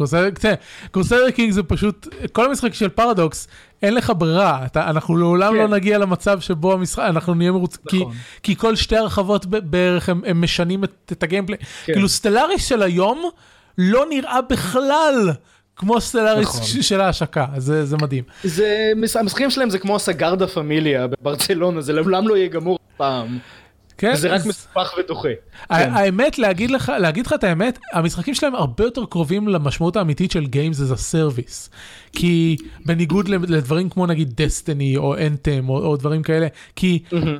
Crusader 0.90 1.30
Kings 1.30 1.52
זה 1.52 1.62
פשוט, 1.62 2.08
כל 2.32 2.44
המשחק 2.44 2.74
של 2.74 2.88
פרדוקס, 2.88 3.48
אין 3.82 3.94
לך 3.94 4.12
ברירה, 4.18 4.66
אתה, 4.66 4.90
אנחנו 4.90 5.16
לעולם 5.16 5.52
כן. 5.52 5.58
לא 5.58 5.68
נגיע 5.68 5.98
למצב 5.98 6.40
שבו 6.40 6.72
המשחק, 6.72 7.02
אנחנו 7.06 7.34
נהיה 7.34 7.52
מרוצים, 7.52 7.82
כי, 7.88 8.00
נכון. 8.00 8.12
כי 8.42 8.56
כל 8.56 8.76
שתי 8.76 8.96
הרחבות 8.96 9.46
בערך 9.46 10.08
הם, 10.08 10.20
הם 10.26 10.42
משנים 10.42 10.84
את, 10.84 11.12
את 11.12 11.22
ה- 11.22 11.29
gameplay. 11.29 11.58
כן. 11.58 11.92
כאילו 11.92 12.08
סטלאריס 12.08 12.68
של 12.68 12.82
היום 12.82 13.22
לא 13.78 14.04
נראה 14.10 14.40
בכלל 14.50 15.30
כמו 15.78 16.00
סטלאריס 16.00 16.48
נכון. 16.48 16.82
של 16.82 17.00
ההשקה, 17.00 17.46
זה, 17.56 17.84
זה 17.86 17.96
מדהים. 17.96 18.24
זה, 18.44 18.92
המשחקים 19.20 19.50
שלהם 19.50 19.70
זה 19.70 19.78
כמו 19.78 19.96
הסגרדה 19.96 20.46
פמיליה 20.46 21.06
בברצלונה, 21.06 21.80
זה 21.80 21.92
לעולם 21.92 22.28
לא 22.28 22.36
יהיה 22.36 22.48
גמור 22.48 22.78
פעם. 22.96 23.38
כן? 23.98 24.14
זה 24.16 24.28
רק 24.28 24.34
אז- 24.40 24.46
מסופח 24.46 24.94
ודוחה. 24.98 25.28
כן. 25.68 25.90
האמת, 25.94 26.38
להגיד 26.38 26.70
לך, 26.70 26.92
להגיד 26.98 27.26
לך 27.26 27.32
את 27.32 27.44
האמת, 27.44 27.78
המשחקים 27.92 28.34
שלהם 28.34 28.54
הרבה 28.54 28.84
יותר 28.84 29.04
קרובים 29.10 29.48
למשמעות 29.48 29.96
האמיתית 29.96 30.30
של 30.30 30.44
Games 30.44 30.76
as 30.76 30.94
a 30.94 31.14
Service. 31.14 31.68
כי 32.12 32.56
בניגוד 32.86 33.28
ל- 33.28 33.54
לדברים 33.54 33.88
כמו 33.90 34.06
נגיד 34.06 34.32
דסטיני 34.42 34.96
או 34.96 35.16
אנטם 35.18 35.68
או, 35.68 35.78
או 35.86 35.96
דברים 35.96 36.22
כאלה, 36.22 36.46
כי 36.76 37.02
מהמם. 37.12 37.38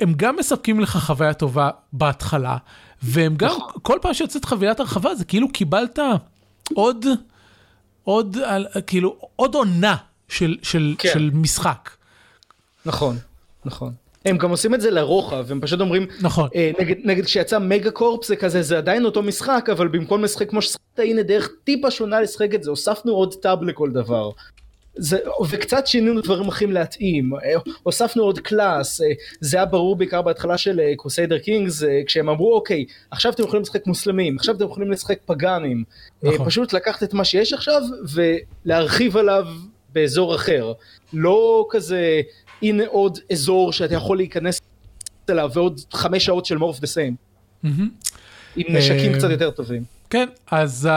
הם 0.00 0.12
גם 0.16 0.36
מספקים 0.36 0.80
לך 0.80 0.96
חוויה 0.96 1.32
טובה 1.34 1.70
בהתחלה, 1.92 2.56
והם 3.02 3.34
גם, 3.36 3.48
נכון. 3.48 3.68
כל 3.82 3.98
פעם 4.02 4.14
שיוצאת 4.14 4.44
חוויית 4.44 4.80
הרחבה 4.80 5.14
זה 5.14 5.24
כאילו 5.24 5.48
קיבלת 5.48 5.98
עוד, 6.74 7.06
עוד, 8.04 8.36
על- 8.44 8.66
כאילו, 8.86 9.16
עוד 9.36 9.54
עונה 9.54 9.96
של, 10.28 10.56
של, 10.62 10.94
כן. 10.98 11.10
של 11.12 11.30
משחק. 11.34 11.90
נכון, 12.86 13.16
נכון. 13.64 13.92
הם 14.24 14.38
גם 14.38 14.50
עושים 14.50 14.74
את 14.74 14.80
זה 14.80 14.90
לרוחב, 14.90 15.52
הם 15.52 15.60
פשוט 15.60 15.80
אומרים, 15.80 16.06
נכון. 16.20 16.48
אה, 16.54 16.70
נגיד, 16.80 16.96
נגיד 17.04 17.24
כשיצא 17.24 17.58
MegaCorp 17.58 18.24
זה 18.24 18.36
כזה, 18.36 18.62
זה 18.62 18.78
עדיין 18.78 19.04
אותו 19.04 19.22
משחק, 19.22 19.68
אבל 19.72 19.88
במקום 19.88 20.24
לשחק 20.24 20.50
כמו 20.50 20.62
ששחקת, 20.62 20.98
הנה 20.98 21.22
דרך 21.22 21.48
טיפה 21.64 21.90
שונה 21.90 22.20
לשחק 22.20 22.54
את 22.54 22.62
זה, 22.62 22.70
הוספנו 22.70 23.12
עוד 23.12 23.34
tab 23.34 23.62
לכל 23.62 23.90
דבר. 23.90 24.30
זה, 24.96 25.18
וקצת 25.50 25.86
שינינו 25.86 26.20
דברים 26.20 26.48
אחרים 26.48 26.72
להתאים, 26.72 27.34
אה, 27.34 27.54
הוספנו 27.82 28.22
עוד 28.22 28.38
class, 28.38 29.00
אה, 29.00 29.06
זה 29.40 29.56
היה 29.56 29.66
ברור 29.66 29.96
בעיקר 29.96 30.22
בהתחלה 30.22 30.58
של 30.58 30.80
Crusader 30.96 31.38
Kings, 31.38 31.82
כשהם 32.06 32.28
אמרו 32.28 32.54
אוקיי, 32.54 32.84
עכשיו 33.10 33.32
אתם 33.32 33.42
יכולים 33.42 33.62
לשחק 33.62 33.86
מוסלמים, 33.86 34.36
עכשיו 34.36 34.54
אתם 34.54 34.64
יכולים 34.64 34.90
לשחק 34.90 35.18
פגאנים, 35.26 35.84
אה, 36.24 36.30
נכון. 36.34 36.46
פשוט 36.46 36.72
לקחת 36.72 37.02
את 37.02 37.14
מה 37.14 37.24
שיש 37.24 37.52
עכשיו 37.52 37.82
ולהרחיב 38.14 39.16
עליו 39.16 39.46
באזור 39.92 40.34
אחר, 40.34 40.72
לא 41.12 41.66
כזה 41.70 42.20
הנה 42.62 42.84
עוד 42.86 43.18
אזור 43.32 43.72
שאתה 43.72 43.94
יכול 43.94 44.16
להיכנס 44.16 44.60
אליו 45.30 45.50
ועוד 45.54 45.80
חמש 45.92 46.24
שעות 46.24 46.46
של 46.46 46.58
more 46.58 46.76
of 46.76 46.80
the 46.80 46.86
same, 46.86 47.14
מהמם. 47.62 47.88
עם 48.56 48.76
נשקים 48.76 49.12
אה, 49.12 49.18
קצת 49.18 49.30
יותר 49.30 49.50
טובים. 49.50 49.84
כן, 50.10 50.26
אז 50.50 50.88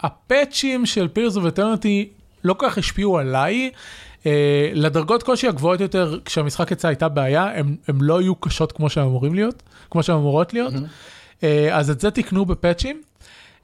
ה- 0.00 0.19
patchים 0.19 0.86
של 0.86 1.08
Pillars 1.08 1.36
of 1.36 1.46
Eternity 1.46 2.08
לא 2.44 2.54
כל 2.54 2.66
כך 2.68 2.78
השפיעו 2.78 3.18
עליי. 3.18 3.70
Uh, 4.22 4.26
לדרגות 4.72 5.22
קושי 5.22 5.48
הגבוהות 5.48 5.80
יותר, 5.80 6.18
כשהמשחק 6.24 6.70
יצא 6.70 6.88
הייתה 6.88 7.08
בעיה, 7.08 7.50
הם, 7.54 7.76
הם 7.88 8.02
לא 8.02 8.18
היו 8.18 8.34
קשות 8.34 8.72
כמו 8.72 8.90
שהם 8.90 9.06
אמורים 9.06 9.34
להיות, 9.34 9.62
כמו 9.90 10.02
שהם 10.02 10.16
אמורות 10.16 10.54
להיות. 10.54 10.72
אה, 10.74 11.44
אז 11.72 11.90
את 11.90 12.00
זה 12.00 12.10
תיקנו 12.10 12.44
בפאצ'ים. 12.44 13.02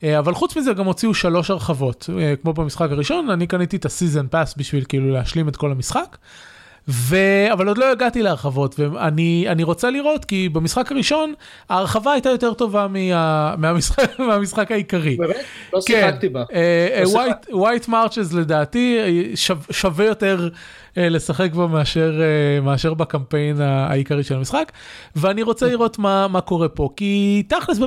אה, 0.01 0.05
אבל 0.19 0.35
חוץ 0.35 0.57
מזה 0.57 0.73
גם 0.73 0.87
הוציאו 0.87 1.15
שלוש 1.15 1.51
הרחבות, 1.51 2.09
אה, 2.09 2.43
כמו 2.43 2.53
במשחק 2.53 2.91
הראשון, 2.91 3.31
אני 3.31 3.47
קניתי 3.47 3.77
את 3.77 3.85
ה 3.85 3.91
season 3.91 4.27
pass 4.27 4.55
בשביל 4.57 4.85
כאילו 4.89 5.11
להשלים 5.11 5.49
את 5.49 5.57
כל 5.57 5.71
המשחק. 5.71 6.17
ו... 6.89 7.17
אבל 7.53 7.69
עוד 7.69 7.79
לא 7.79 7.91
הגעתי 7.93 8.23
להרחבות, 8.23 8.81
ואני 8.81 9.45
אני 9.49 9.63
רוצה 9.63 9.91
לראות, 9.91 10.25
כי 10.25 10.49
במשחק 10.49 10.93
הראשון 10.93 11.35
ההרחבה 11.69 12.13
הייתה 12.13 12.29
יותר 12.29 12.55
טובה 12.55 12.87
מה... 12.89 13.57
מהמשחק, 13.57 14.19
מהמשחק 14.29 14.73
העיקרי. 14.73 15.17
באמת? 15.17 15.37
לא 15.73 15.81
כן, 15.87 16.01
שיחקתי 16.01 16.29
בה. 16.29 16.45
אה, 16.53 17.03
לא 17.15 17.23
White 17.53 17.89
Marches 17.89 18.33
לדעתי 18.33 18.99
אה, 18.99 19.37
שו- 19.37 19.55
שווה 19.71 20.05
יותר 20.07 20.49
אה, 20.99 21.09
לשחק 21.09 21.53
בו 21.53 21.69
מאשר, 21.69 22.21
אה, 22.21 22.61
מאשר 22.61 22.95
בקמפיין 22.95 23.61
העיקרי 23.61 24.25
של 24.25 24.37
המשחק, 24.37 24.73
ואני 25.17 25.43
רוצה 25.43 25.67
לראות 25.67 25.99
מה, 25.99 26.29
מה 26.29 26.41
קורה 26.41 26.69
פה, 26.69 26.89
כי 26.97 27.43
תכלס, 27.49 27.79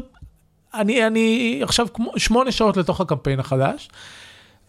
אני, 0.74 1.08
אני 1.08 1.60
עכשיו 1.64 1.88
שמונה 2.18 2.52
שעות 2.52 2.78
לתוך 2.78 3.02
הקמפיין 3.02 3.40
החדש, 3.40 3.90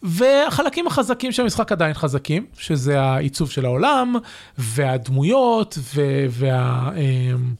והחלקים 0.04 0.86
החזקים 0.86 1.32
של 1.32 1.42
המשחק 1.42 1.72
עדיין 1.72 1.94
חזקים, 1.94 2.46
שזה 2.58 3.00
העיצוב 3.00 3.50
של 3.50 3.64
העולם, 3.64 4.14
והדמויות, 4.58 5.78
וה... 6.30 6.90
אמ, 6.96 7.54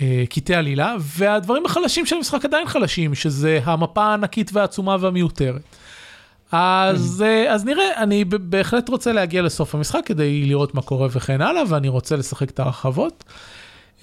אה, 0.00 0.24
קטעי 0.30 0.56
עלילה, 0.56 0.96
והדברים 1.00 1.66
החלשים 1.66 2.06
של 2.06 2.16
המשחק 2.16 2.44
עדיין 2.44 2.66
חלשים, 2.66 3.14
שזה 3.14 3.60
המפה 3.64 4.04
הענקית 4.04 4.50
והעצומה 4.52 4.96
והמיותרת. 5.00 5.62
אז, 6.52 7.24
אה, 7.26 7.52
אז 7.52 7.64
נראה, 7.64 8.02
אני 8.02 8.24
בהחלט 8.24 8.88
רוצה 8.88 9.12
להגיע 9.12 9.42
לסוף 9.42 9.74
המשחק 9.74 10.00
כדי 10.04 10.44
לראות 10.44 10.74
מה 10.74 10.82
קורה 10.82 11.08
וכן 11.10 11.40
הלאה, 11.40 11.62
ואני 11.68 11.88
רוצה 11.88 12.16
לשחק 12.16 12.50
את 12.50 12.60
הרחבות. 12.60 13.24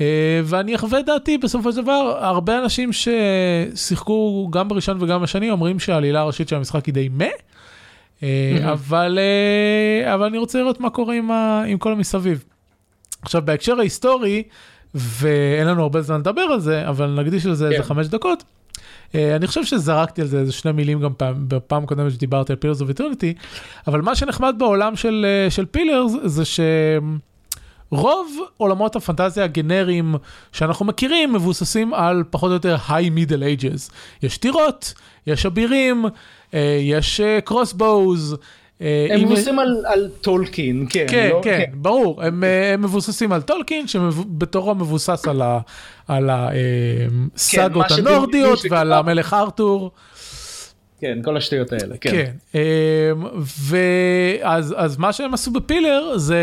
אה, 0.01 0.41
ואני 0.43 0.75
אחווה 0.75 1.01
דעתי 1.01 1.37
בסופו 1.37 1.71
של 1.71 1.81
דבר, 1.81 2.17
הרבה 2.19 2.59
אנשים 2.59 2.89
ששיחקו 2.93 4.49
גם 4.51 4.67
בראשון 4.67 4.97
וגם 5.03 5.21
בשני 5.21 5.51
אומרים 5.51 5.79
שהעלילה 5.79 6.19
הראשית 6.19 6.47
של 6.47 6.55
המשחק 6.55 6.85
היא 6.85 6.93
די 6.93 7.09
מה, 7.09 7.25
אה, 8.23 8.71
אבל, 8.71 9.19
אה, 9.21 10.13
אבל 10.13 10.25
אני 10.25 10.37
רוצה 10.37 10.59
לראות 10.59 10.79
מה 10.79 10.89
קורה 10.89 11.15
עם, 11.15 11.31
ה, 11.31 11.63
עם 11.67 11.77
כל 11.77 11.91
המסביב. 11.91 12.43
עכשיו 13.21 13.41
בהקשר 13.45 13.79
ההיסטורי, 13.79 14.43
ואין 14.95 15.67
לנו 15.67 15.81
הרבה 15.81 16.01
זמן 16.01 16.19
לדבר 16.19 16.41
על 16.41 16.59
זה, 16.59 16.89
אבל 16.89 17.21
נקדיש 17.21 17.45
לזה 17.45 17.65
איזה 17.65 17.77
כן. 17.77 17.83
חמש 17.83 18.07
דקות. 18.07 18.43
אה, 19.15 19.35
אני 19.35 19.47
חושב 19.47 19.65
שזרקתי 19.65 20.21
על 20.21 20.27
זה 20.27 20.39
איזה 20.39 20.51
שני 20.51 20.71
מילים 20.71 20.99
גם 20.99 21.13
פעם, 21.17 21.35
בפעם 21.47 21.83
הקודמת 21.83 22.11
שדיברתי 22.11 22.53
על 22.53 22.57
פילרס 22.57 22.81
of 22.81 22.85
eternity, 22.85 23.43
אבל 23.87 24.01
מה 24.01 24.15
שנחמד 24.15 24.55
בעולם 24.57 24.95
של, 24.95 25.25
של 25.49 25.65
פילרס 25.65 26.11
זה 26.23 26.45
שרוב 27.95 28.37
עולמות 28.57 28.95
הפנטזיה 28.95 29.43
הגנריים 29.43 30.15
שאנחנו 30.51 30.85
מכירים 30.85 31.33
מבוססים 31.33 31.93
על 31.93 32.23
פחות 32.29 32.49
או 32.49 32.53
יותר 32.53 32.75
High 32.89 33.09
Middle 33.09 33.43
Ages. 33.43 33.91
יש 34.23 34.37
טירות, 34.37 34.93
יש 35.27 35.45
אבירים, 35.45 36.05
אה, 36.53 36.79
יש 36.81 37.21
crossbows. 37.45 38.37
הם 39.09 39.21
מבוססים 39.23 39.59
על, 39.59 39.85
על 39.85 40.09
טולקין, 40.21 40.85
כן. 40.89 41.05
כן, 41.09 41.29
לא? 41.31 41.41
כן, 41.43 41.63
ברור, 41.73 42.23
הם, 42.23 42.43
הם 42.73 42.81
מבוססים 42.81 43.31
על 43.31 43.41
טולקין, 43.41 43.87
שבתורו 43.87 44.75
מבוסס 44.75 45.27
על, 45.27 45.41
על 46.07 46.29
הסאגות 46.29 47.85
כן, 47.85 48.07
הנורדיות 48.07 48.59
ועל 48.69 48.93
המלך 48.93 49.33
ארתור. 49.33 49.91
כן, 51.01 51.19
כל 51.23 51.37
השטויות 51.37 51.73
האלה, 51.73 51.97
כן. 51.97 52.11
כן, 52.11 52.31
אמ, 52.55 52.61
ואז 53.69 54.75
אז 54.77 54.97
מה 54.97 55.13
שהם 55.13 55.33
עשו 55.33 55.51
בפילר 55.51 56.17
זה, 56.17 56.41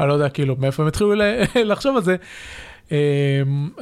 אני 0.00 0.08
לא 0.08 0.12
יודע 0.12 0.28
כאילו 0.28 0.56
מאיפה 0.58 0.82
הם 0.82 0.88
התחילו 0.88 1.14
לחשוב 1.70 1.96
על 1.96 2.02
זה. 2.02 2.16
אמ, 2.90 2.96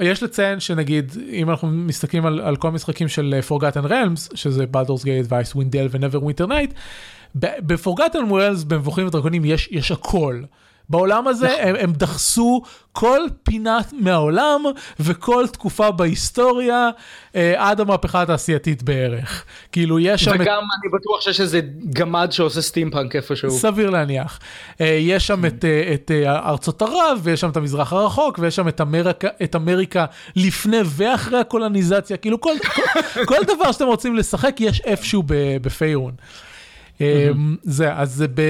יש 0.00 0.22
לציין 0.22 0.60
שנגיד 0.60 1.12
אם 1.30 1.50
אנחנו 1.50 1.68
מסתכלים 1.68 2.26
על, 2.26 2.40
על 2.40 2.56
כל 2.56 2.68
המשחקים 2.68 3.08
של 3.08 3.34
uh, 3.40 3.50
Forgotten 3.50 3.88
Realms 3.88 4.36
שזה 4.36 4.64
Baldur's 4.64 5.02
Gate 5.02 5.28
ו-Icewind 5.28 5.74
Dale 5.74 5.88
ו-Never 5.90 6.22
Winter 6.22 6.48
Night, 6.48 6.74
ב-Forgotten 7.34 8.30
Realms 8.30 8.64
במבוכים 8.66 9.06
ודרקונים 9.06 9.44
יש, 9.44 9.68
יש 9.70 9.90
הכל. 9.92 10.42
בעולם 10.88 11.28
הזה 11.28 11.62
הם, 11.62 11.76
הם 11.78 11.92
דחסו 11.92 12.62
כל 12.92 13.20
פינת 13.42 13.92
מהעולם 13.92 14.64
וכל 15.00 15.46
תקופה 15.52 15.90
בהיסטוריה 15.90 16.90
אה, 17.36 17.54
עד 17.56 17.80
המהפכה 17.80 18.22
התעשייתית 18.22 18.82
בערך. 18.82 19.44
כאילו 19.72 19.98
יש 19.98 20.24
שם 20.24 20.34
את 20.34 20.40
וגם 20.40 20.62
אני 20.82 20.92
בטוח 20.92 21.20
שיש 21.20 21.40
איזה 21.40 21.60
גמד 21.92 22.32
שעושה 22.32 22.62
סטימפאנק 22.62 23.16
איפשהו. 23.16 23.50
סביר 23.50 23.90
להניח. 23.90 24.40
אה, 24.80 24.86
יש 24.86 25.26
שם 25.26 25.46
את, 25.46 25.64
אה, 25.64 25.94
את 25.94 26.10
אה, 26.10 26.48
ארצות 26.48 26.82
ערב, 26.82 27.20
ויש 27.22 27.40
שם 27.40 27.50
את 27.50 27.56
המזרח 27.56 27.92
הרחוק, 27.92 28.38
ויש 28.38 28.56
שם 28.56 28.68
את 28.68 28.80
אמריקה, 28.80 29.28
את 29.42 29.56
אמריקה 29.56 30.04
לפני 30.36 30.80
ואחרי 30.84 31.38
הקולוניזציה, 31.38 32.16
כאילו 32.16 32.40
כל, 32.40 32.54
כל, 32.74 33.24
כל 33.24 33.44
דבר 33.46 33.72
שאתם 33.72 33.86
רוצים 33.86 34.16
לשחק 34.16 34.56
יש 34.60 34.80
איפשהו 34.80 35.22
בפיירון. 35.62 36.12
אה, 37.00 37.30
זה, 37.62 37.94
אז 37.94 38.24
ב... 38.34 38.40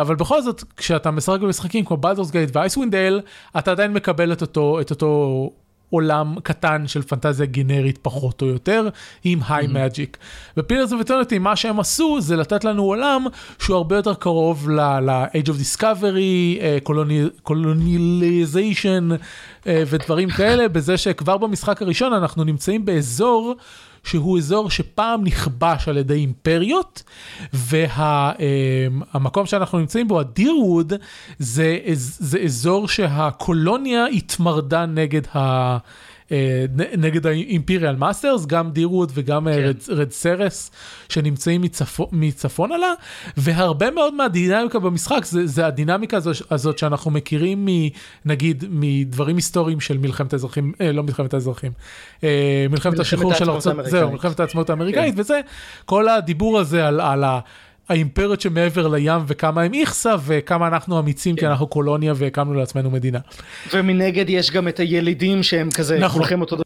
אבל 0.00 0.14
בכל 0.14 0.42
זאת, 0.42 0.64
כשאתה 0.76 1.10
משחק 1.10 1.40
במשחקים 1.40 1.84
כמו 1.84 1.96
Baldur's 1.96 2.30
Gate 2.30 2.56
ו 2.56 2.61
Icewind 2.61 2.95
Dale, 2.95 3.20
אתה 3.58 3.70
עדיין 3.70 3.92
מקבל 3.92 4.32
את 4.32 4.42
אותו, 4.42 4.80
את 4.80 4.90
אותו 4.90 5.50
עולם 5.94 6.34
קטן 6.42 6.86
של 6.86 7.02
פנטזיה 7.02 7.46
גנרית 7.46 7.98
פחות 8.02 8.42
או 8.42 8.46
יותר, 8.46 8.88
עם 9.24 9.38
high 9.48 9.66
magic. 9.66 10.16
ב 10.56 10.61
Pillars 10.61 10.92
of 10.92 11.00
Eternity, 11.00 11.38
מה 11.38 11.56
שהם 11.56 11.80
עשו 11.80 12.20
זה 12.20 12.36
לתת 12.36 12.64
לנו 12.64 12.82
עולם 12.82 13.26
שהוא 13.58 13.76
הרבה 13.76 13.96
יותר 13.96 14.14
קרוב 14.14 14.70
ל-Age 14.70 15.46
of 15.46 15.78
Discovery, 15.78 16.60
אה, 16.60 16.78
colonialization 17.48 19.12
אה, 19.66 19.82
ודברים 19.86 20.30
כאלה, 20.30 20.68
בזה 20.68 20.96
שכבר 20.96 21.36
במשחק 21.36 21.82
הראשון 21.82 22.12
אנחנו 22.12 22.44
נמצאים 22.44 22.84
באזור 22.84 23.54
שהוא 24.04 24.38
אזור 24.38 24.70
שפעם 24.70 25.24
נכבש 25.24 25.88
על 25.88 25.96
ידי 25.96 26.14
אימפריות, 26.14 27.02
והמקום 27.52 29.46
שאנחנו 29.46 29.78
נמצאים 29.78 30.08
בו, 30.08 30.20
ה 30.20 30.28
Dyrwood, 30.28 30.92
זה, 31.38 31.78
זה 31.94 32.38
אזור 32.38 32.88
שהקולוניה 32.88 34.06
התמרדה 34.06 34.86
נגד 34.86 35.22
ה... 35.36 35.78
אה, 36.32 36.64
נגד 36.96 37.26
ה 37.26 37.34
imperial 37.34 37.96
masters, 37.96 38.46
גם 38.46 38.70
Dyrwood 38.70 39.12
וגם 39.14 39.44
כן. 39.44 39.50
רד, 39.50 39.76
Readceras 39.88 40.70
שנמצאים 41.08 41.62
מצפו, 41.62 42.08
מצפון 42.12 42.72
לה, 42.72 42.92
והרבה 43.36 43.90
מאוד 43.90 44.14
מהדינמיקה 44.14 44.78
במשחק 44.78 45.24
זה, 45.24 45.46
זה 45.46 45.66
הדינמיקה 45.66 46.16
הזו, 46.16 46.30
הזאת 46.50 46.78
שאנחנו 46.78 47.10
מכירים 47.10 47.68
נגיד 48.24 48.64
מדברים 48.70 49.36
היסטוריים 49.36 49.80
של 49.80 49.98
מלחמת 49.98 50.32
האזרחים, 50.32 50.72
אה, 50.80 50.92
לא 50.92 51.02
מלחמת 51.02 51.34
האזרחים, 51.34 51.72
אה, 52.24 52.66
מלחמת 52.70 52.98
השחרור 52.98 53.34
של 53.34 53.50
ארצות. 53.50 53.76
זהו, 53.84 54.12
מלחמת 54.12 54.40
העצמאות 54.40 54.70
האמריקאית, 54.70 55.14
וזה 55.16 55.40
כל 55.84 56.08
הדיבור 56.08 56.58
הזה 56.58 56.86
על, 56.86 57.00
על 57.00 57.24
ה... 57.24 57.40
האימפריות 57.88 58.40
שמעבר 58.40 58.88
לים 58.88 59.22
וכמה 59.26 59.62
הם 59.62 59.74
איכסה 59.74 60.14
וכמה 60.26 60.66
אנחנו 60.66 60.98
אמיצים 60.98 61.36
כי 61.36 61.46
אנחנו 61.46 61.66
קולוניה 61.66 62.12
והקמנו 62.16 62.54
לעצמנו 62.54 62.90
מדינה. 62.90 63.18
ומנגד 63.72 64.24
יש 64.28 64.50
גם 64.50 64.68
את 64.68 64.80
הילידים 64.80 65.42
שהם 65.42 65.70
כזה, 65.70 65.98
נכון. 65.98 66.20
כולכם 66.20 66.40
אותו. 66.40 66.63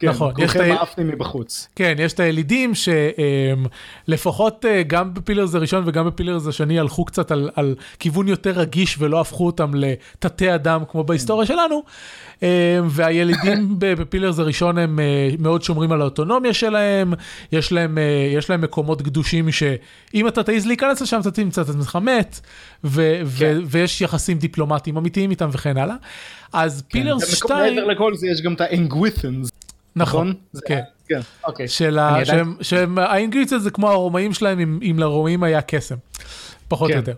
כן, 0.00 0.08
נכון, 0.08 0.32
יש 0.38 0.52
כולכם 0.52 0.68
מאפנים 0.68 1.08
מבחוץ. 1.08 1.68
כן, 1.76 1.94
יש 1.98 2.12
את 2.12 2.20
הילידים 2.20 2.72
שלפחות 4.08 4.64
גם 4.86 5.14
בפילרס 5.14 5.54
הראשון 5.54 5.82
וגם 5.86 6.06
בפילרס 6.06 6.46
השני 6.46 6.78
הלכו 6.78 7.04
קצת 7.04 7.30
על, 7.30 7.50
על 7.56 7.74
כיוון 7.98 8.28
יותר 8.28 8.50
רגיש 8.50 8.96
ולא 8.98 9.20
הפכו 9.20 9.46
אותם 9.46 9.70
לתתי 9.74 10.54
אדם 10.54 10.82
כמו 10.90 11.04
בהיסטוריה 11.04 11.46
שלנו. 11.46 11.82
אה, 12.42 12.48
והילידים 12.88 13.68
בפילרס 13.78 14.38
הראשון 14.38 14.78
הם 14.78 15.00
אה, 15.00 15.04
מאוד 15.38 15.62
שומרים 15.62 15.92
על 15.92 16.00
האוטונומיה 16.00 16.54
שלהם, 16.54 17.12
יש 17.52 17.72
להם, 17.72 17.98
אה, 17.98 18.02
יש 18.36 18.50
להם 18.50 18.60
מקומות 18.60 19.02
קדושים 19.02 19.52
שאם 19.52 20.28
אתה 20.28 20.42
תעז 20.42 20.66
להיכנס 20.66 21.00
לשם 21.00 21.20
אתה 21.20 21.30
תמצא 21.30 21.62
את 21.62 21.68
עצמך 21.68 21.98
מת, 22.02 22.40
ו- 22.84 23.20
ו- 23.24 23.38
כן. 23.38 23.58
ויש 23.66 24.00
יחסים 24.00 24.38
דיפלומטיים 24.38 24.96
אמיתיים 24.96 25.30
איתם 25.30 25.48
וכן 25.52 25.76
הלאה. 25.76 25.96
אז 26.52 26.82
פילרס 26.88 27.22
ומקום- 27.34 27.48
2, 27.58 27.74
מעבר 27.74 27.86
לכל 27.86 28.14
זה 28.14 28.26
יש 28.28 28.42
גם 28.42 28.52
את 28.52 28.60
האנגווית'נס, 28.60 29.50
נכון, 30.00 30.28
נכון? 30.28 30.40
זה- 30.52 30.60
כן. 30.66 30.80
כן, 31.08 31.20
אוקיי. 31.46 31.68
של 31.68 31.98
ה... 31.98 32.08
עדיין- 32.08 32.24
שהם, 32.24 32.54
שהם, 32.60 32.98
האינגריציה 32.98 33.58
זה 33.58 33.70
כמו 33.70 33.90
הרומאים 33.90 34.32
שלהם, 34.32 34.58
אם, 34.60 34.78
אם 34.90 34.96
לרומאים 34.98 35.42
היה 35.42 35.62
קסם, 35.62 35.94
פחות 36.68 36.90
או 36.90 36.94
כן. 36.94 36.98
יותר. 36.98 37.14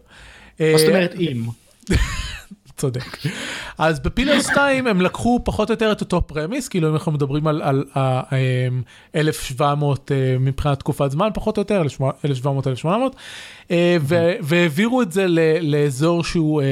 מה 0.60 0.78
זאת 0.78 0.88
אה, 0.88 0.94
אומרת 0.94 1.14
אם? 1.18 1.42
צודק. 2.76 3.16
אז 3.78 4.00
בפילר 4.00 4.40
2 4.40 4.86
הם 4.86 5.00
לקחו 5.00 5.40
פחות 5.44 5.68
או 5.70 5.74
יותר 5.74 5.92
את 5.92 6.00
אותו 6.00 6.22
פרמיס, 6.26 6.68
כאילו 6.68 6.88
אם 6.88 6.94
אנחנו 6.94 7.12
מדברים 7.12 7.46
על, 7.46 7.62
על, 7.62 7.84
ה- 7.94 8.20
אמ, 8.36 8.82
1700 9.14 10.12
אה, 10.12 10.36
מבחינת 10.40 10.78
תקופת 10.78 11.10
זמן, 11.10 11.28
פחות 11.34 11.56
או 11.56 11.60
יותר, 11.60 11.82
1700-1800, 12.84 12.86
אה, 13.70 13.96
והעבירו 14.42 15.02
את 15.02 15.12
זה 15.12 15.26
לאזור 15.62 16.24
שהוא... 16.24 16.62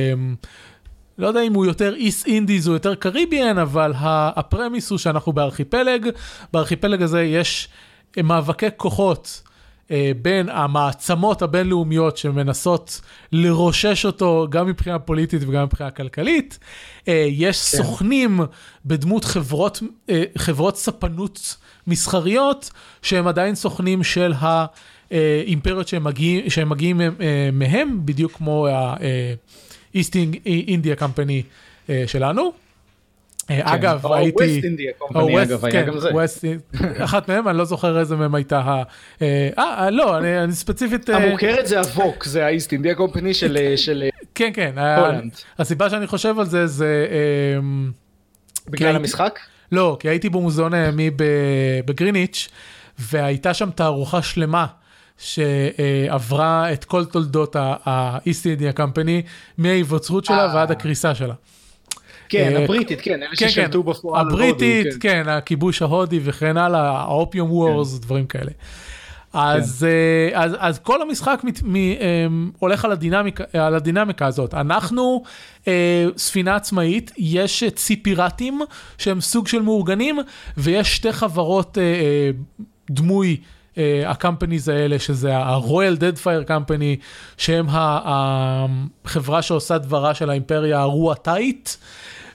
לא 1.21 1.27
יודע 1.27 1.43
אם 1.43 1.55
הוא 1.55 1.67
יותר 1.67 1.95
איסט 1.95 2.27
אינדיז 2.27 2.69
או 2.69 2.73
יותר 2.73 2.95
קריביאן, 2.95 3.59
אבל 3.59 3.93
הפרמיס 3.97 4.91
הוא 4.91 4.99
שאנחנו 4.99 5.33
בארכיפלג, 5.33 6.09
בארכיפלג 6.53 7.03
הזה 7.03 7.23
יש 7.23 7.69
אה, 8.19 8.23
מאבקי 8.23 8.67
כוחות 8.77 9.43
אה, 9.91 10.13
בין 10.23 10.49
המעצמות 10.49 11.43
הבינלאומיות 11.43 12.17
שמנסות 12.17 13.01
לרושש 13.33 14.07
אותו 14.07 14.47
גם 14.51 14.67
מבחינה 14.67 14.99
פוליטית 14.99 15.43
וגם 15.47 15.65
מבחינה 15.65 15.91
כלכלית. 15.91 16.59
אה, 17.09 17.27
יש 17.31 17.59
סוכנים 17.59 18.41
בדמות 18.87 19.25
חברות, 19.25 19.83
חברות 20.39 20.77
ספנות 20.77 21.57
מסחריות 21.87 22.71
שהם 23.03 23.27
עדיין 23.27 23.55
סוכנים 23.55 24.05
של 24.05 24.33
האימפריות 25.11 25.89
שהם 25.89 26.05
מגיעים, 26.05 26.51
שהם 26.51 26.69
מגיעים 26.69 27.01
מהם, 27.53 28.01
בדיוק 28.05 28.33
כמו 28.33 28.69
India 29.95 31.01
Company 31.01 31.43
אה, 31.91 32.05
שלנו. 32.07 32.53
אה, 33.51 33.75
אגב, 33.75 34.07
או 34.07 34.15
הייתי... 34.15 34.61
West 34.61 34.63
India 34.63 35.03
Company, 35.03 35.19
או 35.19 35.29
West, 35.29 35.43
אגב, 35.43 35.65
היה 35.65 35.73
כן, 35.73 35.87
גם 35.87 35.99
זה. 36.01 36.09
West, 36.11 36.45
אחת 37.05 37.29
מהם, 37.29 37.49
אני 37.49 37.59
לא 37.59 37.65
זוכר 37.65 38.01
איזה 38.01 38.17
מהם 38.17 38.35
הייתה 38.35 38.59
ה... 38.59 38.83
אה, 39.23 39.49
אה, 39.59 39.91
לא, 39.91 40.19
אני, 40.19 40.39
אני 40.45 40.53
ספציפית... 40.53 41.11
אה, 41.11 41.17
המוכרת 41.17 41.67
זה 41.67 41.79
הווק, 41.79 42.25
זה 42.25 42.47
האיסט 42.47 42.73
אינדיה 42.73 42.95
קומפני 42.95 43.35
של 43.35 43.59
של- 43.77 44.05
כן, 44.35 44.51
כן. 44.55 44.79
הולנד. 44.79 45.33
הסיבה 45.59 45.91
שאני 45.91 46.07
חושב 46.07 46.39
על 46.39 46.47
זה, 46.47 46.67
זה... 46.67 47.07
אה, 47.11 47.61
בגלל 48.69 48.97
המשחק? 48.97 49.39
לא, 49.73 49.97
כי 50.01 50.09
הייתי 50.09 50.29
במוזיאון 50.29 50.75
הימי 50.75 51.11
בגריניץ', 51.85 52.49
והייתה 52.99 53.55
שם 53.55 53.71
תערוכה 53.71 54.23
שלמה. 54.23 54.67
שעברה 55.21 56.73
את 56.73 56.85
כל 56.85 57.05
תולדות 57.05 57.57
ה-East 57.57 58.59
India 58.59 58.79
Company, 58.79 59.29
מההיווצרות 59.59 60.25
שלה 60.25 60.47
אה. 60.47 60.55
ועד 60.55 60.71
הקריסה 60.71 61.15
שלה. 61.15 61.35
כן, 62.29 62.57
אה, 62.57 62.65
הבריטית, 62.65 63.01
כן, 63.01 63.23
אלה 63.23 63.31
כן, 63.31 63.37
כן, 63.37 63.49
ששלטו 63.49 63.83
בפועל. 63.83 64.21
על 64.21 64.27
הבריטית, 64.27 64.87
הודו, 64.87 64.99
כן, 65.01 65.29
הכיבוש 65.29 65.83
ההודי 65.83 66.21
וכן 66.23 66.57
הלאה, 66.57 66.91
האופיום 66.91 67.53
וורס, 67.53 67.99
דברים 67.99 68.27
כאלה. 68.27 68.51
אז, 69.33 69.87
אה, 69.89 70.43
אז, 70.43 70.57
אז 70.59 70.79
כל 70.79 71.03
המשחק 71.03 71.41
מת, 71.45 71.63
מ, 71.63 71.77
אה, 71.77 72.27
הולך 72.59 72.85
על 72.85 72.93
הדינמיקה, 72.93 73.45
על 73.53 73.75
הדינמיקה 73.75 74.27
הזאת. 74.27 74.55
אנחנו 74.55 75.23
אה, 75.69 76.07
ספינה 76.17 76.57
עצמאית, 76.57 77.13
יש 77.19 77.65
צי 77.75 77.97
פיראטים 77.97 78.61
שהם 78.99 79.21
סוג 79.21 79.49
של 79.49 79.63
מאורגנים, 79.63 80.19
ויש 80.57 80.97
שתי 80.97 81.13
חברות 81.13 81.79
אה, 81.79 82.31
דמוי. 82.91 83.37
אה, 83.79 84.11
הקמפניז 84.11 84.69
האלה, 84.69 84.99
שזה 84.99 85.37
ה-Royal 85.37 85.99
Dead 85.99 86.25
Fire 86.25 86.49
Company, 86.49 87.03
שהם 87.37 87.67
החברה 87.71 89.43
שעושה 89.43 89.79
דברה 89.79 90.15
של 90.15 90.31
האימפריה 90.31 90.81
הרועתאית, 90.81 91.77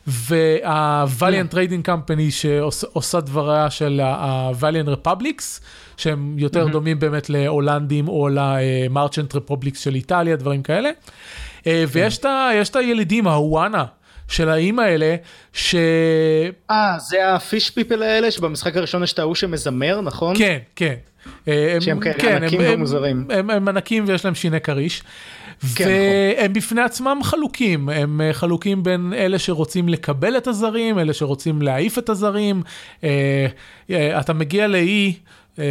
וה-Valiant 0.07 1.53
Trading 1.53 1.88
Company 1.88 2.31
שעושה 2.31 3.21
דבריה 3.21 3.69
של 3.69 4.01
ה-Valiant 4.03 4.89
Republics, 4.89 5.61
שהם 5.97 6.39
יותר 6.39 6.67
דומים 6.67 6.99
באמת 6.99 7.29
להולנדים 7.29 8.07
או 8.07 8.29
ל-Merchant 8.29 9.36
Republics 9.36 9.77
של 9.77 9.95
איטליה, 9.95 10.36
דברים 10.36 10.63
כאלה. 10.63 10.89
אה, 11.67 11.83
ויש 11.91 12.19
את 12.69 12.75
הילידים, 12.75 13.27
הוואנה. 13.27 13.86
של 14.27 14.49
האיים 14.49 14.79
האלה, 14.79 15.15
ש... 15.53 15.75
אה, 16.71 16.95
זה 16.99 17.33
הפיש 17.33 17.69
פיפל 17.69 18.03
האלה 18.03 18.31
שבמשחק 18.31 18.77
הראשון 18.77 19.03
יש 19.03 19.13
את 19.13 19.19
ההוא 19.19 19.36
שמזמר, 19.36 20.01
נכון? 20.01 20.38
כן, 20.38 20.57
כן. 20.75 20.95
אה, 21.47 21.78
שהם 21.80 21.99
כאלה 21.99 22.13
כן, 22.13 22.36
ענקים 22.36 22.61
הם, 22.61 22.73
ומוזרים. 22.73 23.28
הם, 23.30 23.32
הם, 23.32 23.49
הם 23.49 23.67
ענקים 23.67 24.03
ויש 24.07 24.26
להם 24.26 24.36
שיני 24.36 24.61
כריש. 24.61 25.03
כן, 25.76 25.86
והם 25.88 26.38
נכון. 26.38 26.53
בפני 26.53 26.82
עצמם 26.82 27.19
חלוקים, 27.23 27.89
הם 27.89 28.21
אה, 28.21 28.34
חלוקים 28.34 28.84
בין 28.84 29.13
אלה 29.17 29.39
שרוצים 29.39 29.89
לקבל 29.89 30.38
את 30.38 30.47
הזרים, 30.47 30.99
אלה 30.99 31.13
שרוצים 31.13 31.61
להעיף 31.61 31.97
את 31.97 32.09
הזרים. 32.09 32.61
אה, 33.03 33.47
אתה 34.19 34.34
מגיע 34.34 34.67
לאי, 34.67 35.13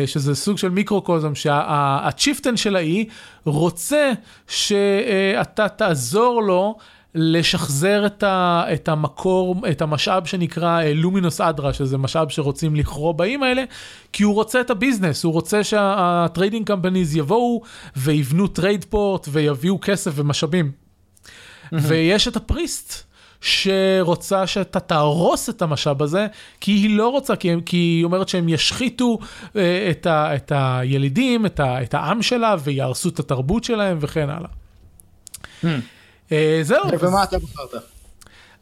שזה 0.07 0.35
סוג 0.35 0.59
של 0.59 0.69
מיקרוקוזם, 0.69 1.35
שה 1.35 1.65
chieftain 1.65 2.57
של 2.57 2.77
האי 2.77 3.05
רוצה 3.45 4.13
שאתה 4.49 5.69
תעזור 5.69 6.43
לו 6.43 6.77
לשחזר 7.15 8.07
את, 8.07 8.23
ה, 8.23 8.65
את 8.73 8.89
המקור, 8.89 9.57
את 9.71 9.83
המשאב 9.83 10.27
שנקרא 10.27 10.83
luminous 10.95 11.41
adra, 11.41 11.73
שזה 11.73 11.99
משאב 11.99 12.29
שרוצים 12.29 12.77
לכרות 12.77 13.13
באים 13.13 13.43
האלה, 13.43 13.65
כי 14.13 14.23
הוא 14.23 14.35
רוצה 14.35 14.61
את 14.61 14.71
ה 14.71 14.76
business, 14.76 15.25
הוא 15.25 15.33
רוצה 15.33 15.65
שה 15.65 15.95
trading 15.95 16.67
companies 16.67 17.17
יבואו 17.17 17.63
ויבנו 17.97 18.49
trade 18.49 18.85
port 18.85 19.29
ויביאו 19.33 19.79
כסף 19.83 20.13
ומשאבים. 20.15 20.73
אמ-המ. 20.73 21.77
ויש 21.83 22.29
את 22.29 22.37
ה 22.37 22.45
priest. 22.45 23.05
שרוצה 23.47 24.47
שאתה 24.47 24.81
תהרוס 24.81 25.49
את 25.49 25.63
המשאב 25.63 26.03
הזה, 26.03 26.27
כי 26.61 26.73
היא 26.73 26.97
לא 26.97 27.09
רוצה, 27.09 27.37
כי, 27.37 27.51
כי 27.67 27.77
היא 27.77 28.05
אומרת 28.05 28.29
שהם 28.29 28.49
ישחיתו 28.49 29.19
אה, 29.57 29.89
את, 29.91 30.07
ה, 30.07 30.35
את 30.35 30.53
הילידים, 30.55 31.47
את, 31.47 31.61
ה, 31.61 31.83
את 31.83 31.95
העם 31.95 32.23
שלה, 32.23 32.57
ויהרסו 32.65 33.09
את 33.09 33.19
התרבות 33.19 33.65
שלהם 33.65 33.99
וכן 34.01 34.31
הלאה. 34.31 34.49
Mm. 35.65 35.67
אה, 36.33 36.61
זהו. 36.63 36.85
ומה 37.01 37.25
אתה 37.25 37.39
בחרת? 37.39 37.83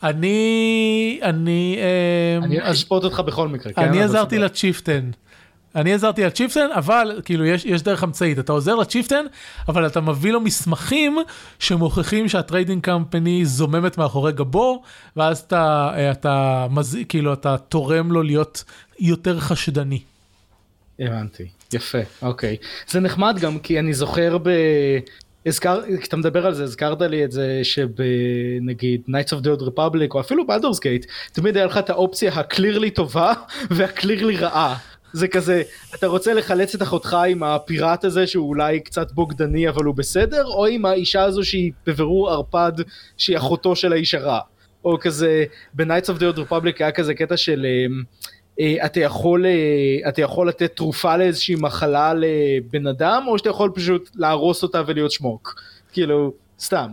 אני, 0.03 1.21
אני, 1.23 1.79
אה, 1.79 2.45
אני 2.45 2.73
אשפוט 2.73 3.05
אותך 3.05 3.21
בכל 3.21 3.49
מקרה. 3.49 3.73
כן? 3.73 3.83
אני 3.83 4.03
עזרתי 4.03 4.39
לצ'יפטן. 4.39 5.11
אני 5.75 5.95
עזרתי 5.95 6.25
לצ'יפטן, 6.25 6.67
אבל 6.75 7.21
כאילו 7.25 7.45
יש, 7.45 7.65
יש 7.65 7.83
דרך 7.83 8.05
אמצעית, 8.05 8.39
אתה 8.39 8.53
עוזר 8.53 8.75
לצ'יפטן, 8.75 9.25
אבל 9.69 9.87
אתה 9.87 10.01
מביא 10.01 10.33
לו 10.33 10.41
מסמכים 10.41 11.19
שמוכיחים 11.59 12.29
שה 12.29 12.46
trading 12.46 12.85
company 12.85 13.45
זוממת 13.45 13.99
מאחורי 13.99 14.33
גבו, 14.33 14.83
ואז 15.17 15.39
אתה, 15.39 15.91
אה, 15.95 16.11
אתה, 16.11 16.67
מז... 16.71 16.99
כאילו, 17.09 17.33
אתה 17.33 17.57
תורם 17.59 18.13
לו 18.13 18.23
להיות 18.23 18.65
יותר 18.99 19.41
חשדני. 19.41 20.03
הבנתי, 20.99 21.49
יפה, 21.73 21.99
אוקיי. 22.23 22.57
זה 22.89 23.01
נחמד 23.01 23.39
גם 23.41 23.59
כי 23.59 23.79
אני 23.79 23.95
זוכר 23.95 24.39
ב... 24.39 24.49
הזכר, 25.47 25.81
כשאתה 26.01 26.17
מדבר 26.17 26.47
על 26.47 26.55
זה 26.55 26.65
הזכרת 26.65 27.03
לי 27.03 27.25
את 27.25 27.33
זה 27.33 27.61
שבנגיד 27.63 29.03
Knights 29.09 29.33
of 29.33 29.45
the 29.45 29.61
Old 29.61 29.63
Republic 29.63 30.15
או 30.15 30.21
אפילו 30.21 30.47
Baldur's 30.47 30.81
Gate 30.81 31.07
תמיד 31.33 31.57
היה 31.57 31.67
לך 31.67 31.79
את 31.79 31.91
האופציה 31.91 32.33
ה 32.33 32.40
clearly 32.40 32.91
טובה 32.91 33.33
וה 33.77 33.90
clearly 33.90 34.37
רעה. 34.37 34.77
זה 35.13 35.29
כזה 35.29 35.63
אתה 35.95 36.07
רוצה 36.07 36.35
לחלץ 36.35 36.75
את 36.75 36.83
אחותך 36.83 37.17
עם 37.29 37.43
הפיראט 37.43 38.05
הזה 38.05 38.27
שהוא 38.27 38.49
אולי 38.49 38.81
קצת 38.81 39.13
בוגדני 39.13 39.69
אבל 39.69 39.85
הוא 39.85 39.95
בסדר 39.95 40.45
או 40.45 40.67
עם 40.67 40.85
האישה 40.85 41.23
הזו 41.23 41.45
שהיא 41.45 41.73
בבירור 41.87 42.31
ערפד 42.31 42.73
שהיא 43.17 43.37
אחותו 43.37 43.77
של 43.77 43.93
האיש 43.93 44.15
הרע. 44.15 44.41
או 44.85 44.99
כזה 45.01 45.45
ב-Knights 45.75 46.07
of 46.07 46.19
the 46.19 46.37
Old 46.37 46.39
Republic 46.39 46.77
היה 46.79 46.93
כזה 46.93 47.15
קטע 47.15 47.37
של 47.37 47.67
אמ, 47.67 48.03
אתה 48.85 49.01
יכול, 49.01 49.47
אה, 49.47 50.09
אתה 50.09 50.23
יכול 50.23 50.49
לתת 50.49 50.77
תרופה 50.77 51.17
לאיזושהי 51.17 51.55
מחלה 51.59 52.13
לבן 52.15 52.87
אדם, 52.87 53.25
או 53.29 53.39
שאתה 53.39 53.51
יכול 53.51 53.71
פשוט 53.75 54.11
להרוס 54.15 54.63
אותה 54.63 54.83
ולהיות 54.87 55.13
שמוק. 55.13 55.63
כאילו, 55.93 56.33
סתם. 56.61 56.89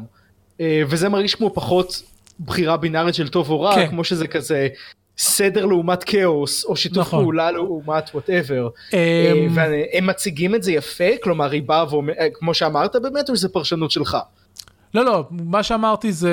אה, 0.62 0.82
וזה 0.90 1.10
מרגיש 1.10 1.36
כמו 1.36 1.54
פחות 1.54 2.04
בחירה 2.46 2.78
בינארית 2.78 3.16
של 3.16 3.28
טוב 3.28 3.50
או 3.50 3.62
רע, 3.62 3.76
כן. 3.76 3.88
כמו 3.88 4.04
שזה 4.04 4.28
כזה 4.28 4.68
סדר 5.18 5.66
לעומת 5.66 6.04
כאוס, 6.04 6.66
או 6.66 6.76
שיתוף 6.76 7.08
נכון. 7.08 7.24
פעולה 7.24 7.52
לעומת 7.52 8.10
וואטאבר. 8.14 8.70
Um... 8.92 8.94
והם 9.56 10.08
מציגים 10.08 10.56
את 10.56 10.64
זה 10.64 10.72
יפה, 10.72 11.10
כלומר 11.24 11.52
היא 11.52 11.64
באה 11.64 11.94
ואומרת, 11.94 12.18
כמו 12.34 12.54
שאמרת 12.54 12.96
באמת, 12.96 13.30
או 13.30 13.36
שזה 13.36 13.50
פרשנות 13.50 13.92
שלך? 13.92 14.18
לא, 14.94 15.06
לא, 15.06 15.24
מה 15.32 15.64
שאמרתי 15.64 16.12
זה, 16.12 16.32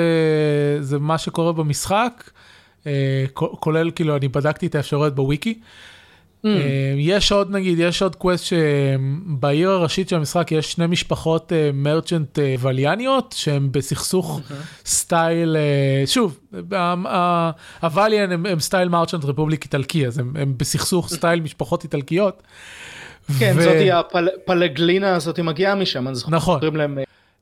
זה 0.79 0.99
מה 0.99 1.17
שקורה 1.17 1.53
במשחק. 1.53 2.23
אה, 2.87 3.25
כולל 3.33 3.91
כאילו 3.91 4.17
אני 4.17 4.27
בדקתי 4.27 4.67
את 4.67 4.75
האפשרויות 4.75 5.15
בוויקי. 5.15 5.59
אמ. 6.43 6.47
אה, 6.47 6.93
יש 6.97 7.31
עוד 7.31 7.51
נגיד 7.51 7.79
יש 7.79 8.01
עוד 8.01 8.15
quest 8.15 8.45
שבעיר 8.45 9.69
הראשית 9.69 10.09
של 10.09 10.15
המשחק 10.15 10.51
יש 10.51 10.71
שני 10.71 10.87
משפחות 10.87 11.51
merchant 11.73 12.39
אה, 12.39 12.55
וליאניות 12.59 13.35
שהם 13.37 13.71
בסכסוך 13.71 14.41
אוקיי. 14.43 14.57
style 14.85 15.55
שוב 16.05 16.39
ה 17.81 17.87
Vailian 17.87 18.31
הם, 18.31 18.45
הם 18.45 18.59
style 18.59 18.89
merchant 18.89 19.25
republic 19.25 19.63
איטלקי 19.63 20.07
אז 20.07 20.19
הם, 20.19 20.33
הם 20.39 20.53
בסכסוך 20.57 21.09
style 21.15 21.39
משפחות 21.41 21.83
איטלקיות. 21.83 22.43
כן 23.39 23.53
ו... 23.57 23.61
זאתי 23.61 23.91
הפלגלינה 23.91 25.15
הזאתי 25.15 25.41
מגיעה 25.41 25.75
משם 25.75 26.07
אז 26.07 26.25
נכון. 26.29 26.75
להם 26.75 26.97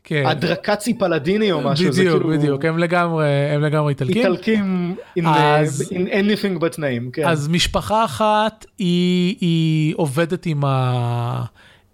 כן. 0.06 0.24
הדרקצי 0.26 0.94
פלדיני 0.94 1.52
או 1.52 1.62
משהו, 1.62 1.92
בדיוק, 1.92 2.18
כאילו... 2.22 2.38
בדיוק, 2.38 2.66
הם 2.66 2.78
לגמרי, 2.78 3.28
הם 3.28 3.62
לגמרי 3.62 3.90
איטלקים. 3.90 4.18
איטלקים 4.18 4.96
in, 5.20 5.28
אז, 5.28 5.92
in 5.92 6.08
anything 6.08 6.60
but 6.62 6.78
name, 6.78 7.12
כן. 7.14 7.28
אז 7.28 7.48
משפחה 7.48 8.06
אחת 8.06 8.66
היא, 8.78 9.36
היא 9.42 9.94
עובדת 9.98 10.46
עם 10.46 10.66
ה... 10.66 11.44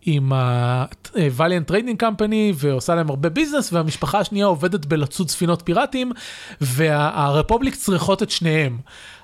עם 0.05 0.33
ה-Valiant 0.33 1.71
Trading 1.71 2.01
Company 2.01 2.53
ועושה 2.55 2.95
להם 2.95 3.09
הרבה 3.09 3.29
ביזנס 3.29 3.73
והמשפחה 3.73 4.19
השנייה 4.19 4.45
עובדת 4.45 4.85
בלצוד 4.85 5.29
ספינות 5.29 5.61
פיראטים 5.65 6.11
והרפובליק 6.61 7.75
צריכות 7.75 8.23
את 8.23 8.29
שניהם. 8.29 8.77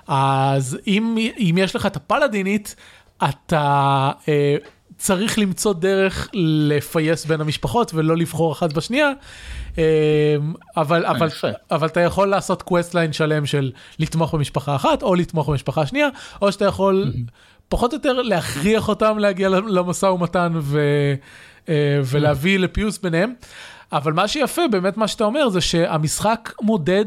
אז 0.08 0.78
אם, 0.86 1.16
אם 1.38 1.54
יש 1.58 1.76
לך 1.76 1.86
את 1.86 1.96
הפלדינית, 1.96 2.76
אתה 3.24 4.10
אה, 4.28 4.56
צריך 4.98 5.38
למצוא 5.38 5.72
דרך 5.72 6.28
לפייס 6.34 7.26
בין 7.26 7.40
המשפחות 7.40 7.94
ולא 7.94 8.16
לבחור 8.16 8.52
אחת 8.52 8.72
בשנייה. 8.72 9.12
אמ, 9.78 9.82
אבל, 10.76 11.06
אה, 11.06 11.10
אבל, 11.10 11.28
אבל 11.70 11.86
אתה 11.86 12.00
יכול 12.00 12.28
לעשות 12.28 12.62
quest 12.62 12.94
line 12.94 13.12
שלם 13.12 13.46
של 13.46 13.72
לתמוך 13.98 14.34
במשפחה 14.34 14.76
אחת 14.76 15.02
או 15.02 15.14
לתמוך 15.14 15.48
במשפחה 15.48 15.82
השנייה, 15.82 16.08
או 16.42 16.52
שאתה 16.52 16.64
יכול 16.64 17.12
פחות 17.68 17.92
או 17.92 17.96
יותר 17.96 18.22
להכריח 18.22 18.88
אותם 18.88 19.18
להגיע 19.18 19.48
למשא 19.48 20.06
ומתן 20.06 20.52
ו, 20.60 20.80
אה, 21.68 22.00
ולהביא 22.04 22.58
לפיוס 22.58 22.98
ביניהם. 22.98 23.34
אבל 23.92 24.12
מה 24.12 24.28
שיפה, 24.28 24.62
באמת 24.70 24.96
מה 24.96 25.08
שאתה 25.08 25.24
אומר, 25.24 25.48
זה 25.48 25.60
שהמשחק 25.60 26.52
מודד 26.62 27.04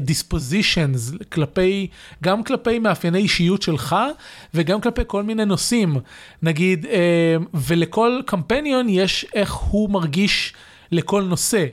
dispositions 0.00 1.12
אה, 1.12 1.24
כלפי, 1.24 1.86
גם 2.22 2.42
כלפי 2.42 2.78
מאפייני 2.78 3.18
אישיות 3.18 3.62
שלך, 3.62 3.96
וגם 4.54 4.80
כלפי 4.80 5.02
כל 5.06 5.22
מיני 5.22 5.44
נושאים. 5.44 5.96
נגיד, 6.42 6.84
uh, 6.84 6.88
ולכל 7.54 8.20
קמפניון 8.26 8.88
יש 8.88 9.26
איך 9.34 9.54
הוא 9.54 9.90
מרגיש 9.90 10.54
לכל 10.92 11.22
נושא. 11.22 11.66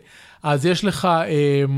אז 0.44 0.66
יש 0.66 0.86
לך... 0.86 1.08
Uh, 1.26 1.72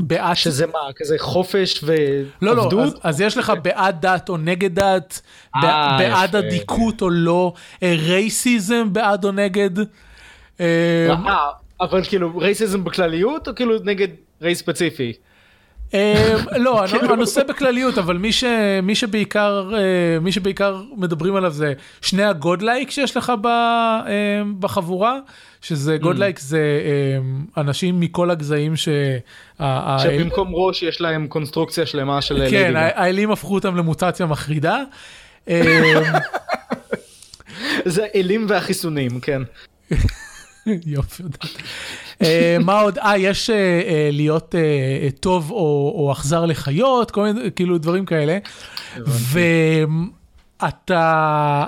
בעד... 0.00 0.36
שזה 0.36 0.66
מה, 0.66 0.92
כזה 0.96 1.16
חופש 1.18 1.84
ועבדות? 1.84 2.72
לא, 2.72 2.78
לא, 2.78 2.84
אז, 2.84 2.94
אז 3.02 3.20
יש 3.20 3.36
לך 3.36 3.52
בעד 3.62 4.06
דת 4.06 4.28
או 4.28 4.36
נגד 4.36 4.74
דת, 4.74 5.20
아, 5.56 5.60
בעד. 5.98 6.36
אדיקות 6.36 7.02
או 7.02 7.10
לא, 7.10 7.52
רייסיזם 7.82 8.92
בעד 8.92 9.24
או 9.24 9.32
נגד. 9.32 9.70
אבל 11.84 12.04
כאילו 12.04 12.38
רייסיזם 12.38 12.84
בכלליות 12.84 13.48
או 13.48 13.54
כאילו 13.54 13.74
נגד 13.84 14.08
race 14.42 14.58
ספציפי? 14.58 15.12
אה, 15.94 16.34
לא, 16.56 16.82
כאילו- 16.90 17.12
הנושא 17.12 17.42
בכלליות, 17.42 17.98
אבל 17.98 18.18
מי 18.82 18.94
שבעיקר, 18.94 19.70
אה, 19.74 20.20
מי 20.20 20.32
שבעיקר 20.32 20.82
מדברים 20.96 21.36
עליו 21.36 21.50
זה 21.50 21.72
שני 22.00 22.24
ה 22.24 22.32
godlike 22.32 22.90
שיש 22.90 23.16
לך 23.16 23.32
אה, 23.46 24.42
בחבורה, 24.58 25.18
שזה 25.60 25.96
godlike 25.96 26.38
אמ. 26.38 26.42
זה 26.42 26.60
אנשים 27.56 28.00
מכל 28.00 28.30
הגזעים 28.30 28.76
ש... 28.76 28.88
שבמקום 29.98 30.52
ראש 30.54 30.82
יש 30.82 31.00
להם 31.00 31.26
קונסטרוקציה 31.26 31.86
שלמה 31.86 32.22
של... 32.22 32.46
כן, 32.50 32.72
האלים 32.76 33.30
הפכו 33.30 33.54
אותם 33.54 33.76
למוטציה 33.76 34.26
מחרידה. 34.26 34.82
זה 37.84 38.06
אלים 38.14 38.46
והחיסונים, 38.48 39.20
כן. 39.20 39.42
יופי, 40.86 41.22
אה, 42.22 42.56
מה 42.60 42.80
עוד? 42.80 42.98
אה, 42.98 43.18
יש 43.18 43.50
אה, 43.50 43.56
אה, 43.56 44.08
להיות 44.12 44.54
טוב 45.20 45.50
או 45.50 46.12
אכזר 46.12 46.46
לחיות, 46.46 47.10
כל 47.10 47.22
מיני, 47.22 47.50
כאילו 47.56 47.78
דברים 47.78 48.04
כאלה. 48.06 48.38
ואתה... 50.60 51.66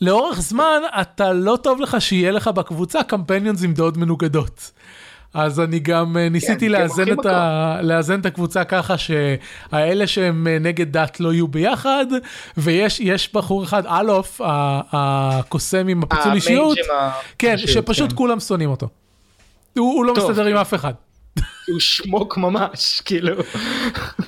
לאורך 0.00 0.40
זמן 0.40 0.80
אתה 1.00 1.32
לא 1.32 1.58
טוב 1.62 1.80
לך 1.80 1.96
שיהיה 2.00 2.30
לך 2.30 2.48
בקבוצה 2.48 3.02
קמפיינionס 3.02 3.64
עם 3.64 3.74
דעות 3.74 3.96
מנוגדות. 3.96 4.70
אז 5.36 5.60
אני 5.60 5.78
גם 5.78 6.16
אה, 6.16 6.28
ניסיתי 6.28 6.66
כן, 6.66 6.72
לאזן 6.72 7.12
את, 7.12 7.26
ה... 7.26 7.78
לאזן 7.82 8.20
את 8.20 8.26
הקבוצה 8.26 8.64
ככה 8.64 8.94
שהאלה 8.98 10.06
שהם 10.06 10.46
אה, 10.46 10.58
נגד 10.58 10.92
דת 10.92 11.20
לא 11.20 11.32
יהיו 11.32 11.48
ביחד, 11.48 12.06
ויש 12.56 13.00
יש 13.00 13.32
בחור 13.34 13.64
אחד, 13.64 13.86
אלוף, 13.86 14.40
הקוסם 14.44 15.88
עם 15.88 16.02
הפיצול 16.02 16.32
אישיות, 16.32 16.78
כן, 17.38 17.56
שפשוט 17.58 18.10
כן. 18.10 18.16
כולם 18.16 18.40
שונאים 18.40 18.70
אותו. 18.70 18.88
הוא, 19.78 19.94
הוא 19.94 20.04
לא 20.04 20.12
טוב. 20.14 20.30
מסתדר 20.30 20.46
עם 20.46 20.56
אף 20.56 20.74
אחד. 20.74 20.92
הוא 21.66 21.80
שמוק 21.80 22.36
ממש, 22.36 23.02
כאילו. 23.04 23.34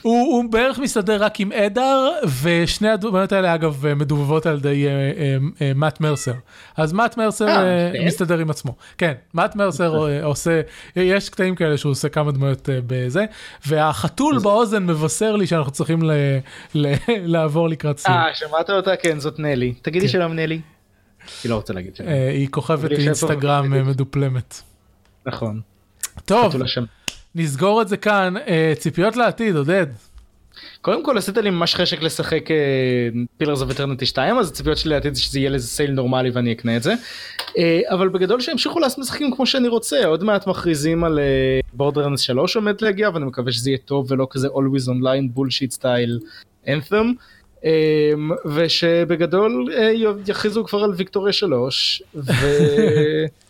הוא, 0.03 0.35
הוא 0.37 0.53
בערך 0.53 0.79
מסתדר 0.79 1.23
רק 1.23 1.41
עם 1.41 1.53
אדר, 1.53 2.11
ושני 2.43 2.89
הדמויות 2.89 3.33
האלה 3.33 3.55
אגב 3.55 3.85
מדובבות 3.97 4.47
על 4.47 4.57
ידי 4.57 4.87
אה, 4.87 4.91
אה, 4.91 5.37
אה, 5.63 5.73
מאט 5.75 6.01
מרסר. 6.01 6.33
אז 6.77 6.93
מאט 6.93 7.17
מרסר 7.17 7.49
אה, 7.49 7.57
אה, 7.57 7.91
כן? 7.93 8.07
מסתדר 8.07 8.39
עם 8.39 8.51
עצמו. 8.51 8.75
כן, 8.99 9.13
מאט 9.35 9.57
מרסר 9.57 10.09
אה, 10.09 10.25
עושה, 10.25 10.61
יש 10.97 11.29
קטעים 11.29 11.55
כאלה 11.55 11.77
שהוא 11.77 11.93
עושה 11.93 12.09
כמה 12.09 12.33
דמויות 12.33 12.69
אה, 12.69 12.79
בזה, 12.87 13.25
והחתול 13.67 14.39
באוזן 14.39 14.87
מבשר 14.87 15.37
לי 15.37 15.47
שאנחנו 15.47 15.73
צריכים 15.73 16.03
ל, 16.03 16.13
ל, 16.75 16.95
לעבור 17.09 17.69
לקראת 17.69 17.99
סיום. 17.99 18.17
אה, 18.17 18.35
שמעת 18.35 18.71
אותה? 18.71 18.97
כן, 18.97 19.21
זאת 19.21 19.39
נלי. 19.39 19.75
תגידי 19.83 20.09
שלום 20.09 20.33
נלי. 20.33 20.61
היא 21.45 21.51
לא 21.51 21.55
רוצה 21.55 21.73
להגיד 21.73 21.97
שלום. 21.97 22.09
אה, 22.09 22.31
היא 22.31 22.49
כוכבת 22.51 22.91
אינסטגרם 22.91 23.89
מדופלמת. 23.89 24.63
נכון. 25.27 25.61
טוב. 26.25 26.53
נסגור 27.35 27.83
את 27.83 27.89
זה 27.89 27.97
כאן. 27.97 28.35
אה, 28.37 28.73
ציפיות 28.79 29.17
לעתיד, 29.17 29.57
עודד. 29.57 29.87
קודם 30.81 31.05
כל 31.05 31.19
עשית 31.19 31.37
לי 31.37 31.51
ממש 31.51 31.75
חשק 31.75 32.03
לשחק 32.03 32.49
Pillars 33.37 33.63
of 33.63 33.71
Eternity 33.71 34.07
2 34.07 34.39
אז 34.39 34.49
הציפיות 34.49 34.79
שלי 34.79 34.91
לעתיד 34.91 35.15
זה 35.15 35.23
שזה 35.23 35.39
יהיה 35.39 35.51
לזה 35.51 35.67
sale 35.67 35.91
נורמלי 35.91 36.31
ואני 36.31 36.53
אקנה 36.53 36.77
את 36.77 36.83
זה. 36.83 36.95
אה, 37.59 37.81
אבל 37.91 38.09
בגדול 38.09 38.41
שימשיכו 38.41 38.79
לעשות 38.79 38.99
משחקים 38.99 39.35
כמו 39.37 39.47
שאני 39.47 39.69
רוצה 39.69 40.07
עוד 40.07 40.25
מעט 40.25 40.47
מכריזים 40.47 41.05
על 41.05 41.19
בורדרנס 41.73 42.21
3 42.21 42.57
עומד 42.57 42.81
להגיע 42.81 43.11
ואני 43.15 43.25
מקווה 43.25 43.53
שזה 43.53 43.71
יהיה 43.71 43.79
טוב 43.79 44.07
ולא 44.13 44.27
כזה 44.31 44.49
always 44.49 44.89
online 44.89 45.39
bullshit 45.39 45.79
style 45.79 46.25
anthem. 46.67 47.07
אה, 47.65 48.13
ושבגדול 48.55 49.73
אה, 49.77 49.93
יכריזו 50.27 50.65
כבר 50.65 50.85
על 50.85 50.93
ויקטוריה 50.97 51.33
3 51.33 52.03
ו... 52.15 52.33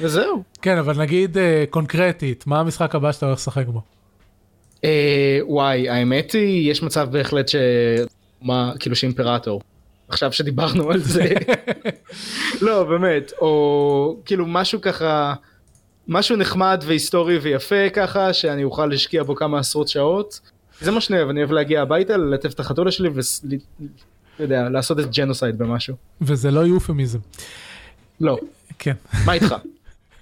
וזהו. 0.00 0.42
כן, 0.62 0.78
אבל 0.78 0.98
נגיד 0.98 1.38
אה, 1.38 1.64
קונקרטית, 1.70 2.46
מה 2.46 2.60
המשחק 2.60 2.94
הבא 2.94 3.12
שאתה 3.12 3.26
הולך 3.26 3.38
לשחק 3.38 3.66
בו? 3.66 3.82
אה, 4.84 5.38
וואי 5.42 5.88
האמת 5.88 6.32
היא 6.32 6.70
יש 6.70 6.82
מצב 6.82 7.08
בהחלט 7.12 7.48
ש... 7.48 7.56
מה 8.42 8.72
כאילו 8.78 8.96
שאימפרטור. 8.96 9.60
עכשיו 10.08 10.32
שדיברנו 10.32 10.90
על 10.90 10.98
זה. 10.98 11.28
לא 12.62 12.84
באמת 12.84 13.32
או 13.40 14.16
כאילו 14.24 14.46
משהו 14.46 14.80
ככה 14.80 15.34
משהו 16.08 16.36
נחמד 16.36 16.82
והיסטורי 16.86 17.38
ויפה 17.38 17.90
ככה 17.92 18.32
שאני 18.32 18.64
אוכל 18.64 18.86
להשקיע 18.86 19.22
בו 19.22 19.34
כמה 19.34 19.58
עשרות 19.58 19.88
שעות. 19.88 20.40
זה 20.80 20.90
מה 20.90 21.00
שאני 21.00 21.18
אוהב 21.18 21.28
אני 21.28 21.40
אוהב 21.40 21.52
להגיע 21.52 21.82
הביתה 21.82 22.16
ללטף 22.16 22.52
את 22.52 22.60
החתולה 22.60 22.90
שלי 22.90 23.08
ויודע 24.38 24.68
לעשות 24.68 25.00
את 25.00 25.16
ג'נוסייד 25.16 25.58
במשהו. 25.58 25.94
וזה 26.20 26.50
לא 26.50 26.60
יופמיזם. 26.60 27.18
לא 28.20 28.38
כן. 28.78 28.94
מה 29.26 29.32
איתך? 29.32 29.54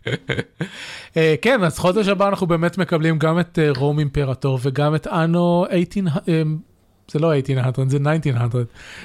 אה, 1.17 1.35
כן, 1.43 1.65
אז 1.65 1.79
חודש 1.79 2.09
הבא 2.09 2.29
אנחנו 2.29 2.47
באמת 2.47 2.79
מקבלים 2.79 3.19
גם 3.19 3.41
את 3.41 3.59
אה, 3.59 3.71
רום 3.77 3.99
אימפרטור 3.99 4.59
וגם 4.63 4.95
את 4.95 5.07
אנו 5.07 5.67
1800, 5.71 6.29
אה, 6.29 6.43
זה 7.11 7.19
לא 7.19 7.35
1800, 7.35 7.91
זה 7.91 7.99
1900, 7.99 8.53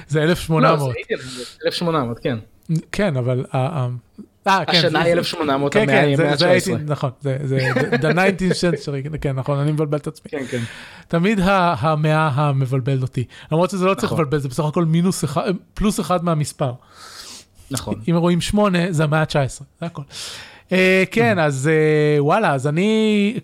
זה 0.08 0.20
לא, 0.20 0.24
1800. 0.24 0.94
זה 1.62 1.66
1800 1.66 2.20
כן. 2.20 2.38
כן, 2.92 3.18
אבל... 3.18 3.46
אה, 3.54 3.88
אה, 4.48 4.66
כן, 4.66 4.78
השנה 4.78 5.02
היא 5.02 5.14
1800 5.14 5.74
כן, 5.74 5.80
המאה 5.80 5.96
כן, 5.96 6.08
היא 6.08 6.18
המאה 6.18 6.36
זה 6.36 6.52
ה-19. 6.52 6.60
18, 6.62 6.78
נכון, 6.96 7.12
זה 7.22 7.38
זה 7.44 7.58
the 7.92 8.14
19th 8.14 8.54
century, 8.54 9.18
כן, 9.22 9.36
נכון, 9.36 9.60
אני 9.60 9.72
מבלבל 9.72 9.98
את 9.98 10.08
עצמי. 10.08 10.32
כן 10.32 10.46
כן. 10.52 10.62
תמיד 11.08 11.40
המאה 11.44 12.28
המבלבלת 12.28 13.02
אותי, 13.02 13.24
למרות 13.52 13.70
שזה 13.70 13.86
לא 13.86 13.94
צריך 13.94 14.14
נכון. 14.14 14.20
לבלבל, 14.22 14.38
זה 14.38 14.50
בסך 14.50 14.66
הכל 14.66 14.86
מינוס 14.86 15.24
אחד, 15.24 15.54
פלוס 15.74 16.00
אחד 16.00 16.24
מהמספר. 16.24 16.74
נכון. 17.72 17.96
אם 18.10 18.16
רואים 18.16 18.42
שמונה 18.42 18.80
זה 18.90 19.04
המאה 19.04 19.20
ה-19, 19.20 19.64
זה 19.80 19.86
הכל. 19.86 20.02
אה, 20.72 21.04
כן, 21.12 21.40
אז 21.40 21.68
אה, 21.68 22.24
וואלה, 22.24 22.54
אז 22.54 22.68
אני, 22.68 23.40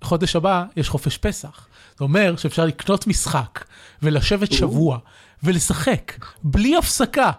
וחודש 0.00 0.36
הבא 0.36 0.64
יש 0.76 0.88
חופש 0.88 1.18
פסח. 1.18 1.66
זה 1.98 2.04
אומר 2.04 2.36
שאפשר 2.36 2.64
לקנות 2.66 3.06
משחק 3.06 3.64
ולשבת 4.02 4.52
שבוע 4.52 4.98
ולשחק 5.42 6.12
בלי 6.42 6.76
הפסקה. 6.76 7.30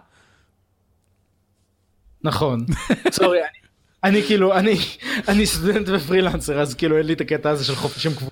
נכון. 2.23 2.65
סורי, 3.11 3.39
אני- 3.39 3.47
אני 4.03 4.23
כאילו, 4.27 4.53
אני 4.57 4.75
אני 5.27 5.45
סטודנט 5.45 5.87
ופרילנסר, 5.93 6.59
אז 6.61 6.73
כאילו 6.73 6.97
אין 6.97 7.05
לי 7.05 7.13
את 7.13 7.21
הקטע 7.21 7.49
הזה 7.49 7.65
של 7.65 7.75
חופשים 7.75 8.11
קבועים. 8.13 8.31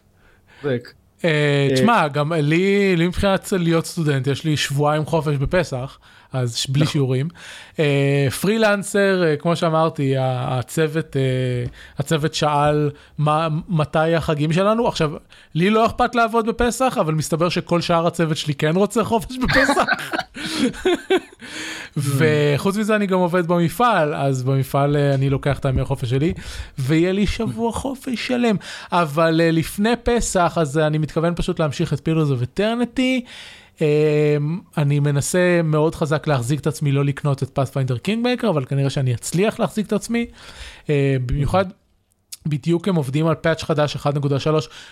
אה, 1.26 1.68
תשמע, 1.74 2.08
גם 2.08 2.34
לי, 2.34 2.96
לי 2.96 3.08
מבחינת 3.08 3.54
להיות 3.58 3.86
סטודנט, 3.86 4.28
יש 4.28 4.44
לי 4.44 4.58
שבועיים 4.58 5.06
חופש 5.06 5.36
בפסח, 5.36 5.98
אז 6.34 6.66
בלי 6.70 6.86
שיעורים. 6.86 7.28
אה, 7.80 8.28
פרילנסר, 8.42 9.24
אה, 9.24 9.36
כמו 9.36 9.56
שאמרתי, 9.56 10.14
הצוות, 10.20 11.18
אה, 11.18 11.22
הצוות 11.98 12.34
שאל 12.34 12.90
מה, 13.18 13.48
מתי 13.70 14.16
החגים 14.16 14.54
שלנו. 14.54 14.88
עכשיו, 14.88 15.12
לי 15.56 15.70
לא 15.70 15.86
אכפת 15.86 16.16
לעבוד 16.16 16.48
בפסח, 16.48 16.98
אבל 17.00 17.14
מסתבר 17.14 17.50
שכל 17.50 17.82
שאר 17.82 18.08
הצוות 18.08 18.38
שלי 18.38 18.54
כן 18.54 18.76
רוצה 18.76 19.04
חופש 19.04 19.38
בפסח. 19.38 19.86
וחוץ 21.98 22.78
מזה 22.78 22.96
אני 22.96 23.08
גם 23.08 23.20
עובד 23.20 23.48
במפעל, 23.48 24.14
אז 24.14 24.44
במפעל 24.44 24.96
אה, 24.96 25.14
אני 25.14 25.30
לוקח 25.30 25.60
את 25.60 25.66
הימי 25.66 25.82
החופש 25.82 26.10
שלי, 26.10 26.34
ויהיה 26.80 27.12
לי 27.12 27.28
שבוע 27.28 27.72
חופש 27.72 28.28
שלם. 28.28 28.56
אבל 28.92 29.42
אה, 29.42 29.52
לפני 29.52 29.90
פסח, 30.04 30.58
אז 30.62 30.78
אה, 30.78 30.88
אני 30.88 30.98
מתכוון 30.98 31.34
פשוט 31.36 31.60
להמשיך 31.60 31.94
את 31.94 32.00
Pillars 32.04 32.30
of 32.30 32.42
Eternity. 32.42 33.26
אני 34.78 35.00
מנסה 35.00 35.62
מאוד 35.64 35.96
חזק 35.96 36.28
להחזיק 36.28 36.60
את 36.60 36.68
עצמי, 36.68 36.92
לא 36.92 37.06
לקנות 37.06 37.44
את 37.44 37.50
Pathfinder 37.50 37.98
Kingmaker, 37.98 38.50
אבל 38.50 38.66
כנראה 38.66 38.90
שאני 38.90 39.14
אצליח 39.14 39.60
להחזיק 39.60 39.88
את 39.88 39.94
עצמי. 39.94 40.26
במיוחד 41.26 41.66
בדיוק 42.46 42.88
הם 42.88 42.96
עובדים 42.96 43.28
על 43.28 43.36
patch 43.36 43.64
חדש 43.64 43.98
1.3. 43.98 44.02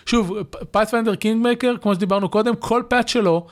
שוב, 0.05 0.33
Pathfinder 0.71 1.15
Kingmaker, 1.15 1.73
כמו 1.81 1.95
שדיברנו 1.95 2.29
קודם, 2.29 2.55
כל 2.55 2.83
patch 2.87 3.09
שלו, 3.09 3.47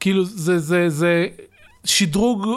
כאילו 0.00 0.24
זה, 0.24 0.58
זה, 0.58 0.88
זה 0.88 1.26
שדרוג 1.84 2.48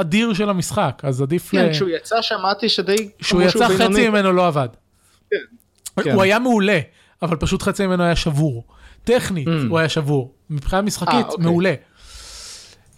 אדיר 0.00 0.34
של 0.34 0.50
המשחק, 0.50 1.00
אז 1.02 1.22
עדיף 1.22 1.50
כן, 1.50 1.64
ל... 1.66 1.72
כשהוא 1.72 1.88
יצא 1.88 2.22
שמעתי 2.22 2.68
שדי... 2.68 3.08
שהוא 3.20 3.40
כמו 3.40 3.48
יצא 3.48 3.68
בינוני. 3.68 3.94
חצי 3.94 4.08
ממנו 4.08 4.32
לא 4.32 4.46
עבד. 4.46 4.68
כן. 6.04 6.12
הוא 6.14 6.22
היה 6.22 6.38
מעולה, 6.38 6.78
אבל 7.22 7.36
פשוט 7.36 7.62
חצי 7.62 7.86
ממנו 7.86 8.02
היה 8.04 8.16
שבור. 8.16 8.64
טכנית 9.04 9.48
Mm. 9.48 9.50
הוא 9.68 9.78
היה 9.78 9.88
שבור, 9.88 10.32
מבחינה 10.50 10.82
משחקית 10.82 11.14
אה, 11.14 11.20
אוקיי. 11.30 11.44
מעולה. 11.44 11.74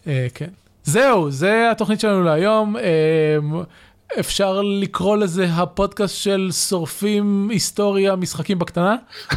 אה, 0.06 0.26
כן. 0.34 0.48
זהו, 0.84 1.30
זה 1.30 1.70
התוכנית 1.70 2.00
שלנו 2.00 2.22
להיום. 2.24 2.76
אה, 2.76 2.82
אפשר 4.20 4.60
לקרוא 4.62 5.16
לזה 5.16 5.44
הפודקאסט 5.50 6.16
של 6.16 6.48
שורפים 6.68 7.48
היסטוריה 7.50 8.16
משחקים 8.16 8.58
בקטנה. 8.58 8.96
אה, 9.30 9.36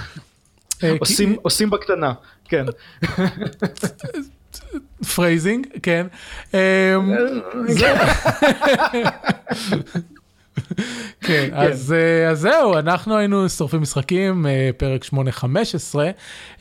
כי- 0.80 0.98
עושים- 1.00 1.36
עושים 1.42 1.70
בקטנה, 1.70 2.14
כן. 2.46 2.66
phrasing, 5.16 5.68
כן. 5.84 6.08
אמ, 6.54 6.60
כן, 11.22 11.50
אז 11.54 11.94
אה, 11.94 12.30
אז 12.30 12.40
זהו, 12.40 12.78
אנחנו 12.78 13.18
היינו 13.18 13.50
שורפים 13.50 13.82
משחקים, 13.82 14.46
אה, 14.46 14.70
פרק 14.78 15.06
8-15. 15.06 15.16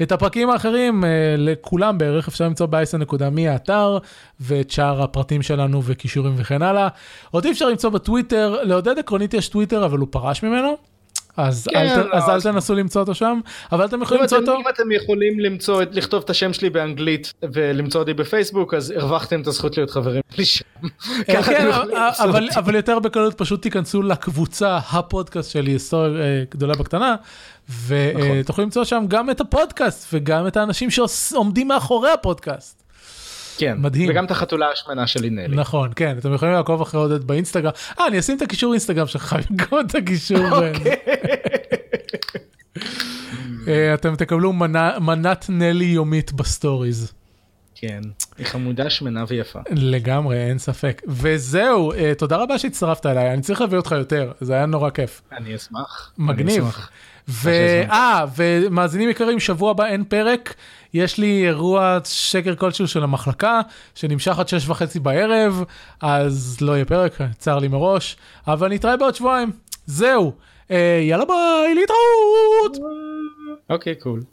את 0.02 0.12
הפרקים 0.12 0.50
האחרים, 0.50 1.04
אה, 1.04 1.34
לכולם 1.38 1.98
בערך, 1.98 2.28
אפשר 2.28 2.44
למצוא 2.44 2.66
ב-10.me 2.66 3.40
האתר, 3.48 3.98
ואת 4.40 4.70
שאר 4.70 5.02
הפרטים 5.02 5.42
שלנו 5.42 5.84
וכישורים 5.84 6.34
וכן 6.36 6.62
הלאה. 6.62 6.88
אותי 7.34 7.50
אפשר 7.50 7.68
למצוא 7.68 7.90
בטוויטר, 7.90 8.62
לעודד 8.62 8.98
עקרונית 8.98 9.34
יש 9.34 9.48
טוויטר, 9.48 9.84
אבל 9.84 9.98
הוא 9.98 10.08
פרש 10.10 10.42
ממנו. 10.42 10.91
אז 11.36 11.68
כן, 11.70 11.78
אל 11.78 11.98
לא, 12.00 12.12
אז 12.14 12.28
אל 12.28 12.34
אז- 12.34 12.42
תנסו 12.42 12.74
למצוא 12.74 13.00
אותו 13.00 13.14
שם, 13.14 13.40
אבל 13.72 13.84
אתם 13.84 14.02
יכולים 14.02 14.22
למצוא 14.22 14.38
אתם- 14.38 14.48
אותו. 14.48 14.60
אם 14.60 14.68
אתם 14.74 14.92
יכולים 14.92 15.40
למצוא, 15.40 15.82
את- 15.82 15.94
לכתוב 15.94 16.22
את 16.24 16.30
השם 16.30 16.52
שלי 16.52 16.70
באנגלית 16.70 17.32
ולמצוא 17.52 18.00
אותי 18.00 18.14
בפייסבוק, 18.14 18.74
אז 18.74 18.90
הרווחתם 18.96 19.40
את 19.40 19.46
הזכות 19.46 19.76
להיות 19.76 19.90
חברים 19.90 20.22
שלי 20.34 20.44
שם. 20.44 20.64
כן, 21.26 21.32
ככה 21.42 21.52
כן, 21.52 21.66
יכולים 21.70 21.96
למצוא 21.96 22.24
אבל. 22.24 22.48
אבל 22.56 22.74
יותר 22.74 22.98
בקלות 22.98 23.34
פשוט 23.38 23.62
תיכנסו 23.62 24.02
לקבוצה 24.02 24.78
הפודקאסט 24.92 25.50
של 25.50 25.66
היסטוריה 25.66 26.22
אה, 26.22 26.42
גדולה 26.50 26.74
בקטנה 26.74 27.14
נכון. 27.68 28.30
ותוכלו 28.40 28.64
למצוא 28.64 28.84
שם 28.84 29.04
גם 29.08 29.30
את 29.30 29.40
הפודקאסט 29.40 30.08
וגם 30.14 30.46
את 30.46 30.56
האנשים 30.56 30.88
שעומדים 30.90 31.68
מאחורי 31.68 32.10
הפודקאסט. 32.10 32.81
כן, 33.62 33.76
מדהים. 33.78 34.10
וגם 34.10 34.24
את 34.24 34.30
החתולה 34.30 34.68
השמנה 34.72 35.06
שלי 35.06 35.30
נלי. 35.30 35.56
נכון 35.56 35.90
כן 35.96 36.18
אתם 36.18 36.34
יכולים 36.34 36.54
לעקוב 36.54 36.80
אחרי 36.80 37.00
עודד 37.00 37.24
באינסטגרם 37.24 37.70
אה 38.00 38.06
אני 38.06 38.18
אשים 38.18 38.36
את 38.36 38.42
הקישור 38.42 38.72
אינסטגרם 38.72 39.06
שלך 39.06 39.36
גם 39.56 39.80
את 39.86 39.94
הקישור. 39.94 40.44
אוקיי. 40.50 40.72
אה, 43.68 43.94
אתם 43.94 44.16
תקבלו 44.16 44.52
מנה- 44.52 44.98
מנת 45.00 45.46
נלי 45.48 45.84
יומית 45.84 46.32
ב 46.32 46.41
stories. 46.41 47.12
כן. 47.74 48.00
היא 48.38 48.46
חמודה, 48.46 48.90
שמנה 48.90 49.24
ויפה. 49.28 49.60
לגמרי, 49.70 50.36
אין 50.36 50.58
ספק. 50.58 51.02
וזהו, 51.08 51.92
אה, 51.92 52.12
תודה 52.18 52.36
רבה 52.36 52.58
שהצטרפת 52.58 53.06
אליי, 53.06 53.32
אני 53.32 53.42
צריך 53.42 53.60
להביא 53.60 53.76
אותך 53.78 53.92
יותר, 53.98 54.32
זה 54.40 54.54
היה 54.54 54.66
נורא 54.66 54.90
כיף. 54.90 55.22
אני 55.32 55.56
אשמח. 55.56 56.12
אני 56.18 56.26
מגניב. 56.26 56.62
אשמח. 56.62 56.90
ואה, 57.28 58.24
ומאזינים 58.36 59.10
יקרים, 59.10 59.40
שבוע 59.40 59.70
הבא 59.70 59.86
אין 59.86 60.04
פרק, 60.04 60.54
יש 60.94 61.18
לי 61.18 61.46
אירוע 61.46 61.98
שקר 62.04 62.54
כלשהו 62.54 62.88
של 62.88 63.02
המחלקה, 63.02 63.60
שנמשך 63.94 64.38
עד 64.38 64.48
שש 64.48 64.68
וחצי 64.68 65.00
בערב, 65.00 65.64
אז 66.00 66.58
לא 66.60 66.72
יהיה 66.72 66.84
פרק, 66.84 67.18
צר 67.38 67.58
לי 67.58 67.68
מראש, 67.68 68.16
אבל 68.46 68.68
נתראה 68.68 68.96
בעוד 68.96 69.14
שבועיים. 69.14 69.50
זהו, 69.86 70.32
אה, 70.70 71.00
יאללה 71.02 71.24
ביי, 71.24 71.74
להתראות! 71.74 72.92
אוקיי, 73.70 73.94
קול. 73.94 74.22